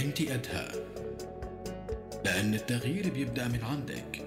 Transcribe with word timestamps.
أنت 0.00 0.22
قدها 0.22 0.72
لأن 2.24 2.54
التغيير 2.54 3.10
بيبدأ 3.10 3.48
من 3.48 3.64
عندك. 3.64 4.22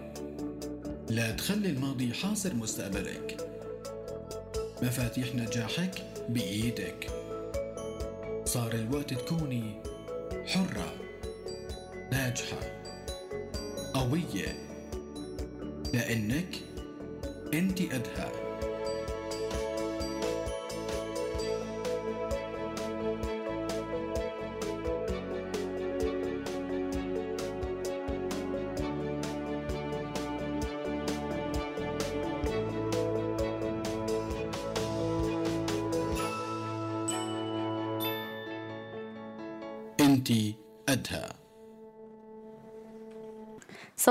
لا 1.10 1.32
تخلي 1.32 1.70
الماضي 1.70 2.14
حاصر 2.14 2.54
مستقبلك. 2.54 3.50
مفاتيح 4.82 5.36
نجاحك 5.36 5.92
بإيدك. 6.30 7.10
صار 8.46 8.74
الوقت 8.74 9.14
تكوني 9.14 9.82
حرة 10.48 10.94
ناجحة 12.12 12.60
قوية. 13.94 14.58
لأنك 15.94 16.56
أنت 17.54 17.82
قدها 17.82 18.43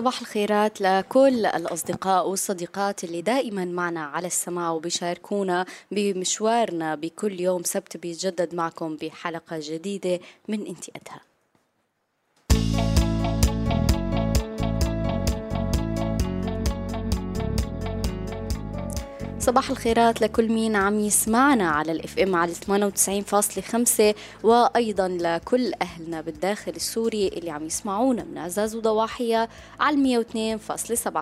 صباح 0.02 0.20
الخيرات 0.20 0.80
لكل 0.80 1.47
الأصدقاء 1.47 2.29
والصديقات 2.29 3.05
اللي 3.05 3.23
دائما 3.23 3.65
معنا 3.65 4.05
على 4.05 4.27
السماع 4.27 4.70
وبيشاركونا 4.70 5.66
بمشوارنا 5.91 6.95
بكل 6.95 7.41
يوم 7.41 7.62
سبت 7.62 7.97
بيتجدد 7.97 8.55
معكم 8.55 8.97
بحلقة 8.97 9.59
جديدة 9.61 10.20
من 10.48 10.66
انتي 10.66 10.92
صباح 19.42 19.70
الخيرات 19.70 20.20
لكل 20.20 20.48
مين 20.52 20.76
عم 20.76 21.00
يسمعنا 21.00 21.70
على 21.70 21.92
الإف 21.92 22.18
إم 22.18 22.36
على 22.36 22.52
98.5 22.54 24.16
وأيضا 24.42 25.08
لكل 25.08 25.72
أهلنا 25.82 26.20
بالداخل 26.20 26.72
السوري 26.76 27.28
اللي 27.28 27.50
عم 27.50 27.66
يسمعونا 27.66 28.24
من 28.24 28.38
عزاز 28.38 28.76
وضواحيها 28.76 29.48
على 29.80 30.24
102.7 30.24 31.20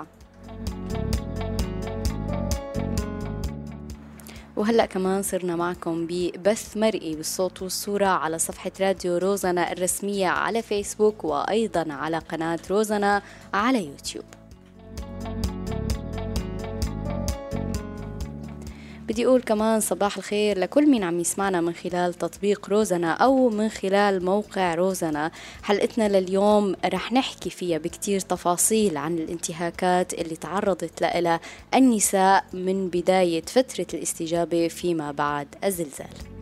وهلأ 4.57 4.87
كمان 4.87 5.23
صرنا 5.23 5.57
معكم 5.57 6.07
ببث 6.07 6.77
مرئي 6.77 7.15
بالصوت 7.15 7.63
والصورة 7.63 8.07
على 8.07 8.39
صفحة 8.39 8.73
راديو 8.81 9.17
روزنا 9.17 9.73
الرسمية 9.73 10.29
على 10.29 10.63
فيسبوك 10.63 11.25
وأيضا 11.25 11.93
على 11.93 12.19
قناة 12.19 12.59
روزنا 12.71 13.23
على 13.55 13.87
يوتيوب. 13.87 14.40
بدي 19.11 19.27
أقول 19.27 19.43
كمان 19.43 19.81
صباح 19.81 20.17
الخير 20.17 20.59
لكل 20.59 20.91
مين 20.91 21.03
عم 21.03 21.21
يسمعنا 21.21 21.61
من 21.61 21.73
خلال 21.73 22.15
تطبيق 22.15 22.69
روزنا 22.69 23.13
أو 23.13 23.49
من 23.49 23.69
خلال 23.69 24.25
موقع 24.25 24.75
روزنا 24.75 25.31
حلقتنا 25.63 26.09
لليوم 26.21 26.77
رح 26.85 27.13
نحكي 27.13 27.51
فيها 27.51 27.79
بكتير 27.79 28.21
تفاصيل 28.21 28.97
عن 28.97 29.19
الانتهاكات 29.19 30.15
اللي 30.15 30.37
تعرضت 30.37 31.03
لها 31.03 31.41
النساء 31.75 32.45
من 32.53 32.89
بداية 32.89 33.43
فترة 33.43 33.87
الاستجابة 33.95 34.69
فيما 34.69 35.13
بعد. 35.13 35.49
الزلزال. 35.65 36.40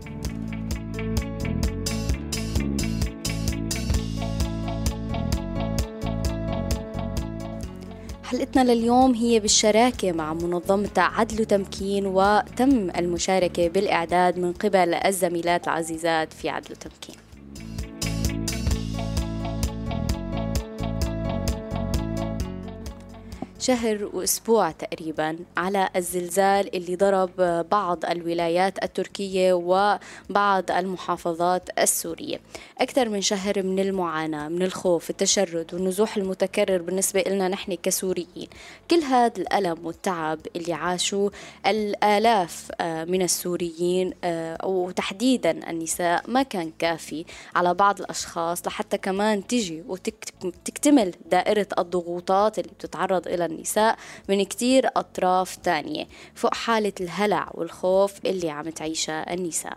حلقتنا 8.29 8.73
لليوم 8.73 9.15
هي 9.15 9.41
بالشراكة 9.41 10.13
مع 10.13 10.35
منظمة 10.35 10.91
عدل 10.97 11.41
وتمكين 11.41 12.07
وتم 12.07 12.91
المشاركة 12.91 13.69
بالإعداد 13.69 14.39
من 14.39 14.53
قبل 14.53 14.95
الزميلات 14.95 15.69
العزيزات 15.69 16.33
في 16.33 16.49
عدل 16.49 16.73
وتمكين. 16.73 17.28
شهر 23.69 24.11
وأسبوع 24.13 24.71
تقريبا 24.71 25.39
على 25.57 25.89
الزلزال 25.97 26.77
اللي 26.77 26.97
ضرب 26.97 27.31
بعض 27.71 28.05
الولايات 28.05 28.85
التركية 28.85 29.53
وبعض 29.53 30.71
المحافظات 30.71 31.69
السورية. 31.79 32.41
أكثر 32.79 33.09
من 33.09 33.21
شهر 33.21 33.63
من 33.63 33.79
المعاناة 33.79 34.49
من 34.49 34.63
الخوف 34.63 35.11
التشرد 35.11 35.75
والنزوح 35.75 36.17
المتكرر 36.17 36.83
بالنسبة 36.83 37.25
لنا 37.27 37.49
نحن 37.49 37.75
كسوريين. 37.75 38.49
كل 38.91 38.97
هذا 38.97 39.33
الألم 39.39 39.87
والتعب 39.87 40.39
اللي 40.57 40.73
عاشوا 40.73 41.31
الآلاف 41.67 42.71
آه، 42.81 43.05
من 43.05 43.23
السوريين 43.23 44.13
آه، 44.25 44.67
وتحديدا 44.67 45.71
النساء 45.71 46.23
ما 46.29 46.43
كان 46.43 46.73
كافي 46.79 47.25
على 47.55 47.75
بعض 47.75 48.01
الأشخاص 48.01 48.67
لحتى 48.67 48.99
كمان 48.99 49.47
تجي 49.47 49.83
وتكتمل 49.89 51.15
دائرة 51.31 51.67
الضغوطات 51.79 52.59
اللي 52.59 52.71
بتتعرض 52.73 53.29
إلى 53.29 53.58
النساء 53.59 53.99
من 54.29 54.45
كتير 54.45 54.87
أطراف 54.97 55.57
تانية 55.57 56.07
فوق 56.35 56.55
حالة 56.55 56.93
الهلع 57.01 57.51
والخوف 57.55 58.13
اللي 58.27 58.51
عم 58.51 58.71
تعيشها 58.71 59.35
النساء. 59.35 59.77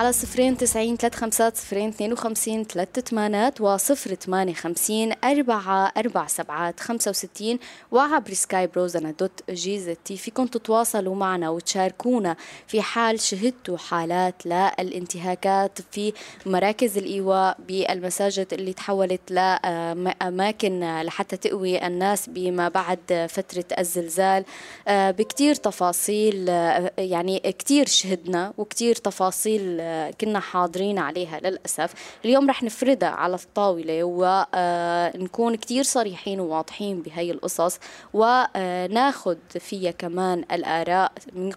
على 0.00 0.12
صفرين 0.12 0.56
تسعين 0.56 0.96
ثلاث 0.96 1.14
خمسات 1.14 1.56
صفرين 1.56 1.88
اثنين 1.88 2.12
وخمسين 2.12 2.64
ثلاث 2.64 2.98
ثمانات 2.98 3.60
وصفر 3.60 4.14
ثمانية 4.14 4.54
خمسين 4.54 5.12
أربعة 5.24 5.92
أربع 5.96 6.26
سبعات 6.26 6.80
خمسة 6.80 7.10
وستين 7.10 7.58
وعبر 7.90 8.32
سكاي 8.32 8.66
بروزنا 8.66 9.10
دوت 9.10 9.50
جيزتي 9.50 10.16
فيكم 10.16 10.46
تتواصلوا 10.46 11.14
معنا 11.14 11.50
وتشاركونا 11.50 12.36
في 12.66 12.82
حال 12.82 13.20
شهدتوا 13.20 13.76
حالات 13.76 14.46
للانتهاكات 14.46 15.78
في 15.92 16.12
مراكز 16.46 16.98
الإيواء 16.98 17.56
بالمساجد 17.68 18.46
اللي 18.52 18.72
تحولت 18.72 19.30
لأماكن 19.30 21.00
لحتى 21.02 21.36
تقوي 21.36 21.86
الناس 21.86 22.28
بما 22.28 22.68
بعد 22.68 23.26
فترة 23.30 23.64
الزلزال. 23.78 24.44
آه، 24.88 25.10
بكتير 25.10 25.54
تفاصيل 25.54 26.46
آه، 26.48 26.92
يعني 26.98 27.38
كتير 27.38 27.86
شهدنا 27.86 28.52
وكتير 28.58 28.94
تفاصيل 28.94 29.89
كنا 30.20 30.40
حاضرين 30.40 30.98
عليها 30.98 31.40
للأسف. 31.40 31.94
اليوم 32.24 32.50
رح 32.50 32.62
نفردها 32.62 33.08
على 33.08 33.34
الطاولة 33.34 34.04
ونكون 34.04 35.56
كتير 35.56 35.82
صريحين 35.82 36.40
وواضحين 36.40 37.02
بهي 37.02 37.30
القصص 37.30 37.78
وناخد 38.14 39.38
فيها 39.48 39.90
كمان 39.90 40.44
الآراء 40.52 41.12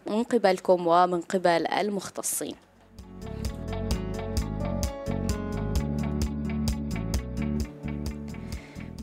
من 0.06 0.24
قبلكم 0.24 0.88
ومن 0.88 1.22
قبل 1.22 1.68
المختصين. 1.68 2.56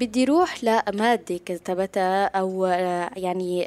بدي 0.01 0.25
روح 0.25 0.65
لمادة 0.65 1.37
كتبتها 1.47 2.25
أو 2.27 2.65
يعني 3.17 3.67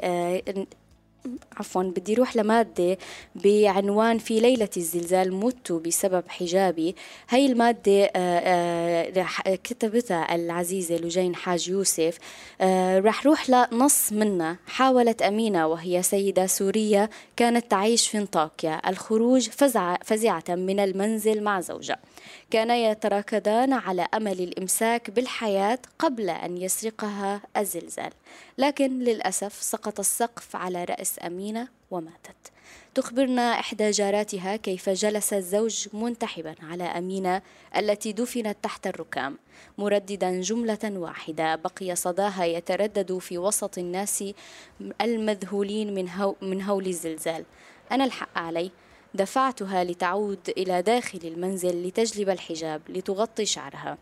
عفوا 1.56 1.82
بدي 1.82 2.14
روح 2.14 2.36
لمادة 2.36 2.98
بعنوان 3.34 4.18
في 4.18 4.40
ليلة 4.40 4.68
الزلزال 4.76 5.34
مت 5.34 5.72
بسبب 5.72 6.24
حجابي. 6.28 6.94
هاي 7.28 7.46
المادة 7.46 8.10
آه، 8.16 9.24
آه، 9.46 9.54
كتبتها 9.54 10.34
العزيزة 10.34 10.96
لجين 10.96 11.34
حاج 11.34 11.68
يوسف. 11.68 12.18
آه، 12.60 12.98
رح 12.98 13.26
روح 13.26 13.50
لنص 13.50 14.12
منها. 14.12 14.58
حاولت 14.66 15.22
أمينة 15.22 15.66
وهي 15.66 16.02
سيدة 16.02 16.46
سورية 16.46 17.10
كانت 17.36 17.70
تعيش 17.70 18.08
في 18.08 18.18
انطاكيا 18.18 18.90
الخروج 18.90 19.48
فزعة 20.04 20.44
من 20.48 20.80
المنزل 20.80 21.42
مع 21.42 21.60
زوجها. 21.60 21.98
كانا 22.50 22.76
يتراكضان 22.76 23.72
على 23.72 24.06
أمل 24.14 24.40
الإمساك 24.40 25.10
بالحياة 25.10 25.78
قبل 25.98 26.30
أن 26.30 26.56
يسرقها 26.56 27.40
الزلزال 27.56 28.12
لكن 28.58 28.98
للأسف 28.98 29.62
سقط 29.62 30.00
السقف 30.00 30.56
على 30.56 30.84
رأس 30.84 31.18
أمينة 31.26 31.68
وماتت. 31.90 32.54
تخبرنا 32.94 33.60
إحدى 33.60 33.90
جاراتها 33.90 34.56
كيف 34.56 34.90
جلس 34.90 35.32
الزوج 35.32 35.88
منتحبا 35.92 36.54
على 36.62 36.84
أمينة 36.84 37.42
التي 37.76 38.12
دفنت 38.12 38.56
تحت 38.62 38.86
الركام 38.86 39.38
مرددا 39.78 40.40
جملة 40.40 40.78
واحدة 40.84 41.56
بقي 41.56 41.96
صداها 41.96 42.44
يتردد 42.44 43.18
في 43.18 43.38
وسط 43.38 43.78
الناس 43.78 44.24
المذهولين 45.00 45.94
من, 45.94 46.34
من 46.42 46.62
هول 46.62 46.86
الزلزال. 46.86 47.44
أنا 47.92 48.04
الحق 48.04 48.38
علي 48.38 48.70
دفعتها 49.14 49.84
لتعود 49.84 50.38
إلى 50.48 50.82
داخل 50.82 51.20
المنزل 51.24 51.86
لتجلب 51.86 52.28
الحجاب 52.28 52.82
لتغطي 52.88 53.46
شعرها. 53.46 53.98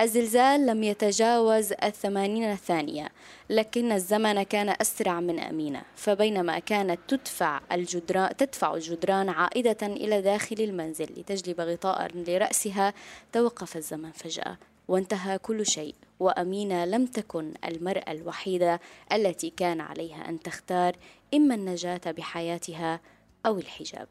الزلزال 0.00 0.66
لم 0.66 0.82
يتجاوز 0.82 1.72
الثمانين 1.72 2.56
ثانية 2.56 3.08
لكن 3.50 3.92
الزمن 3.92 4.42
كان 4.42 4.74
أسرع 4.80 5.20
من 5.20 5.38
أمينة 5.38 5.82
فبينما 5.96 6.58
كانت 6.58 7.00
تدفع 7.08 7.60
الجدران 7.72 8.36
تدفع 8.36 8.74
الجدران 8.74 9.28
عائدة 9.28 9.76
إلى 9.82 10.22
داخل 10.22 10.56
المنزل 10.58 11.04
لتجلب 11.04 11.60
غطاء 11.60 12.10
لرأسها 12.14 12.94
توقف 13.32 13.76
الزمن 13.76 14.10
فجأة 14.10 14.58
وانتهى 14.88 15.38
كل 15.38 15.66
شيء 15.66 15.94
وأمينة 16.20 16.84
لم 16.84 17.06
تكن 17.06 17.52
المرأة 17.64 18.12
الوحيدة 18.12 18.80
التي 19.12 19.50
كان 19.50 19.80
عليها 19.80 20.28
أن 20.28 20.40
تختار 20.40 20.96
إما 21.34 21.54
النجاة 21.54 22.00
بحياتها 22.06 23.00
أو 23.46 23.58
الحجاب. 23.58 24.08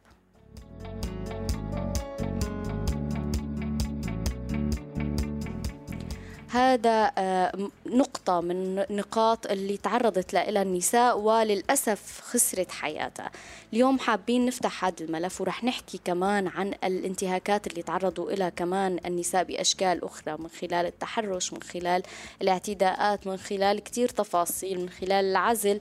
هذا 6.56 7.12
آه، 7.18 7.70
نقطة 7.86 8.42
من 8.42 8.76
نقاط 8.76 9.52
اللي 9.52 9.78
تعرضت 9.78 10.34
لها 10.34 10.62
النساء 10.62 11.20
وللأسف 11.20 12.22
خسرت 12.22 12.72
حياتها. 12.72 13.32
اليوم 13.74 14.00
حابين 14.00 14.46
نفتح 14.46 14.86
هذا 14.86 14.96
الملف 15.02 15.42
ورح 15.42 15.64
نحكي 15.64 16.00
كمان 16.06 16.48
عن 16.48 16.74
الانتهاكات 16.84 17.68
اللي 17.68 17.84
تعرضوا 17.84 18.32
لها 18.32 18.50
كمان 18.50 19.00
النساء 19.06 19.44
بأشكال 19.44 20.04
أخرى 20.04 20.38
من 20.40 20.48
خلال 20.48 20.86
التحرش 20.86 21.54
من 21.54 21.62
خلال 21.62 22.04
الاعتداءات 22.42 23.28
من 23.28 23.38
خلال 23.38 23.80
كتير 23.80 24.10
تفاصيل 24.10 24.80
من 24.80 24.90
خلال 24.90 25.26
العزل. 25.26 25.80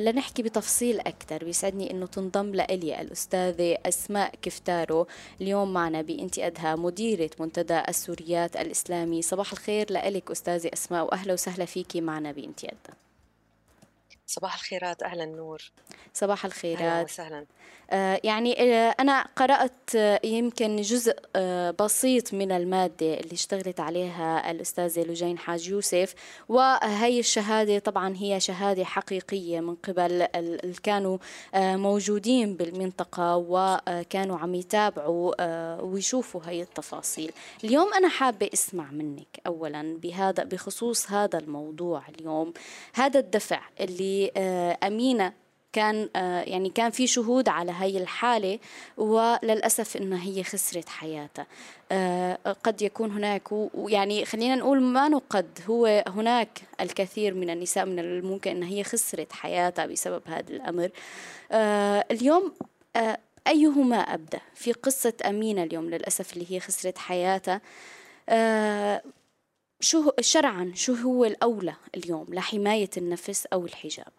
لنحكي 0.00 0.42
بتفصيل 0.42 1.00
أكثر 1.00 1.44
بيسعدني 1.44 1.90
أنه 1.90 2.06
تنضم 2.06 2.54
لإلي 2.54 3.00
الأستاذة 3.00 3.78
أسماء 3.86 4.34
كفتارو. 4.42 5.06
اليوم 5.40 5.72
معنا 5.72 6.02
بإنتي 6.02 6.46
أدها 6.46 6.76
مديرة 6.76 7.30
منتدى 7.40 7.82
السوريات 7.88 8.56
الإسلامي. 8.56 9.22
صباح 9.22 9.52
الخير 9.52 9.92
لك 9.92 10.30
أستاذة 10.30 10.70
أسماء 10.72 11.04
وأهلا 11.04 11.32
وسهلا 11.32 11.64
فيكي 11.64 12.00
معنا 12.00 12.32
بإنتي 12.32 12.66
أدها 12.66 13.07
صباح 14.28 14.54
الخيرات 14.54 15.02
أهلا 15.02 15.24
نور. 15.24 15.70
صباح 16.14 16.44
الخيرات. 16.44 16.80
أهلا 16.80 17.02
وسهلا. 17.02 17.46
آه، 17.90 18.20
يعني 18.24 18.74
آه، 18.74 18.94
أنا 19.00 19.26
قرأت 19.36 19.94
آه، 19.96 20.20
يمكن 20.24 20.76
جزء 20.76 21.14
بسيط 21.80 22.34
من 22.34 22.52
المادة 22.52 23.14
اللي 23.14 23.32
اشتغلت 23.32 23.80
عليها 23.80 24.50
الأستاذة 24.50 25.00
لجين 25.00 25.38
حاج 25.38 25.68
يوسف 25.68 26.14
وهي 26.48 27.20
الشهادة 27.20 27.78
طبعا 27.78 28.14
هي 28.16 28.40
شهادة 28.40 28.84
حقيقية 28.84 29.60
من 29.60 29.74
قبل 29.74 30.28
اللي 30.34 30.74
كانوا 30.82 31.18
موجودين 31.54 32.56
بالمنطقة 32.56 33.36
وكانوا 33.36 34.38
عم 34.38 34.54
يتابعوا 34.54 35.42
ويشوفوا 35.82 36.40
هي 36.44 36.62
التفاصيل. 36.62 37.32
اليوم 37.64 37.94
أنا 37.94 38.08
حابة 38.08 38.50
أسمع 38.54 38.90
منك 38.90 39.40
أولا 39.46 39.98
بهذا 40.02 40.44
بخصوص 40.44 41.10
هذا 41.10 41.38
الموضوع 41.38 42.02
اليوم. 42.08 42.52
هذا 42.94 43.20
الدفع 43.20 43.60
اللي 43.80 44.17
أمينة 44.86 45.32
كان 45.72 46.08
آه، 46.16 46.40
يعني 46.40 46.70
كان 46.70 46.90
في 46.90 47.06
شهود 47.06 47.48
على 47.48 47.72
هاي 47.72 47.98
الحالة 47.98 48.58
وللأسف 48.96 49.96
إنها 49.96 50.22
هي 50.24 50.44
خسرت 50.44 50.88
حياتها. 50.88 51.46
آه، 51.92 52.38
قد 52.64 52.82
يكون 52.82 53.10
هناك 53.10 53.52
ويعني 53.52 54.24
خلينا 54.24 54.56
نقول 54.56 54.80
ما 54.80 55.08
نقد 55.08 55.58
هو 55.68 56.04
هناك 56.08 56.62
الكثير 56.80 57.34
من 57.34 57.50
النساء 57.50 57.86
من 57.86 57.98
الممكن 57.98 58.50
أن 58.50 58.62
هي 58.62 58.84
خسرت 58.84 59.32
حياتها 59.32 59.86
بسبب 59.86 60.22
هذا 60.26 60.50
الأمر. 60.50 60.90
آه، 61.52 62.04
اليوم 62.10 62.52
أيهما 63.46 63.96
أبدأ؟ 63.96 64.40
في 64.54 64.72
قصة 64.72 65.14
أمينة 65.26 65.62
اليوم 65.62 65.90
للأسف 65.90 66.32
اللي 66.32 66.46
هي 66.52 66.60
خسرت 66.60 66.98
حياتها. 66.98 67.60
شو 69.80 70.12
شرعا 70.20 70.72
شو 70.74 70.94
هو 70.94 71.24
الأولى 71.24 71.76
اليوم؟ 71.96 72.26
لحماية 72.34 72.90
النفس 72.96 73.46
أو 73.46 73.66
الحجاب. 73.66 74.12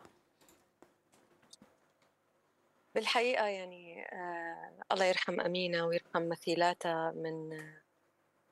بالحقيقة 2.96 3.46
يعني 3.46 4.06
آه 4.14 4.72
الله 4.92 5.06
يرحم 5.06 5.40
أمينة 5.42 5.88
ويرحم 5.88 6.30
مثيلاتها 6.30 7.12
من 7.12 7.50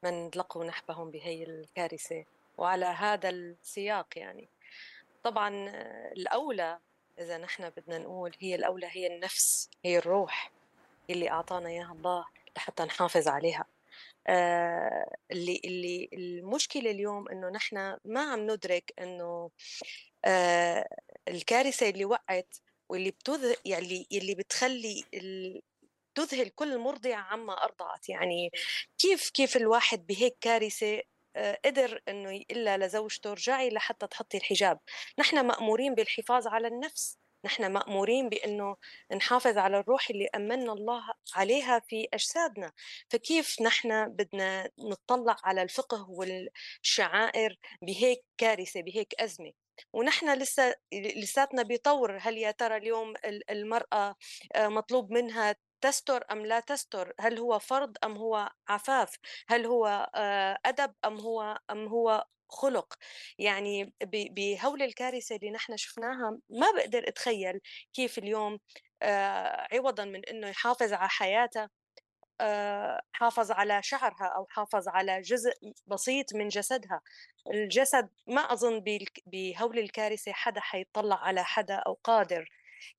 من 0.03 0.29
لقوا 0.35 0.63
نحبهم 0.63 1.11
بهي 1.11 1.43
الكارثة 1.43 2.25
وعلى 2.57 2.85
هذا 2.85 3.29
السياق 3.29 4.07
يعني. 4.15 4.49
طبعا 5.23 5.69
آه، 5.69 6.11
الأولى 6.13 6.79
إذا 7.19 7.37
نحن 7.37 7.69
بدنا 7.69 7.97
نقول 7.97 8.35
هي 8.39 8.55
الأولى 8.55 8.87
هي 8.91 9.07
النفس 9.07 9.69
هي 9.85 9.97
الروح 9.97 10.51
اللي 11.09 11.29
أعطانا 11.31 11.69
إياها 11.69 11.91
الله 11.91 12.25
لحتى 12.57 12.83
نحافظ 12.83 13.27
عليها. 13.27 13.65
اللي 15.31 15.61
اللي 15.65 16.09
المشكلة 16.13 16.91
اليوم 16.91 17.29
إنه 17.29 17.49
نحن 17.49 17.97
ما 18.05 18.21
عم 18.21 18.39
ندرك 18.51 18.93
إنه 19.01 19.51
آه 20.25 20.87
الكارثة 21.27 21.89
اللي 21.89 22.05
وقعت 22.05 22.55
واللي 22.89 23.11
بتذ 23.11 23.53
يعني 23.65 24.07
اللي 24.11 24.35
بتخلي 24.35 25.03
ال... 25.13 25.61
تذهل 26.15 26.49
كل 26.49 26.77
مرضعة 26.77 27.15
عما 27.19 27.53
أرضعت. 27.63 28.09
يعني 28.09 28.51
كيف 28.97 29.29
كيف 29.29 29.57
الواحد 29.57 30.07
بهيك 30.07 30.37
كارثة 30.41 31.01
آه، 31.35 31.59
قدر 31.65 32.01
إنه 32.07 32.29
إلا 32.51 32.77
لزوجته 32.77 33.31
ارجعي 33.31 33.69
لحتى 33.69 34.07
تحطي 34.07 34.37
الحجاب. 34.37 34.79
نحن 35.19 35.45
مأمورين 35.47 35.95
بالحفاظ 35.95 36.47
على 36.47 36.67
النفس. 36.67 37.17
نحن 37.47 37.71
مأمورين 37.71 38.29
بأنه 38.29 38.75
نحافظ 39.15 39.57
على 39.57 39.79
الروح 39.79 40.09
اللي 40.09 40.27
أمنا 40.35 40.73
الله 40.73 41.03
عليها 41.35 41.79
في 41.79 42.07
أجسادنا. 42.13 42.71
فكيف 43.09 43.61
نحن 43.61 44.09
بدنا 44.09 44.69
نطلع 44.79 45.35
على 45.43 45.61
الفقه 45.61 46.09
والشعائر 46.09 47.57
بهيك 47.81 48.23
كارثة 48.37 48.81
بهيك 48.81 49.13
أزمة؟ 49.19 49.51
ونحن 49.93 50.33
لسه 50.33 50.75
لساتنا 50.93 51.63
بيطور. 51.63 52.17
هل 52.21 52.37
يا 52.37 52.51
ترى 52.51 52.77
اليوم 52.77 53.13
المرأة 53.49 54.15
آه، 54.55 54.67
مطلوب 54.67 55.11
منها 55.11 55.55
تستر 55.81 56.23
أم 56.31 56.45
لا 56.45 56.59
تستر؟ 56.59 57.13
هل 57.19 57.39
هو 57.39 57.59
فرض 57.59 57.97
أم 58.03 58.17
هو 58.17 58.49
عفاف؟ 58.67 59.15
هل 59.47 59.65
هو 59.65 60.09
آه، 60.15 60.57
أدب 60.65 60.93
أم 61.05 61.19
هو 61.19 61.59
أم 61.71 61.87
هو 61.87 62.25
خلق. 62.49 62.93
يعني 63.39 63.93
بهول 64.03 64.81
الكارثة 64.81 65.35
اللي 65.35 65.51
نحن 65.51 65.77
شفناها 65.77 66.39
ما 66.49 66.71
بقدر 66.77 67.07
أتخيل 67.07 67.59
كيف 67.93 68.17
اليوم 68.17 68.59
آه، 69.01 69.67
عوضا 69.73 70.05
من 70.05 70.25
أنه 70.25 70.47
يحافظ 70.49 70.93
على 70.93 71.09
حياته 71.09 71.69
آه، 72.41 73.01
حافظ 73.11 73.51
على 73.51 73.83
شعرها 73.83 74.33
أو 74.37 74.45
حافظ 74.49 74.87
على 74.87 75.21
جزء 75.21 75.51
بسيط 75.87 76.33
من 76.35 76.47
جسدها. 76.47 77.01
الجسد 77.53 78.09
ما 78.27 78.41
أظن 78.41 78.83
بهول 79.25 79.79
الكارثة 79.79 80.31
حدا 80.33 80.61
حيطلع 80.61 81.15
على 81.15 81.43
حدا 81.43 81.75
أو 81.75 81.99
قادر 82.03 82.49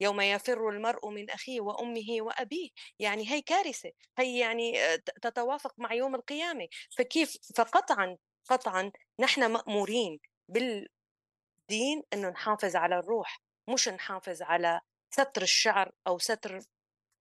يوم 0.01 0.21
يفر 0.21 0.69
المرء 0.71 1.09
من 1.11 1.31
أخيه 1.31 1.61
وأمه 1.61 2.07
وأبيه. 2.21 2.71
يعني 2.99 3.31
هي 3.31 3.43
كارثة. 3.43 3.91
هي 4.19 4.39
يعني 4.39 4.81
آه، 4.85 4.97
تتوافق 5.23 5.75
مع 5.79 5.93
يوم 5.95 6.15
القيامة. 6.15 6.69
فكيف 6.99 7.37
فقطعا 7.57 8.17
قطعا 8.49 8.93
نحن 9.21 9.51
مأمورين 9.53 10.21
بالدين 10.49 12.03
أنه 12.13 12.29
نحافظ 12.29 12.77
على 12.77 12.99
الروح 12.99 13.41
مش 13.69 13.89
نحافظ 13.89 14.43
على 14.43 14.81
ستر 15.11 15.43
الشعر 15.43 15.93
أو 16.07 16.19
ستر 16.19 16.61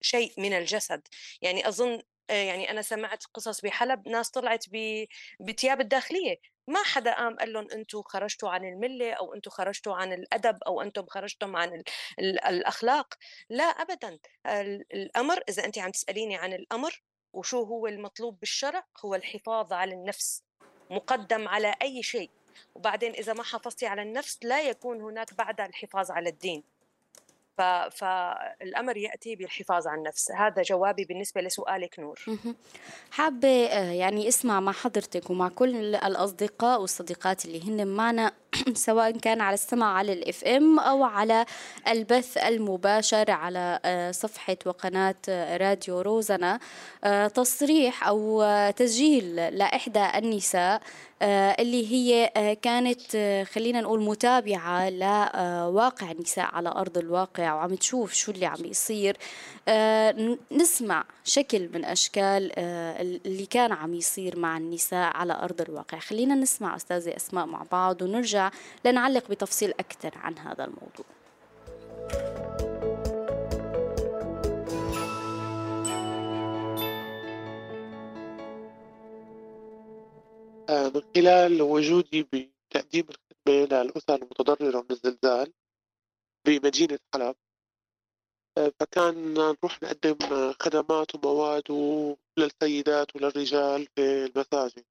شيء 0.02 0.34
من 0.38 0.54
الجسد. 0.54 1.08
يعني 1.42 1.68
أظن 1.68 2.02
آه، 2.30 2.34
يعني 2.34 2.72
أنا 2.72 2.82
سمعت 2.82 3.24
قصص 3.34 3.62
بحلب 3.62 4.08
ناس 4.08 4.30
طلعت 4.32 4.66
بثياب 5.40 5.82
الداخلية. 5.82 6.36
ما 6.68 6.84
حدا 6.84 7.16
قام 7.16 7.36
قال 7.36 7.54
لهم 7.54 7.72
أنتم 7.72 8.02
خرجتوا 8.02 8.50
عن 8.50 8.66
الملة 8.66 9.14
أو 9.14 9.34
أنتم 9.34 9.52
خرجتوا 9.52 9.96
عن 9.96 10.14
الأدب 10.14 10.58
أو 10.68 10.82
أنتم 10.82 11.06
خرجتم 11.06 11.56
عن 11.56 11.74
ال 11.74 11.84
ال 12.20 12.40
الأخلاق. 12.46 13.14
لا 13.50 13.64
أبدا. 13.64 14.20
الأمر 14.94 15.44
إذا 15.50 15.66
أنت 15.66 15.78
عم 15.78 15.92
تسأليني 15.92 16.36
عن 16.38 16.54
الأمر 16.54 17.02
وشو 17.34 17.64
هو 17.64 17.88
المطلوب 17.88 18.40
بالشرع 18.40 18.84
هو 19.06 19.16
الحفاظ 19.16 19.74
على 19.74 19.94
النفس. 19.94 20.44
مقدم 20.90 21.48
على 21.48 21.76
أي 21.82 22.04
شيء. 22.04 22.30
وبعدين 22.76 23.12
إذا 23.12 23.34
ما 23.34 23.44
حافظتي 23.44 23.88
على 23.88 24.02
النفس 24.02 24.40
لا 24.44 24.62
يكون 24.62 25.02
هناك 25.02 25.34
بعد 25.34 25.62
الحفاظ 25.62 26.12
على 26.12 26.30
الدين. 26.30 26.64
فالأمر 27.92 28.98
يأتي 28.98 29.36
بالحفاظ 29.36 29.88
على 29.88 29.98
النفس 29.98 30.32
هذا 30.32 30.62
جوابي 30.62 31.06
بالنسبة 31.06 31.42
لسؤالك 31.42 32.00
نور. 32.00 32.20
حابه 33.12 33.66
آه، 33.66 33.92
يعني 33.92 34.28
اسمع 34.28 34.60
مع 34.60 34.72
حضرتك 34.72 35.30
ومع 35.30 35.50
كل 35.50 35.96
الأصدقاء 35.96 36.82
والصديقات 36.82 37.46
اللي 37.46 37.64
هن 37.64 37.88
معنا 37.88 38.32
سواء 38.88 39.12
كان 39.12 39.42
على 39.42 39.54
السمع 39.54 39.98
على 39.98 40.14
الإف 40.14 40.44
إم 40.44 40.80
أو 40.80 41.04
على 41.04 41.46
البث 41.88 42.38
المباشر 42.38 43.32
على 43.32 43.80
آه، 43.86 44.12
صفحة 44.12 44.58
وقناة 44.66 45.16
آه، 45.30 45.58
راديو 45.58 46.02
روزنا. 46.02 46.60
تصريح 47.34 48.08
أو 48.08 48.44
تسجيل 48.72 49.36
لإحدى 49.36 50.06
النساء 50.16 50.82
اللي 51.22 51.92
هي 51.92 52.32
كانت 52.62 53.02
خلينا 53.54 53.82
نقول 53.82 54.02
متابعة 54.04 54.90
لواقع 54.90 56.12
النساء 56.12 56.56
على 56.56 56.70
أرض 56.70 56.98
الواقع 56.98 57.54
وعم 57.54 57.76
تشوف 57.76 58.14
شو 58.14 58.32
اللي 58.32 58.46
عم 58.46 58.66
يصير. 58.66 59.18
آه، 59.68 60.38
نسمع 60.52 61.04
شكل 61.24 61.70
من 61.74 61.86
أشكال 61.86 62.52
آه، 62.58 63.02
اللي 63.02 63.46
كان 63.46 63.72
عم 63.72 63.94
يصير 63.94 64.40
مع 64.40 64.58
النساء 64.58 65.18
على 65.18 65.34
أرض 65.34 65.62
الواقع. 65.62 66.00
خلينا 66.00 66.36
نسمع 66.36 66.76
أستاذة 66.76 67.16
أسماء 67.16 67.46
مع 67.46 67.64
بعض 67.72 68.02
ونرجع 68.02 68.52
لنعلق 68.86 69.30
بتفصيل 69.30 69.74
أكثر 69.80 70.12
عن 70.18 70.38
هذا 70.38 70.64
الموضوع. 70.66 71.06
من 80.70 81.02
خلال 81.16 81.62
وجودي 81.62 82.24
بتقديم 82.24 83.06
الخدمة 83.10 83.84
للأسر 83.84 84.16
المتضررة 84.16 84.82
من 84.82 84.92
الزلزال 84.92 85.54
بمدينة 86.48 87.00
حلب. 87.14 87.36
آه، 88.58 88.72
فكان 88.80 89.34
نروح 89.34 89.84
نقدم 89.84 90.18
خدمات 90.60 91.16
ومواد 91.16 91.64
للسيدات 92.38 93.16
وللرجال 93.16 93.88
في 93.96 94.26
المساجد. 94.26 94.86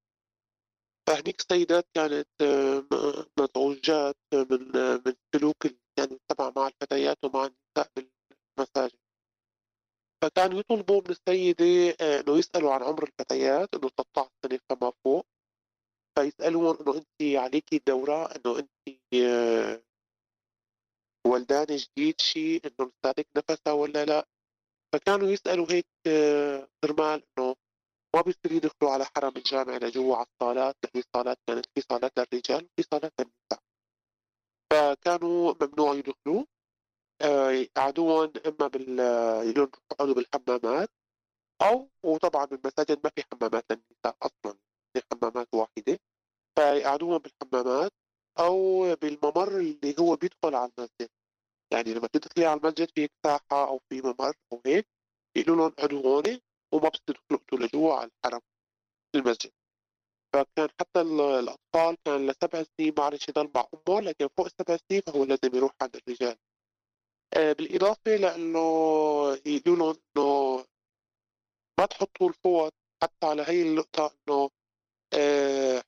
فهنيك 1.07 1.41
السيدات 1.41 1.87
كانت 1.95 2.29
آه، 2.43 2.85
مزعوجات 3.41 4.17
من 4.35 4.73
من 5.07 5.15
سلوك 5.35 5.67
يعني 5.99 6.19
تبع 6.29 6.53
مع 6.57 6.67
الفتيات 6.67 7.25
ومع 7.25 7.45
النساء 7.47 7.93
بالمساجد 8.59 8.99
فكانوا 10.25 10.61
يطلبوا 10.61 11.01
من 11.03 11.11
السيدة 11.11 11.97
آه، 12.01 12.21
إنه 12.21 12.39
يسألوا 12.39 12.75
عن 12.75 12.83
عمر 12.83 13.03
الفتيات 13.03 13.75
إنه 13.75 13.89
13 13.89 14.31
سنة 14.47 14.59
فما 14.71 14.93
فوق. 15.05 15.27
فيسألون 16.19 16.77
إنه 16.81 16.95
أنت 16.97 17.37
عليكي 17.37 17.79
دورة 17.87 18.25
إنه 18.27 18.59
أنت 18.59 18.71
آه، 19.15 19.83
ولدان 21.27 21.67
جديد 21.67 22.21
شيء 22.21 22.61
إنه 22.67 22.91
لساتك 22.91 23.27
نفسها 23.37 23.73
ولا 23.73 24.05
لا؟ 24.05 24.27
فكانوا 24.93 25.29
يسألوا 25.29 25.67
هيك 25.71 25.87
آه، 26.07 26.69
كرمال 26.85 27.23
إنه 27.39 27.57
ما 28.17 28.23
بيصير 28.23 28.53
يدخلوا 28.53 28.91
على 28.91 29.05
حرم 29.05 29.33
الجامع 29.37 29.77
لجوا 29.77 30.17
على 30.17 30.27
الصالات 30.33 30.77
لأن 30.85 31.03
الصالات 31.07 31.39
كانت 31.47 31.67
في 31.75 31.81
صالات 31.81 32.13
للرجال 32.19 32.65
وفي 32.65 32.89
صالات 32.93 33.13
للنساء. 33.21 33.63
فكانوا 34.73 35.55
ممنوع 35.61 35.95
يدخلوا 35.95 36.45
آه، 37.23 37.51
يقعدون 37.51 38.33
إما 38.47 38.67
بال 38.67 38.99
يقعدوا 39.57 40.15
بالحمامات 40.15 40.89
أو 41.63 41.89
وطبعا 42.03 42.45
بالمساجد 42.45 43.01
ما 43.05 43.11
في 43.17 43.23
حمامات 43.33 43.65
للنساء 43.71 44.17
أصلا. 44.23 44.59
في 45.01 45.07
حمامات 45.13 45.49
واحدة 45.55 45.99
فيقعدوهم 46.59 47.19
بالحمامات 47.19 47.93
أو 48.39 48.83
بالممر 48.95 49.57
اللي 49.61 49.95
هو 50.01 50.17
بيدخل 50.17 50.55
على 50.55 50.71
المسجد. 50.79 51.09
يعني 51.73 51.95
لما 51.95 52.09
تدخلي 52.13 52.47
على 52.47 52.61
المسجد 52.61 52.91
في 52.95 53.09
ساحة 53.27 53.69
أو 53.69 53.81
في 53.89 54.03
ممر 54.03 54.35
أو 54.53 54.63
هيك 54.67 54.87
يقولوا 55.37 55.57
لهم 55.57 55.73
اقعدوا 55.79 56.03
هون 56.03 56.41
وما 56.75 56.89
بس 56.89 57.01
تدخلوا 57.07 57.67
لجوا 57.67 57.95
على 57.95 58.11
الحرم 58.25 58.41
المسجد. 59.15 59.53
فكان 60.33 60.69
حتى 60.81 61.01
الأطفال 61.01 61.97
كان 62.05 62.27
لسبع 62.27 62.63
سنين 62.63 62.95
معلش 62.99 63.29
يضل 63.29 63.51
مع 63.55 63.67
أمه 63.75 64.01
لكن 64.01 64.29
فوق 64.37 64.47
السبع 64.47 64.77
سنين 64.89 65.01
فهو 65.01 65.25
لازم 65.25 65.57
يروح 65.57 65.73
عند 65.83 65.97
الرجال. 65.97 66.37
آه، 67.37 67.53
بالإضافة 67.53 68.17
لأنه 68.17 68.59
يقولوا 69.47 69.93
لهم 69.93 69.97
إنه 70.17 70.65
ما 71.81 71.87
تحطوا 71.87 72.29
الفوط 72.29 72.73
حتى 73.03 73.27
على 73.27 73.43
هي 73.43 73.63
النقطة 73.63 74.07
إنه 74.07 74.35
آه، 74.45 74.51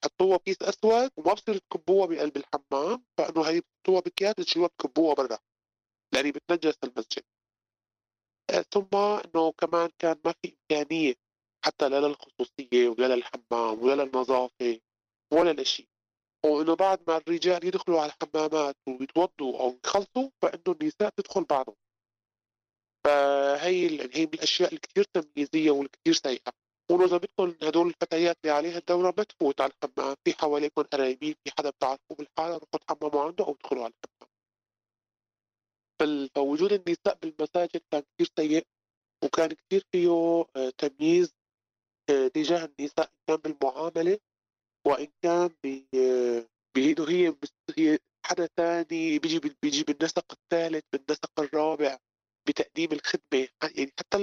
حطوها 0.05 0.39
كيس 0.39 0.63
أسود 0.63 1.11
وما 1.17 1.33
بصير 1.35 1.59
تكبوها 1.59 2.07
بقلب 2.07 2.37
الحمام 2.37 3.05
فإنه 3.19 3.43
هي 3.43 3.61
بتحطوها 3.61 4.01
بكياس 4.01 4.35
تشيلوها 4.35 4.71
تكبوها 4.79 5.15
برا 5.15 5.39
لاني 6.15 6.33
بتنجس 6.33 6.75
المسجد. 6.85 7.23
آه، 8.51 8.65
ثم 8.75 8.97
إنه 8.97 9.53
كمان 9.53 9.91
كان 9.99 10.17
ما 10.25 10.35
في 10.43 10.57
إمكانية 10.57 11.15
حتى 11.65 11.89
لا 11.89 12.01
للخصوصية 12.01 12.89
ولا 12.89 13.17
للحمام 13.17 13.83
ولا 13.83 14.03
للنظافة 14.03 14.81
ولا 15.33 15.63
لشيء 15.63 15.89
وإنه 16.47 16.75
بعد 16.75 17.01
ما 17.09 17.17
الرجال 17.17 17.65
يدخلوا 17.67 18.01
على 18.01 18.13
الحمامات 18.13 18.77
ويتوضوا 18.89 19.61
أو 19.61 19.79
يخلصوا 19.85 20.31
فإنه 20.43 20.77
النساء 20.81 21.09
تدخل 21.17 21.45
بعضهم. 21.45 21.77
فهي 23.05 24.01
هي 24.15 24.27
من 24.27 24.35
الأشياء 24.35 24.73
الكثير 24.75 25.05
تمييزية 25.05 25.71
والكثير 25.71 26.15
سيئة. 26.15 26.53
بدكم 26.97 27.54
هدول 27.62 27.87
الفتيات 27.88 28.37
اللي 28.45 28.54
عليها 28.57 28.78
الدورة 28.78 29.14
ما 29.18 29.25
تفوت 29.25 29.61
على 29.61 29.73
الحمام. 29.85 30.16
في 30.25 30.35
حواليكم 30.35 30.83
قرايبين 30.83 31.35
في 31.45 31.50
حدا 31.59 31.71
بتعرفوه 31.71 32.16
بالحالة 32.18 32.54
روحوا 32.54 32.78
تحمموا 32.88 33.23
عنده 33.25 33.45
أو 33.45 33.52
ادخلوا 33.52 33.85
على 33.85 33.92
الحمام. 34.04 34.28
فوجود 36.35 36.73
النساء 36.73 37.18
بالمساجد 37.23 37.83
كان 37.90 38.02
كثير 38.02 38.33
سيء 38.38 38.66
وكان 39.25 39.49
كثير 39.49 39.85
فيه 39.92 40.11
آه، 40.57 40.71
تمييز 40.78 41.35
آه، 42.11 42.28
تجاه 42.28 42.64
النساء 42.64 43.11
إن 43.11 43.18
كان 43.28 43.37
بالمعاملة 43.37 44.18
وإن 44.87 45.09
كان 45.23 45.50
بإنه 46.75 47.09
هي 47.09 47.35
هي 47.78 47.99
حدا 48.26 48.49
ثاني 48.57 49.18
بيجي 49.18 49.40
بيجي 49.62 49.83
بالنسق 49.85 50.25
الثالث 50.33 50.85
بالنسق 50.92 51.40
الرابع 51.40 51.99
بتقديم 52.49 52.92
الخدمة. 52.92 53.49
يعني 53.62 53.92
حتى 53.99 54.18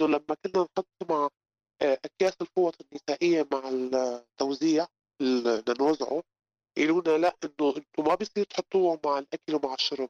لما 0.00 0.34
كنا 0.44 0.62
نحط 0.62 1.10
مع 1.10 1.28
أكياس 1.82 2.34
الفوط 2.40 2.76
النسائية 2.80 3.48
مع 3.52 3.68
التوزيع 3.68 4.86
لنوزعه 5.68 6.22
يقولوا 6.78 7.02
لنا 7.02 7.26
لا 7.26 7.36
إنه 7.44 7.74
أنتم 7.76 8.04
ما 8.04 8.14
بيصير 8.14 8.44
تحطوهم 8.44 8.98
مع 9.04 9.18
الأكل 9.18 9.54
ومع 9.54 9.74
الشرب. 9.74 10.08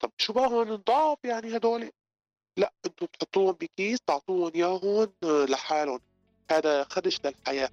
طب 0.00 0.12
شو 0.18 0.32
بقى 0.32 0.46
هون 0.46 0.68
نضاف 0.68 1.18
يعني 1.24 1.56
هدول؟ 1.56 1.90
لا 2.58 2.72
أنتم 2.86 3.06
بتحطوهم 3.06 3.52
بكيس 3.52 3.98
تعطوهم 4.06 4.52
إياهم 4.54 5.12
لحالهم. 5.22 6.00
هذا 6.50 6.84
خدش 6.84 7.20
للحياة. 7.24 7.70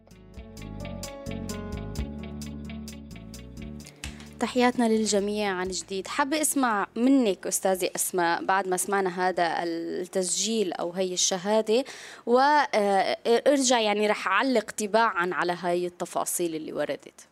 تحياتنا 4.40 4.90
للجميع 4.90 5.52
عن 5.52 5.68
جديد. 5.68 6.08
حابة 6.08 6.42
أسمع 6.42 6.88
منك 6.96 7.48
أستاذة 7.48 7.90
أسماء 7.96 8.46
بعد 8.46 8.68
ما 8.68 8.78
سمعنا 8.78 9.30
هذا 9.30 9.64
التسجيل 9.64 10.74
أو 10.74 10.92
هي 10.92 11.14
الشهادة 11.14 11.86
وارجع 12.26 13.80
يعني 13.80 14.08
رح 14.08 14.28
أعلق 14.28 14.72
تباعا 14.72 15.30
على 15.34 15.54
هاي 15.54 15.86
التفاصيل 15.86 16.56
اللي 16.56 16.74
وردت. 16.74 17.28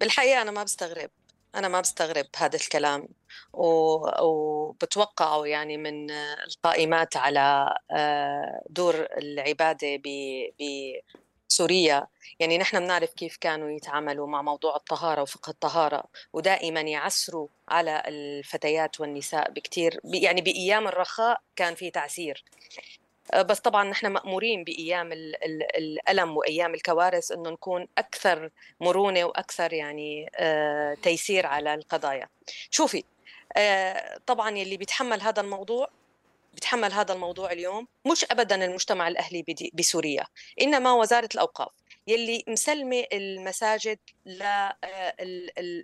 بالحقيقة 0.00 0.42
أنا 0.42 0.50
ما 0.50 0.62
بستغرب. 0.62 1.10
أنا 1.54 1.68
ما 1.68 1.80
بستغرب 1.80 2.26
هذا 2.36 2.56
الكلام. 2.56 3.08
وبتوقعه 3.52 5.46
يعني 5.46 5.76
من 5.76 6.10
القائمات 6.10 7.16
على 7.16 7.74
آه، 7.90 8.62
دور 8.70 9.06
العبادة 9.18 9.96
سوريا 11.56 12.06
يعني 12.40 12.58
نحن 12.58 12.80
بنعرف 12.80 13.14
كيف 13.14 13.36
كانوا 13.36 13.70
يتعاملوا 13.70 14.26
مع 14.26 14.42
موضوع 14.42 14.76
الطهارة 14.76 15.22
وفقه 15.22 15.50
الطهارة 15.50 16.04
ودائما 16.32 16.80
يعسروا 16.80 17.48
على 17.68 18.02
الفتيات 18.06 19.00
والنساء 19.00 19.50
بكتير 19.50 20.00
يعني 20.04 20.40
بأيام 20.40 20.88
الرخاء 20.88 21.40
كان 21.56 21.74
في 21.74 21.90
تعسير. 21.90 22.44
أه، 23.32 23.42
بس 23.42 23.60
طبعا 23.60 23.84
نحن 23.84 24.06
مأمورين 24.06 24.64
بأيام 24.64 25.12
الألم 25.12 26.36
وأيام 26.36 26.74
الكوارث 26.74 27.32
أنه 27.32 27.50
نكون 27.50 27.88
أكثر 27.98 28.50
مرونة 28.80 29.24
وأكثر 29.24 29.72
يعني 29.72 30.30
أه، 30.36 30.94
تيسير 30.94 31.46
على 31.46 31.74
القضايا. 31.74 32.28
شوفي 32.70 33.04
أه، 33.56 34.18
طبعا 34.26 34.50
يلي 34.50 34.76
بيتحمل 34.76 35.20
هذا 35.20 35.40
الموضوع 35.40 35.88
بتحمل 36.54 36.92
هذا 36.92 37.14
الموضوع 37.14 37.52
اليوم 37.52 37.88
مش 38.06 38.24
ابدا 38.30 38.64
المجتمع 38.64 39.08
الأهلي 39.08 39.44
بسوريا 39.74 40.26
إنما 40.60 40.92
وزارة 40.92 41.28
الأوقاف 41.34 41.72
يلي 42.06 42.44
مسلمة 42.48 43.04
المساجد 43.12 43.98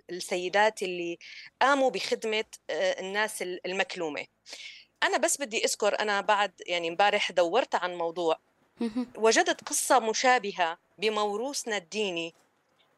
للسيدات 0.09 0.83
آه، 0.83 0.85
اللي 0.85 1.19
قاموا 1.61 1.89
بخدمة 1.89 2.45
آه، 2.69 2.99
الناس 2.99 3.41
المكلومة. 3.41 4.25
أنا 5.03 5.17
بس 5.17 5.41
بدي 5.41 5.65
أذكر 5.65 5.99
أنا 5.99 6.21
بعد 6.21 6.51
يعني 6.67 6.87
امبارح 6.87 7.31
دورت 7.31 7.75
عن 7.75 7.95
موضوع 7.95 8.39
وجدت 9.17 9.69
قصة 9.69 9.99
مشابهة 9.99 10.77
بموروثنا 10.97 11.77
الديني 11.77 12.33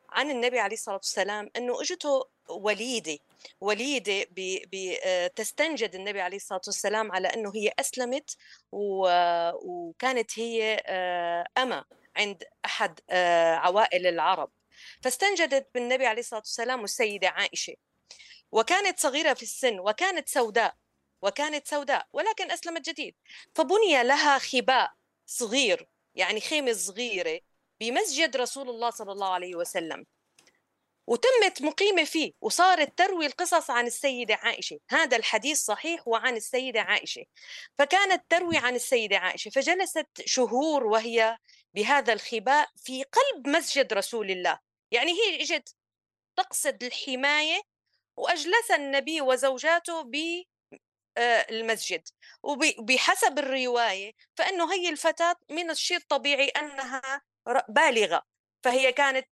عن 0.09 0.31
النبي 0.31 0.59
عليه 0.59 0.75
الصلاة 0.75 0.95
والسلام 0.95 1.49
إنه 1.57 1.81
إجته 1.81 2.25
وليدة 2.49 3.17
وليدة 3.61 4.23
تستنجد 5.35 5.95
النبي 5.95 6.21
عليه 6.21 6.37
الصلاة 6.37 6.61
والسلام 6.67 7.11
على 7.11 7.27
أنه 7.27 7.51
هي 7.55 7.71
أسلمت 7.79 8.37
وكانت 8.71 10.39
هي 10.39 10.83
آه، 10.85 11.45
اما 11.57 11.85
عند 12.17 12.43
أحد 12.65 12.99
آه، 13.09 13.55
عوائل 13.55 14.07
العرب. 14.07 14.51
فاستنجدت 15.03 15.67
بالنبي 15.73 16.05
عليه 16.05 16.19
الصلاة 16.19 16.39
والسلام 16.39 16.81
والسيدة 16.81 17.29
عائشة. 17.29 17.73
وكانت 18.51 18.99
صغيرة 18.99 19.33
في 19.33 19.43
السن 19.43 19.79
وكانت 19.79 20.29
سوداء 20.29 20.75
وكانت 21.21 21.67
سوداء 21.67 22.07
ولكن 22.13 22.51
أسلمت 22.51 22.89
جديد. 22.89 23.15
فبني 23.55 24.03
لها 24.03 24.37
خباء 24.39 24.91
صغير 25.25 25.87
يعني 26.15 26.41
خيمة 26.41 26.73
صغيرة 26.73 27.39
بمسجد 27.79 28.37
رسول 28.37 28.69
الله 28.69 28.89
صلى 28.89 29.11
الله 29.11 29.27
عليه 29.27 29.55
وسلم. 29.55 30.05
وتمت 31.07 31.61
مقيمة 31.61 32.03
فيه 32.03 32.31
وصارت 32.41 32.97
تروي 32.97 33.25
القصص 33.25 33.69
عن 33.69 33.87
السيدة 33.87 34.35
عائشة. 34.35 34.79
هذا 34.89 35.17
الحديث 35.17 35.59
صحيح 35.59 36.07
وعن 36.07 36.35
السيدة 36.35 36.81
عائشة. 36.81 37.23
فكانت 37.77 38.23
تروي 38.29 38.57
عن 38.57 38.75
السيدة 38.75 39.17
عائشة 39.17 39.49
فجلست 39.49 40.07
شهور 40.25 40.83
وهي 40.85 41.37
بهذا 41.73 42.13
الخباء 42.13 42.69
في 42.75 43.03
قلب 43.03 43.47
مسجد 43.47 43.93
رسول 43.93 44.31
الله. 44.31 44.59
يعني 44.91 45.11
هي 45.11 45.41
إجت 45.41 45.75
تقصد 46.35 46.83
الحماية 46.83 47.61
وأجلس 48.17 48.71
النبي 48.71 49.21
وزوجاته 49.21 50.01
ب 50.01 50.43
آه، 51.17 51.45
وبحسب 52.43 53.39
الرواية 53.39 54.11
فإنه 54.35 54.73
هي 54.73 54.89
الفتاة 54.89 55.35
من 55.49 55.69
الشيء 55.69 55.97
الطبيعي 55.97 56.47
أنها 56.47 57.21
بالغة. 57.69 58.23
فهي 58.63 58.91
كانت 58.91 59.27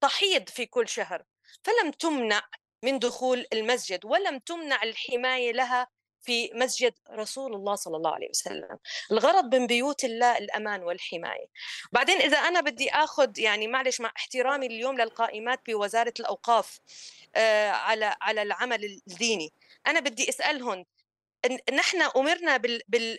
تحيض 0.00 0.48
في 0.48 0.66
كل 0.66 0.88
شهر 0.88 1.24
فلم 1.64 1.90
تمنع 1.92 2.42
من 2.82 2.98
دخول 2.98 3.46
المسجد 3.52 4.04
ولم 4.04 4.38
تمنع 4.38 4.82
الحماية 4.82 5.52
لها 5.52 5.88
في 6.22 6.50
مسجد 6.54 6.94
رسول 7.10 7.54
الله 7.54 7.74
صلى 7.74 7.96
الله 7.96 8.10
عليه 8.14 8.28
وسلم. 8.28 8.78
الغرض 9.12 9.54
من 9.54 9.66
بيوت 9.66 10.04
الله 10.04 10.38
الأمان 10.38 10.82
والحماية. 10.82 11.46
بعدين 11.92 12.16
إذا 12.16 12.38
أنا 12.38 12.60
بدي 12.60 12.90
أخذ 12.90 13.38
يعني 13.38 13.68
معلش 13.68 14.00
مع 14.00 14.12
احترامي 14.16 14.66
اليوم 14.66 15.00
للقائمات 15.00 15.60
بوزارة 15.66 16.14
الأوقاف 16.20 16.80
آه 17.34 17.70
على 17.70 18.16
على 18.20 18.42
العمل 18.42 18.84
الديني 18.84 19.52
أنا 19.86 20.00
بدي 20.00 20.28
أسألهم 20.28 20.84
نحن 21.72 22.02
أمرنا 22.02 22.56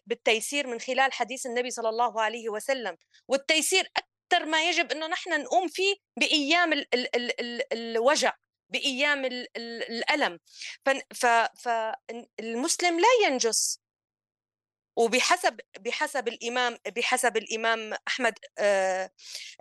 بالتيسير 0.07 0.67
من 0.67 0.79
خلال 0.79 1.13
حديث 1.13 1.45
النبي 1.45 1.71
صلى 1.71 1.89
الله 1.89 2.21
عليه 2.21 2.50
وسلم 2.50 2.98
والتيسير 3.27 3.91
أكثر 4.31 4.45
ما 4.45 4.69
يجب 4.69 4.91
أنه 4.91 5.07
نحن 5.07 5.41
نقوم 5.41 5.67
فيه 5.67 5.95
بأيام 6.19 6.74
ال 6.74 6.95
ال 6.95 7.15
ال 7.15 7.41
ال 7.41 7.74
الوجع 7.74 8.33
بأيام 8.69 9.25
الألم. 9.25 10.39
فالمسلم 11.55 13.00
لا 13.00 13.27
ينجس 13.27 13.79
وبحسب 15.00 15.60
بحسب 15.79 16.27
الإمام 16.27 16.77
بحسب 16.96 17.38
الإمام 17.38 17.94
أحمد 18.08 18.34
آآ 18.58 19.10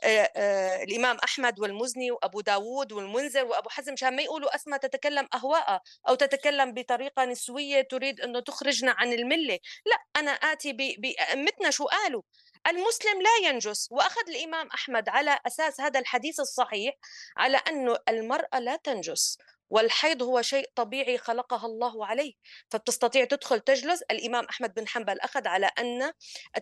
آآ 0.03 0.83
الإمام 0.83 1.17
أحمد 1.25 1.61
والمزني 1.61 2.11
وأبو 2.11 2.41
داود 2.41 2.93
والمنذر 2.93 3.45
وأبو 3.45 3.69
حزم 3.69 3.93
عشان 3.93 4.17
ما 4.17 4.23
يقولوا 4.23 4.55
اسماء 4.55 4.81
تتكلم 4.81 5.29
أهواء 5.35 5.83
أو 6.09 6.15
تتكلم 6.15 6.75
بطريقة 6.75 7.25
نسوية 7.25 7.83
تريد 7.83 8.21
إنه 8.21 8.41
تخرجنا 8.41 8.95
عن 8.99 9.13
الملة. 9.13 9.59
لا 9.87 9.97
أنا 10.17 10.31
آتي 10.31 10.73
بائمتنا 10.73 11.71
شو 11.71 11.85
قالوا. 11.85 12.23
المسلم 12.67 13.23
لا 13.23 13.49
ينجس 13.49 13.89
وأخذ 13.91 14.29
الإمام 14.29 14.69
أحمد 14.75 15.09
على 15.09 15.39
أساس 15.47 15.81
هذا 15.81 16.01
الحديث 16.01 16.41
الصحيح 16.41 16.95
على 17.37 17.57
أنه 17.57 17.97
المرأة 18.09 18.59
لا 18.59 18.77
تنجس. 18.77 19.39
والحيض 19.71 20.23
هو 20.23 20.43
شيء 20.43 20.71
طبيعي 20.75 21.19
خلقها 21.19 21.67
الله 21.67 22.07
عليه 22.07 22.33
فبتستطيع 22.71 23.25
تدخل 23.25 23.61
تجلس. 23.61 24.03
الإمام 24.03 24.45
أحمد 24.45 24.75
بن 24.75 24.89
حنبل 24.89 25.21
أخذ 25.21 25.49
على 25.49 25.67
أن 25.79 26.13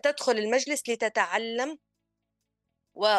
تدخل 0.03 0.37
المجلس 0.37 0.89
لتتعلم 0.89 1.77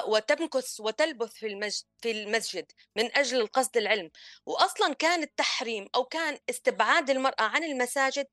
وتمكث 0.06 0.80
وتلبث 0.80 1.32
في 1.32 1.70
في 1.98 2.10
المسجد 2.10 2.72
من 2.96 3.16
أجل 3.16 3.40
القصد 3.40 3.76
العلم. 3.76 4.10
واصلا 4.46 4.94
كان 4.94 5.22
التحريم 5.22 5.88
أو 5.94 6.04
كان 6.04 6.38
استبعاد 6.50 7.10
المرأة 7.10 7.42
عن 7.42 7.64
المساجد 7.64 8.26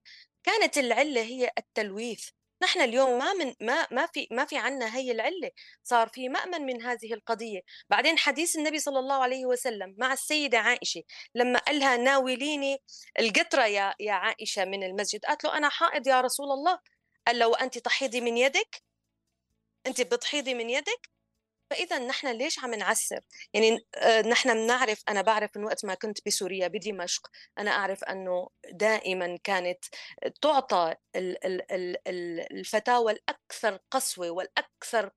كانت 0.43 0.77
العلة 0.77 1.21
هي 1.21 1.51
التلويث. 1.57 2.29
نحن 2.61 2.81
اليوم 2.81 3.17
ما 3.19 3.33
من 3.33 3.53
ما 3.61 3.87
ما 3.91 4.05
في 4.05 4.27
ما 4.31 4.45
في 4.45 4.57
عنا 4.57 4.95
هي 4.97 5.11
العلة 5.11 5.51
صار 5.83 6.09
في 6.09 6.29
مأمن 6.29 6.61
من 6.61 6.81
هذه 6.81 7.13
القضية. 7.13 7.61
بعدين 7.89 8.17
حديث 8.17 8.55
النبي 8.55 8.79
صلى 8.79 8.99
الله 8.99 9.15
عليه 9.15 9.45
وسلم 9.45 9.95
مع 9.97 10.13
السيدة 10.13 10.57
عائشة 10.59 11.03
لما 11.35 11.59
قالها 11.59 11.97
ناوليني 11.97 12.77
القطرة 13.19 13.65
يا 13.65 13.95
يا 13.99 14.13
عائشة 14.13 14.65
من 14.65 14.83
المسجد 14.83 15.25
قالت 15.25 15.43
له 15.43 15.57
أنا 15.57 15.69
حائض 15.69 16.07
يا 16.07 16.21
رسول 16.21 16.51
الله. 16.51 16.79
قال 17.27 17.39
له 17.39 17.47
وأنت 17.47 17.77
تحيضي 17.77 18.21
من 18.21 18.37
يدك؟ 18.37 18.83
أنت 19.87 20.01
بتحيضي 20.01 20.53
من 20.53 20.69
يدك؟ 20.69 21.14
فإذا 21.69 21.99
نحن 21.99 22.27
ليش 22.27 22.59
عم 22.59 22.73
نعسر؟ 22.73 23.19
يعني 23.53 23.85
آه، 23.95 24.21
نحن 24.21 24.53
بنعرف 24.53 25.03
أنا 25.09 25.21
بعرف 25.21 25.57
من 25.57 25.63
وقت 25.63 25.85
ما 25.85 25.93
كنت 25.93 26.17
بسوريا 26.25 26.67
بدمشق 26.67 27.27
أنا 27.57 27.71
أعرف 27.71 28.03
أنه 28.03 28.49
دائما 28.71 29.37
كانت 29.43 29.85
تعطى 30.41 30.95
الفتاوى 32.51 33.11
الأكثر 33.11 33.79
قسوة 33.91 34.29
والأكثر 34.29 35.11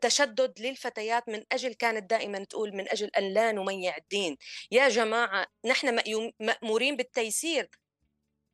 تشدد 0.00 0.60
للفتيات 0.60 1.28
من 1.28 1.44
أجل 1.52 1.74
كانت 1.74 2.10
دائما 2.10 2.44
تقول 2.44 2.76
من 2.76 2.88
أجل 2.88 3.10
أن 3.18 3.34
لا 3.34 3.52
نميع 3.52 3.96
الدين. 3.96 4.36
يا 4.70 4.88
جماعة 4.88 5.46
نحن 5.64 6.00
مأمورين 6.40 6.96
بالتيسير. 6.96 7.70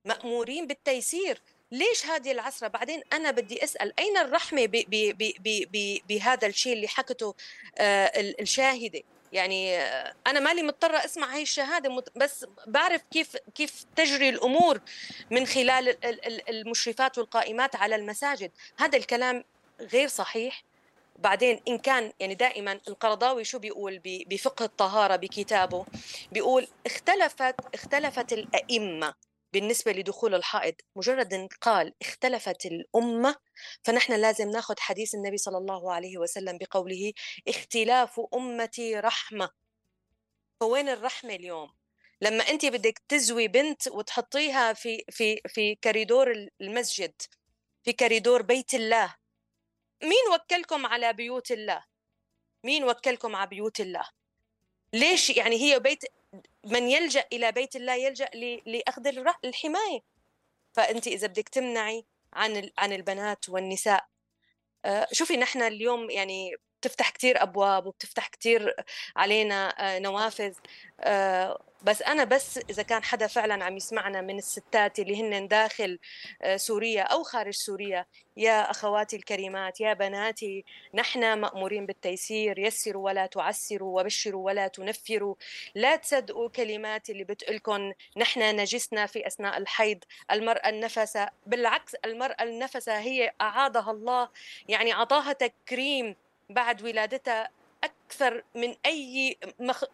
مأمورين 0.05 0.67
بالتيسير. 0.67 1.43
ليش 1.73 2.07
هذه 2.07 2.33
العسرة 2.33 2.69
بعدين 2.69 3.03
أنا 3.13 3.31
بدي 3.31 3.65
أسأل 3.65 3.93
أين 3.99 4.17
الرحمة 4.17 4.85
بهذا 6.09 6.47
الشيء 6.47 6.73
اللي 6.73 6.89
حكته 6.89 7.35
آه 7.79 8.13
الشاهدة؟ 8.41 9.03
يعني 9.33 9.79
آه، 9.79 10.15
أنا 10.27 10.41
مالي 10.41 10.63
مضطرة 10.63 10.97
أسمع 10.97 11.35
هاي 11.35 11.43
الشهادة 11.43 12.05
بس 12.17 12.47
بعرف 12.67 13.03
كيف 13.11 13.37
كيف 13.55 13.85
تجري 13.97 14.29
الأمور 14.29 14.81
من 15.31 15.47
خلال 15.47 15.97
المشرفات 16.49 17.19
والقائمات 17.19 17.77
على 17.77 17.97
المساجد. 17.97 18.51
هذا 18.79 18.99
الكلام 18.99 19.45
غير 19.81 20.09
صحيح. 20.09 20.65
بعدين 21.19 21.61
إن 21.69 21.79
كان 21.79 22.13
يعني 22.21 22.35
دائما 22.35 22.81
القرضاوي 22.89 23.45
شو 23.45 23.59
بيقول؟ 23.59 24.01
بفقه 24.05 24.65
الطهارة 24.65 25.17
بكتابه 25.17 25.87
بيقول 26.33 26.69
اختلفت 26.87 27.55
اختلفت 27.75 28.33
الأئمة. 28.33 29.15
بالنسبة 29.53 29.93
لدخول 29.93 30.35
الحائض 30.35 30.75
مجرد 30.97 31.35
أن 31.35 31.49
قال 31.61 31.95
اختلفت 32.03 32.67
الأمة 32.67 33.37
فنحن 33.85 34.13
لازم 34.13 34.51
ناخذ 34.51 34.75
حديث 34.79 35.15
النبي 35.15 35.37
صلى 35.37 35.59
الله 35.59 35.93
عليه 35.93 36.19
وسلم 36.19 36.59
بقوله 36.59 37.13
اختلاف 37.49 38.21
أمتي 38.35 38.97
رحمة. 39.01 39.51
فوين 40.61 40.89
الرحمة 40.89 41.35
اليوم؟ 41.35 41.73
لما 42.21 42.49
أنت 42.49 42.67
بدك 42.67 43.03
تزوي 43.09 43.49
بنت 43.49 43.89
وتحطيها 43.89 44.73
في 44.73 45.05
في 45.11 45.41
في 45.49 45.75
كريدور 45.75 46.49
المسجد 46.61 47.13
في 47.85 47.93
كريدور 47.93 48.43
بيت 48.43 48.75
الله 48.75 49.15
مين 50.03 50.35
وكلكم 50.35 50.87
على 50.87 51.13
بيوت 51.13 51.51
الله؟ 51.51 51.85
مين 52.65 52.85
وكلكم 52.85 53.37
على 53.37 53.51
بيوت 53.51 53.81
الله؟ 53.81 54.18
ليش 54.93 55.31
يعني 55.31 55.57
هي 55.57 55.81
بيت 55.81 56.05
من 56.65 56.91
يلجأ 56.91 57.25
إلى 57.33 57.53
بيت 57.53 57.77
الله 57.77 57.95
يلجأ 57.95 58.29
لأخذ 58.67 59.07
الحماية. 59.45 60.01
فأنت 60.73 61.07
إذا 61.07 61.27
بدك 61.27 61.49
تمنعي 61.49 62.05
عن 62.33 62.71
عن 62.79 62.93
البنات 62.93 63.49
والنساء 63.49 64.09
آه، 64.85 65.09
شوفي 65.13 65.37
نحن 65.37 65.63
اليوم 65.63 66.11
يعني 66.11 66.57
بتفتح 66.81 67.11
كتير 67.11 67.43
أبواب 67.43 67.87
وبتفتح 67.87 68.27
كتير 68.29 68.75
علينا 69.17 69.69
آه، 69.69 69.99
نوافذ 69.99 70.55
آه، 71.01 71.59
بس 71.83 72.03
أنا 72.03 72.25
بس 72.25 72.59
إذا 72.71 72.83
كان 72.83 73.03
حدا 73.03 73.27
فعلا 73.27 73.65
عم 73.65 73.77
يسمعنا 73.77 74.21
من 74.21 74.39
الستات 74.39 74.99
اللي 74.99 75.23
هن 75.23 75.49
داخل 75.49 75.99
آه، 76.43 76.57
سوريا 76.57 77.03
أو 77.03 77.23
خارج 77.23 77.53
سوريا 77.55 78.07
يا 78.37 78.71
أخواتي 78.71 79.17
الكريمات 79.17 79.81
يا 79.81 79.93
بناتي 79.95 80.65
نحن 80.95 81.39
مأمورين 81.39 81.87
بالتيسير 81.87 82.59
يسروا 82.59 83.05
ولا 83.05 83.27
تعسروا 83.27 84.01
وبشروا 84.01 84.47
ولا 84.47 84.69
تنفروا 84.69 85.35
لا 85.75 85.97
تصدقوا 85.97 86.49
كلمات 86.49 87.11
اللي 87.11 87.25
بتقولكم 87.25 87.93
نحن 88.17 88.57
نجسنا 88.57 89.07
في 89.07 89.27
أثناء 89.27 89.59
الحيض 89.59 89.99
المرأة 90.33 90.69
النفسة 90.69 91.29
بالعكس 91.47 91.95
المرأة 91.95 92.43
النفسة 92.43 92.99
هي 92.99 93.33
اعاضها 93.41 93.91
الله 93.91 94.29
يعني 94.69 94.93
أعطاها 94.93 95.33
تكريم 95.33 96.17
بعد 96.51 96.83
ولادتها 96.83 97.51
أكثر 97.85 98.45
من 98.55 98.77
أي 98.87 99.39
مخ... 99.59 99.85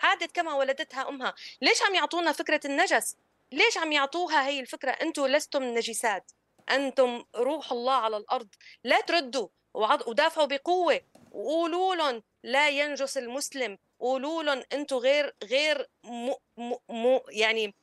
عادت 0.00 0.32
كما 0.36 0.54
ولدتها 0.54 1.08
أمها. 1.08 1.34
ليش 1.62 1.82
عم 1.82 1.94
يعطونا 1.94 2.32
فكرة 2.32 2.60
النجس؟ 2.64 3.16
ليش 3.52 3.78
عم 3.78 3.92
يعطوها 3.92 4.48
هي 4.48 4.60
الفكرة؟ 4.60 4.90
أنتم 4.90 5.26
لستم 5.26 5.62
نجسات. 5.62 6.32
أنتم 6.70 7.24
روح 7.36 7.72
الله 7.72 7.92
على 7.92 8.16
الأرض. 8.16 8.48
لا 8.84 9.00
تردوا. 9.00 9.48
ودافعوا 9.74 10.46
بقوة. 10.46 11.00
وقولوا 11.32 11.94
لهم 11.94 12.22
لا 12.42 12.68
ينجس 12.68 13.18
المسلم. 13.18 13.78
قولوا 14.00 14.42
لهم 14.42 14.62
أنتم 14.72 14.96
غير 14.96 15.34
غير 15.44 15.88
م 16.04 16.32
م 16.56 16.74
م 16.88 17.20
يعني 17.28 17.74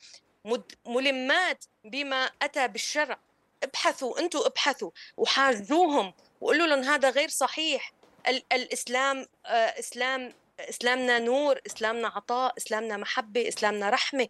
ملمات 0.86 1.66
بما 1.84 2.30
أتى 2.42 2.68
بالشرع. 2.68 3.20
ابحثوا 3.64 4.20
أنتم 4.20 4.40
ابحثوا 4.40 4.92
وحاجوهم 5.18 6.14
وقولوا 6.42 6.68
لهم 6.68 6.84
هذا 6.84 7.10
غير 7.10 7.30
صحيح. 7.30 7.94
الإسلام 8.52 9.26
آه، 9.46 9.80
إسلام 9.80 10.34
إسلامنا 10.60 11.20
نور 11.20 11.60
إسلامنا 11.68 12.08
عطاء 12.08 12.54
إسلامنا 12.58 12.98
محبة 12.98 13.48
إسلامنا 13.48 13.90
رحمة. 13.90 14.28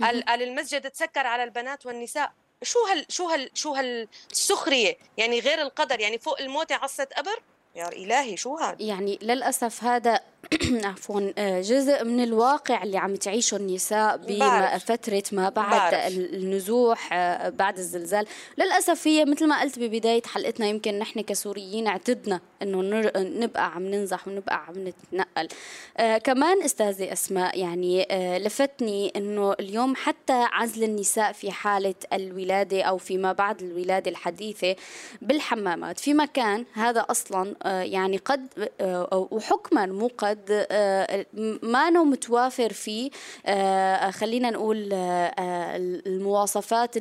قال 0.00 0.42
المسجد 0.42 0.90
تسكر 0.90 1.26
على 1.26 1.44
البنات 1.44 1.86
والنساء. 1.86 2.32
شو 2.62 2.78
هال 2.86 3.06
شو 3.08 3.28
هال 3.28 3.50
شو 3.54 3.74
هالسخرية؟ 3.74 4.98
يعني 5.16 5.40
غير 5.40 5.62
القدر 5.62 6.00
يعني 6.00 6.18
فوق 6.18 6.40
الموت 6.40 6.72
عصت 6.72 7.12
قبر 7.12 7.42
يا 7.74 7.88
إلهي 7.88 8.36
شو 8.36 8.56
هذا 8.56 8.76
يعني 8.82 9.18
للأسف 9.22 9.84
هذا 9.84 10.20
عفوا 10.84 11.32
آه، 11.38 11.60
جزء 11.60 12.04
من 12.04 12.22
الواقع 12.22 12.82
اللي 12.82 12.98
عم 12.98 13.14
تعيشه 13.14 13.56
النساء 13.56 14.16
بفترة 14.16 15.22
ما 15.32 15.48
بعد 15.48 15.70
بعرف. 15.92 15.94
النزوح 16.16 17.08
آه، 17.12 17.48
بعد 17.48 17.78
الزلزال. 17.78 18.26
للأسف 18.58 19.06
هي 19.08 19.24
مثل 19.24 19.46
ما 19.46 19.60
قلت 19.60 19.78
ببداية 19.78 20.22
حلقتنا 20.26 20.66
يمكن 20.66 20.98
نحن 20.98 21.20
كسوريين 21.20 21.86
اعتدنا 21.86 22.40
إنه 22.62 22.80
نبقى 23.16 23.74
عم 23.74 23.86
ننزح 23.86 24.28
ونبقى 24.28 24.64
عم 24.66 24.74
نتنقل. 24.88 25.48
آه 25.96 26.18
كمان 26.18 26.62
أستاذة 26.62 27.12
أسماء 27.12 27.58
يعني 27.58 28.06
آه 28.10 28.38
لفتني 28.38 29.12
إنه 29.16 29.52
اليوم 29.52 29.96
حتى 29.96 30.32
عزل 30.52 30.84
النساء 30.84 31.32
في 31.32 31.50
حالة 31.50 31.94
الولادة 32.12 32.82
أو 32.82 32.98
فيما 32.98 33.32
بعد 33.32 33.62
الولادة 33.62 34.10
الحديثة 34.10 34.76
بالحمامات. 35.22 35.98
في 36.00 36.14
مكان 36.14 36.64
هذا 36.74 37.00
أصلا 37.00 37.54
آه 37.62 37.82
يعني 37.82 38.16
قد 38.16 38.68
آه 38.80 39.28
وحكما 39.30 39.86
مو 39.86 40.08
قد 40.30 40.66
آه، 40.70 41.26
ما 41.62 41.90
نو 41.90 42.04
متوافر 42.04 42.72
فيه 42.72 43.10
آه، 43.46 44.10
خلينا 44.10 44.50
نقول 44.50 44.88
آه، 44.92 45.76
المواصفات 46.06 46.98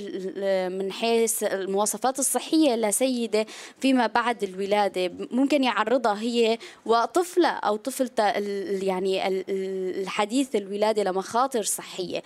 من 0.72 0.92
حيث 0.92 1.44
المواصفات 1.44 2.20
الصحية 2.20 2.76
لسيدة 2.76 3.46
فيما 3.80 4.08
بعد 4.08 4.44
الولادة. 4.44 5.12
ممكن 5.32 5.64
يعرضها 5.64 6.20
هي 6.20 6.58
وطفلة 6.86 7.50
أو 7.50 7.76
طفلة 7.76 8.10
يعني 8.84 9.44
الحديث 9.50 10.56
الولادة 10.56 11.04
لمخاطر 11.04 11.64
صحية. 11.64 12.24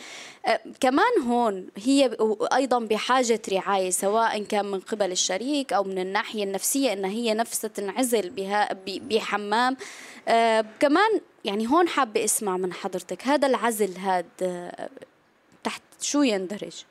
كمان 0.80 1.22
هون 1.28 1.68
هي 1.78 2.18
أيضا 2.54 2.80
بحاجة 2.80 3.42
رعاية 3.52 3.90
سواء 3.90 4.44
كان 4.44 4.66
من 4.66 4.80
قبل 4.80 5.12
الشريك 5.12 5.74
أو 5.74 5.84
من 5.84 6.00
الناحية 6.00 6.44
النفسية 6.44 6.94
أن 6.94 7.06
هي 7.06 7.34
نفسها 7.34 7.68
تنعزل 7.68 8.30
بها 8.30 8.70
بحمام. 8.88 9.78
آه 10.28 10.66
كمان 10.80 11.22
يعني 11.46 11.68
هون 11.68 11.88
حابة 11.88 12.24
أسمع 12.24 12.58
من 12.58 12.74
حضرتك 12.74 13.28
هذا 13.28 13.48
العزل 13.48 13.98
هذا 13.98 14.26
آه 14.42 14.90
تحت 15.64 15.82
شو 16.02 16.22
يندرج؟ 16.22 16.86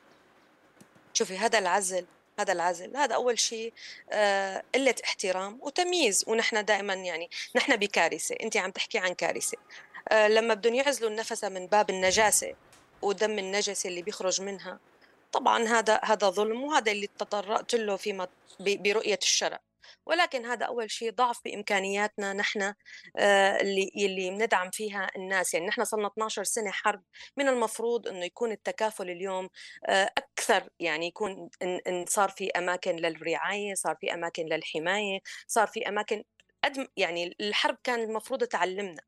شوفي 1.13 1.37
هذا 1.37 1.59
العزل 1.59 2.05
هذا 2.39 2.53
العزل 2.53 2.97
هذا 2.97 3.15
أول 3.15 3.39
شيء 3.39 3.73
آه 4.11 4.63
قلة 4.75 4.95
احترام 5.03 5.59
وتمييز 5.61 6.23
ونحن 6.27 6.65
دائما 6.65 6.93
يعني 6.93 7.29
نحن 7.55 7.75
بكارثة 7.75 8.35
أنت 8.43 8.57
عم 8.57 8.71
تحكي 8.71 8.97
عن 8.97 9.13
كارثة 9.13 9.57
آه 10.09 10.27
لما 10.27 10.53
بدهم 10.53 10.75
يعزلوا 10.75 11.09
النفس 11.09 11.43
من 11.43 11.67
باب 11.67 11.89
النجاسة 11.89 12.53
ودم 13.01 13.39
النجس 13.39 13.85
اللي 13.85 14.01
بيخرج 14.01 14.41
منها 14.41 14.79
طبعا 15.31 15.63
هذا 15.63 15.99
هذا 16.03 16.29
ظلم 16.29 16.63
وهذا 16.63 16.91
اللي 16.91 17.09
تطرقت 17.19 17.75
له 17.75 17.95
فيما 17.95 18.27
برؤية 18.59 19.19
الشرع 19.21 19.59
ولكن 20.05 20.45
هذا 20.45 20.65
أول 20.65 20.91
شيء 20.91 21.11
ضعف 21.11 21.39
بإمكانياتنا 21.45 22.33
نحن 22.33 22.73
آه، 23.17 23.61
اللي 23.61 23.91
اللي 23.95 24.29
بندعم 24.29 24.69
فيها 24.71 25.11
الناس. 25.15 25.53
يعني 25.53 25.67
نحن 25.67 25.83
صرنا 25.85 26.07
12 26.07 26.43
سنة 26.43 26.71
حرب 26.71 27.03
من 27.37 27.47
المفروض 27.47 28.07
إنه 28.07 28.25
يكون 28.25 28.51
التكافل 28.51 29.09
اليوم 29.09 29.49
آه، 29.85 30.11
أكثر. 30.17 30.69
يعني 30.79 31.07
يكون 31.07 31.49
إن 31.63 32.05
صار 32.07 32.29
في 32.29 32.51
أماكن 32.51 32.95
للرعاية 32.95 33.73
صار 33.73 33.95
في 34.01 34.13
أماكن 34.13 34.45
للحماية 34.45 35.19
صار 35.47 35.67
في 35.67 35.89
أماكن 35.89 36.23
قد 36.63 36.87
يعني 36.97 37.35
الحرب 37.41 37.77
كان 37.83 37.99
المفروض 37.99 38.43
تعلمنا 38.43 39.01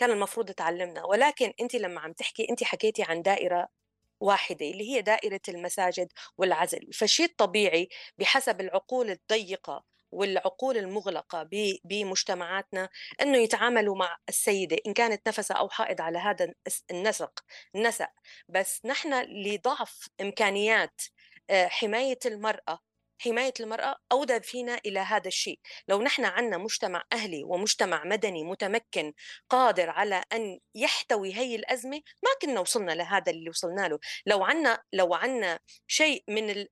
كان 0.00 0.10
المفروض 0.10 0.50
تعلمنا. 0.50 1.04
ولكن 1.04 1.52
انت 1.60 1.74
لما 1.76 2.00
عم 2.00 2.12
تحكي 2.12 2.46
انت 2.50 2.64
حكيتي 2.64 3.02
عن 3.02 3.22
دائرة 3.22 3.68
واحدة 4.20 4.66
اللي 4.70 4.90
هي 4.90 5.02
دائرة 5.02 5.40
المساجد 5.48 6.12
والعزل. 6.38 6.92
فالشيء 6.94 7.26
الطبيعي 7.26 7.88
بحسب 8.18 8.60
العقول 8.60 9.10
الضيقة 9.10 9.84
والعقول 10.12 10.76
المغلقة 10.76 11.48
بمجتمعاتنا 11.84 12.88
إنه 13.22 13.38
يتعاملوا 13.38 13.96
مع 13.96 14.16
السيدة 14.28 14.76
إن 14.86 14.92
كانت 14.92 15.28
نفسها 15.28 15.56
أو 15.56 15.68
حائض 15.68 16.00
على 16.00 16.18
هذا 16.18 16.54
النسق 16.90 17.44
النسق 17.74 18.10
بس 18.48 18.80
نحن 18.84 19.14
لضعف 19.44 20.08
إمكانيات 20.20 21.00
آه، 21.50 21.66
حماية 21.66 22.18
المرأة 22.26 22.78
حماية 23.20 23.52
المرأة 23.60 23.96
أودى 24.12 24.40
فينا 24.40 24.80
إلى 24.86 25.00
هذا 25.00 25.28
الشيء. 25.28 25.60
لو 25.88 26.02
نحن 26.02 26.24
عندنا 26.24 26.58
مجتمع 26.58 27.04
أهلي 27.12 27.44
ومجتمع 27.44 28.04
مدني 28.04 28.44
متمكن 28.44 29.12
قادر 29.48 29.90
على 29.90 30.22
أن 30.32 30.60
يحتوي 30.74 31.34
هي 31.34 31.54
الأزمة 31.54 31.96
ما 31.96 32.30
كنا 32.42 32.60
وصلنا 32.60 32.92
لهذا 32.92 33.32
اللي 33.32 33.50
وصلنا 33.50 33.88
له. 33.88 33.98
لو 34.26 34.44
عنا 34.44 34.82
لو 34.92 35.14
عنا 35.14 35.60
شيء 35.86 36.24
من 36.28 36.66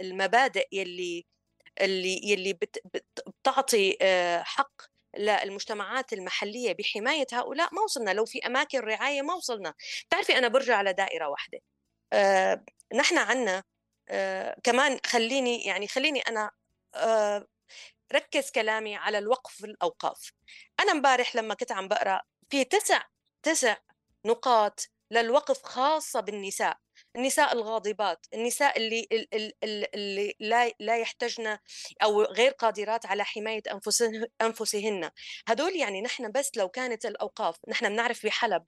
المبادئ 0.00 0.68
يلي 0.72 1.26
اللي 1.80 2.20
يلي 2.30 2.58
بتعطي 3.26 3.98
آه، 4.02 4.42
حق 4.42 4.72
للمجتمعات 5.18 6.12
المحلية 6.12 6.72
بحماية 6.72 7.26
هؤلاء 7.32 7.74
ما 7.74 7.82
وصلنا. 7.82 8.10
لو 8.10 8.24
في 8.24 8.46
أماكن 8.46 8.80
رعاية 8.80 9.22
ما 9.22 9.34
وصلنا. 9.34 9.74
بتعرفي 10.08 10.38
أنا 10.38 10.48
برجع 10.48 10.76
على 10.76 10.92
دائرة 10.92 11.28
واحدة. 11.28 11.58
أه 12.12 12.64
نحن 12.94 13.18
عنا 13.18 13.62
أه 14.08 14.56
كمان 14.64 14.98
خليني 15.06 15.64
يعني 15.64 15.88
خليني 15.88 16.20
أنا 16.20 16.50
أه 16.94 17.46
ركز 18.14 18.50
كلامي 18.50 18.96
على 18.96 19.18
الوقف 19.18 19.64
الأوقاف. 19.64 20.32
أنا 20.80 20.92
امبارح 20.92 21.36
لما 21.36 21.54
كنت 21.54 21.72
عم 21.72 21.88
بقرأ 21.88 22.22
في 22.50 22.64
تسع 22.64 23.02
تسع 23.42 23.76
نقاط 24.26 24.80
للوقف 25.10 25.62
خاصة 25.62 26.20
بالنساء. 26.20 26.78
النساء 27.16 27.52
الغاضبات 27.52 28.26
النساء 28.34 28.76
اللي 28.76 29.08
اللي 29.94 30.34
لا 30.40 30.72
لا 30.80 30.98
يحتجن 30.98 31.58
أو 32.02 32.22
غير 32.22 32.52
قادرات 32.52 33.06
على 33.06 33.24
حماية 33.24 33.62
أنفسهن. 34.42 35.10
هدول 35.48 35.76
يعني 35.76 36.02
نحن 36.02 36.32
بس 36.32 36.50
لو 36.56 36.68
كانت 36.68 37.06
الأوقاف 37.06 37.56
نحن 37.68 37.88
بنعرف 37.88 38.26
بحلب. 38.26 38.64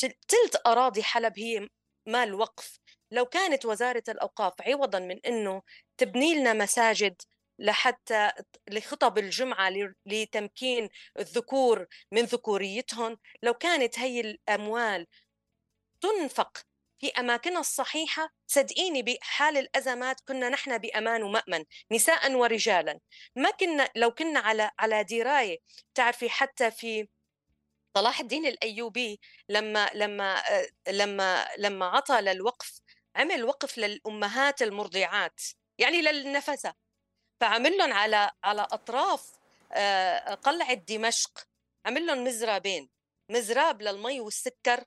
ثلث 0.00 0.56
أراضي 0.66 1.02
حلب 1.02 1.38
هي 1.38 1.68
مال 2.06 2.34
وقف 2.34 2.78
لو 3.12 3.26
كانت 3.26 3.66
وزارة 3.66 4.02
الأوقاف 4.08 4.52
عوضا 4.60 4.98
من 4.98 5.20
إنه 5.26 5.62
تبني 5.96 6.34
لنا 6.34 6.52
مساجد 6.52 7.22
لحتى 7.58 8.30
لخطب 8.70 9.18
الجمعة 9.18 9.72
لتمكين 10.06 10.88
الذكور 11.18 11.86
من 12.12 12.22
ذكوريتهم 12.22 13.18
لو 13.42 13.54
كانت 13.54 13.98
هي 13.98 14.20
الأموال 14.20 15.06
تنفق 16.00 16.58
في 17.00 17.08
أماكنها 17.08 17.60
الصحيحة 17.60 18.28
صدقيني 18.46 19.02
بحال 19.02 19.56
الأزمات 19.56 20.20
كنا 20.20 20.48
نحن 20.48 20.78
بأمان 20.78 21.22
ومأمن 21.22 21.64
نساء 21.92 22.32
ورجالا. 22.32 23.00
ما 23.36 23.50
كنا 23.50 23.90
لو 23.96 24.10
كنا 24.10 24.40
على 24.40 24.70
على 24.78 25.04
دراية 25.04 25.58
تعرفي 25.94 26.30
حتى 26.30 26.70
في 26.70 27.08
صلاح 27.96 28.20
الدين 28.20 28.46
الأيوبي 28.46 29.20
لما 29.48 29.90
لما 29.94 30.42
لما 30.88 31.48
لما 31.58 31.86
عطى 31.86 32.20
للوقف 32.20 32.80
عمل 33.16 33.44
وقف 33.44 33.78
للأمهات 33.78 34.62
المرضعات 34.62 35.40
يعني 35.78 36.02
للنفسة. 36.02 36.74
فعمل 37.40 37.76
لهم 37.78 37.92
على 37.92 38.30
على 38.44 38.62
أطراف 38.62 39.32
آه، 39.72 40.34
قلعة 40.34 40.74
دمشق 40.74 41.46
عمل 41.86 42.06
لهم 42.06 42.24
مزرابين 42.24 42.90
مزراب 43.30 43.82
للمي 43.82 44.20
والسكر 44.20 44.84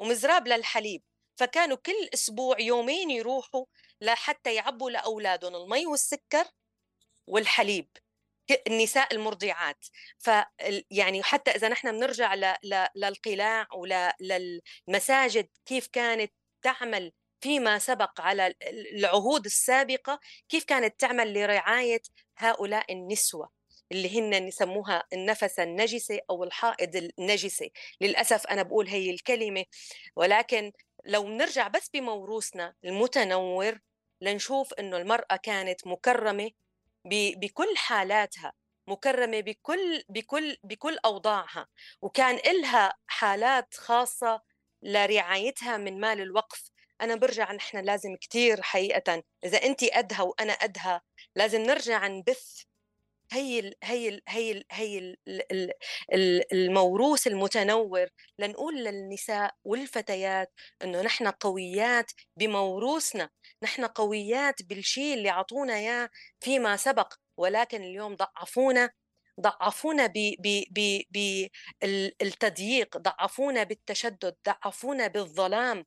ومزراب 0.00 0.48
للحليب. 0.48 1.02
فكانوا 1.42 1.76
كل 1.76 2.08
أسبوع 2.14 2.60
يومين 2.60 3.10
يروحوا 3.10 3.64
لحتى 4.00 4.54
يعبوا 4.54 4.90
لأولادهم 4.90 5.54
المي 5.54 5.86
والسكر 5.86 6.44
والحليب 7.26 7.88
النساء 8.66 9.14
المرضعات. 9.14 9.86
ف 10.18 10.30
يعني 10.90 11.22
حتى 11.22 11.50
إذا 11.50 11.68
نحن 11.68 11.92
بنرجع 11.92 12.34
ل... 12.34 12.54
ل... 12.62 12.86
للقلاع 12.96 13.66
وللمساجد 13.74 15.48
كيف 15.66 15.86
كانت 15.86 16.32
تعمل 16.62 17.12
فيما 17.40 17.78
سبق 17.78 18.20
على 18.20 18.54
العهود 18.92 19.44
السابقة 19.44 20.20
كيف 20.48 20.64
كانت 20.64 21.00
تعمل 21.00 21.34
لرعاية 21.34 22.02
هؤلاء 22.38 22.92
النسوة 22.92 23.50
اللي 23.92 24.18
هن 24.18 24.48
يسموها 24.48 25.04
النفس 25.12 25.58
النجسة 25.58 26.20
أو 26.30 26.44
الحائض 26.44 27.10
النجسة. 27.18 27.70
للأسف 28.00 28.46
أنا 28.46 28.62
بقول 28.62 28.88
هي 28.88 29.10
الكلمة 29.10 29.64
ولكن 30.16 30.72
لو 31.04 31.28
نرجع 31.28 31.68
بس 31.68 31.88
بموروثنا 31.88 32.74
المتنور 32.84 33.78
لنشوف 34.20 34.74
إنه 34.74 34.96
المرأة 34.96 35.36
كانت 35.36 35.86
مكرمة 35.86 36.50
بكل 37.36 37.76
حالاتها 37.76 38.52
مكرمة 38.86 39.40
بكل 39.40 40.04
بكل 40.08 40.56
بكل 40.64 40.98
أوضاعها 41.04 41.68
وكان 42.02 42.34
إلها 42.34 42.92
حالات 43.06 43.74
خاصة 43.74 44.42
لرعايتها 44.82 45.76
من 45.76 46.00
مال 46.00 46.20
الوقف. 46.20 46.70
أنا 47.00 47.14
برجع 47.14 47.52
نحن 47.52 47.78
لازم 47.78 48.16
كثير 48.16 48.62
حقيقه 48.62 49.22
إذا 49.44 49.62
انت 49.62 49.82
أدهى 49.82 50.22
وأنا 50.22 50.52
أدهى 50.52 51.00
لازم 51.36 51.60
نرجع 51.60 52.06
نبث 52.06 52.62
هي 53.32 53.58
ال 53.60 53.74
هي 53.84 54.08
ال 54.08 54.22
هي 54.28 54.52
ال 54.52 54.64
هي 54.72 54.98
ال 56.12 56.52
الموروث 56.52 57.26
المتنور 57.26 58.08
لنقول 58.38 58.84
للنساء 58.84 59.54
والفتيات 59.64 60.52
إنه 60.82 61.02
نحن 61.02 61.28
قويات 61.28 62.10
بموروثنا 62.36 63.30
نحن 63.62 63.84
قويات 63.84 64.62
بالشيء 64.62 65.14
اللي 65.14 65.28
عطونا 65.30 65.74
إياه 65.74 66.10
فيما 66.40 66.76
سبق 66.76 67.14
ولكن 67.36 67.82
اليوم 67.82 68.16
ضعفونا 68.16 68.90
ضعفونا 69.40 70.06
بالتضييق 71.82 72.96
ضعفونا 72.96 73.62
بالتشدد 73.62 74.36
ضعفونا 74.48 75.06
بالظلام. 75.06 75.84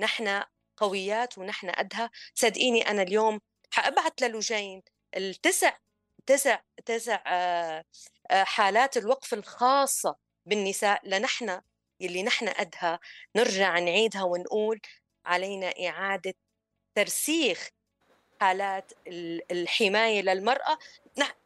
نحن 0.00 0.42
قويات 0.76 1.38
ونحن 1.38 1.70
قدها 1.70 2.10
صدقيني 2.34 2.90
أنا 2.90 3.02
اليوم 3.02 3.40
حأبعث 3.70 4.12
للوجين 4.22 4.82
التسع 5.16 5.76
تسع 6.26 6.60
تسع 6.86 7.22
آه، 7.26 7.84
آه، 8.30 8.44
حالات 8.44 8.96
الوقف 8.96 9.34
الخاصة 9.34 10.16
بالنساء 10.46 11.08
لنحن 11.08 11.60
يلي 12.00 12.22
نحن 12.22 12.48
قدها 12.48 13.00
نرجع 13.36 13.78
نعيدها 13.78 14.22
ونقول 14.22 14.80
علينا 15.26 15.72
إعادة 15.88 16.34
ترسيخ 16.94 17.70
حالات 18.40 18.92
الحماية 19.50 20.22
للمرأة. 20.22 20.78